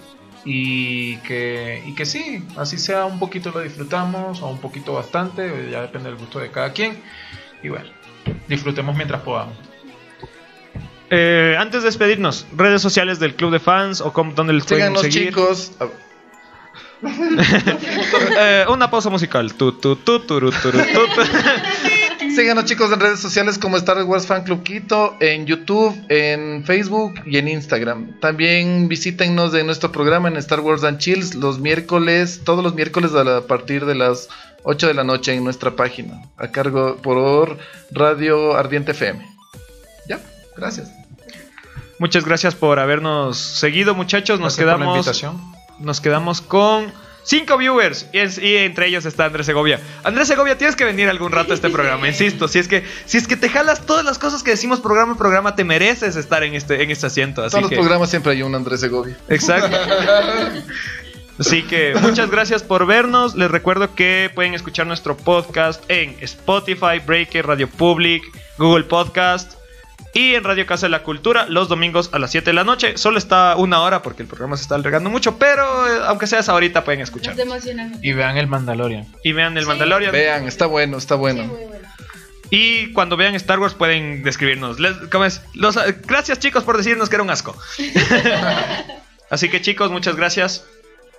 [0.46, 5.70] Y que, y que sí, así sea un poquito lo disfrutamos o un poquito bastante,
[5.70, 7.02] ya depende del gusto de cada quien.
[7.62, 7.88] Y bueno,
[8.46, 9.56] disfrutemos mientras podamos.
[11.10, 14.96] Eh, antes de despedirnos, redes sociales del club de fans o cómo, dónde les pueden
[14.98, 15.28] seguir.
[15.28, 15.72] chicos.
[17.02, 19.52] Eh, una pausa musical.
[19.54, 22.30] Tu, tu, tu, turu, turu, tu, tu.
[22.34, 27.14] Síganos chicos en redes sociales como Star Wars Fan Club Quito, en YouTube, en Facebook
[27.26, 28.18] y en Instagram.
[28.20, 33.14] También visítennos en nuestro programa en Star Wars and Chills los miércoles, todos los miércoles
[33.14, 34.28] a, la- a partir de las
[34.64, 37.58] 8 de la noche en nuestra página, a cargo por
[37.92, 39.24] Radio Ardiente FM.
[40.08, 40.18] Ya,
[40.56, 40.90] gracias.
[42.00, 44.40] Muchas gracias por habernos seguido, muchachos.
[44.40, 45.53] Nos Gracias por la quedamos, invitación.
[45.78, 46.92] Nos quedamos con
[47.26, 49.80] cinco viewers y, es- y entre ellos está Andrés Segovia.
[50.02, 52.48] Andrés Segovia, tienes que venir algún rato a este programa, insisto.
[52.48, 55.54] Si es que si es que te jalas todas las cosas que decimos programa programa,
[55.56, 57.40] te mereces estar en este en este asiento.
[57.40, 59.16] En Así todos los que, programas siempre hay un Andrés Segovia.
[59.28, 59.74] Exacto.
[61.38, 63.34] Así que muchas gracias por vernos.
[63.34, 68.22] Les recuerdo que pueden escuchar nuestro podcast en Spotify, Breaker, Radio Public,
[68.56, 69.54] Google Podcast
[70.12, 72.96] y en Radio Casa de la Cultura los domingos a las 7 de la noche.
[72.96, 76.38] Solo está una hora porque el programa se está alargando mucho, pero eh, aunque sea
[76.38, 77.34] esa horita pueden escuchar.
[78.02, 79.06] Y vean el Mandalorian.
[79.24, 79.68] Y vean el Sí.
[79.68, 80.12] Mandalorian.
[80.12, 81.44] Vean, está bueno, está Sí, bueno.
[81.44, 81.88] muy bueno.
[82.50, 84.78] Y cuando vean Star Wars pueden describirnos.
[84.78, 85.40] Les- ¿cómo es?
[85.54, 85.76] Los-
[86.06, 87.56] gracias chicos por decirnos que era un asco.
[89.30, 90.64] Así que chicos, muchas gracias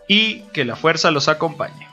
[0.08, 1.88] y que la fuerza los acompañe.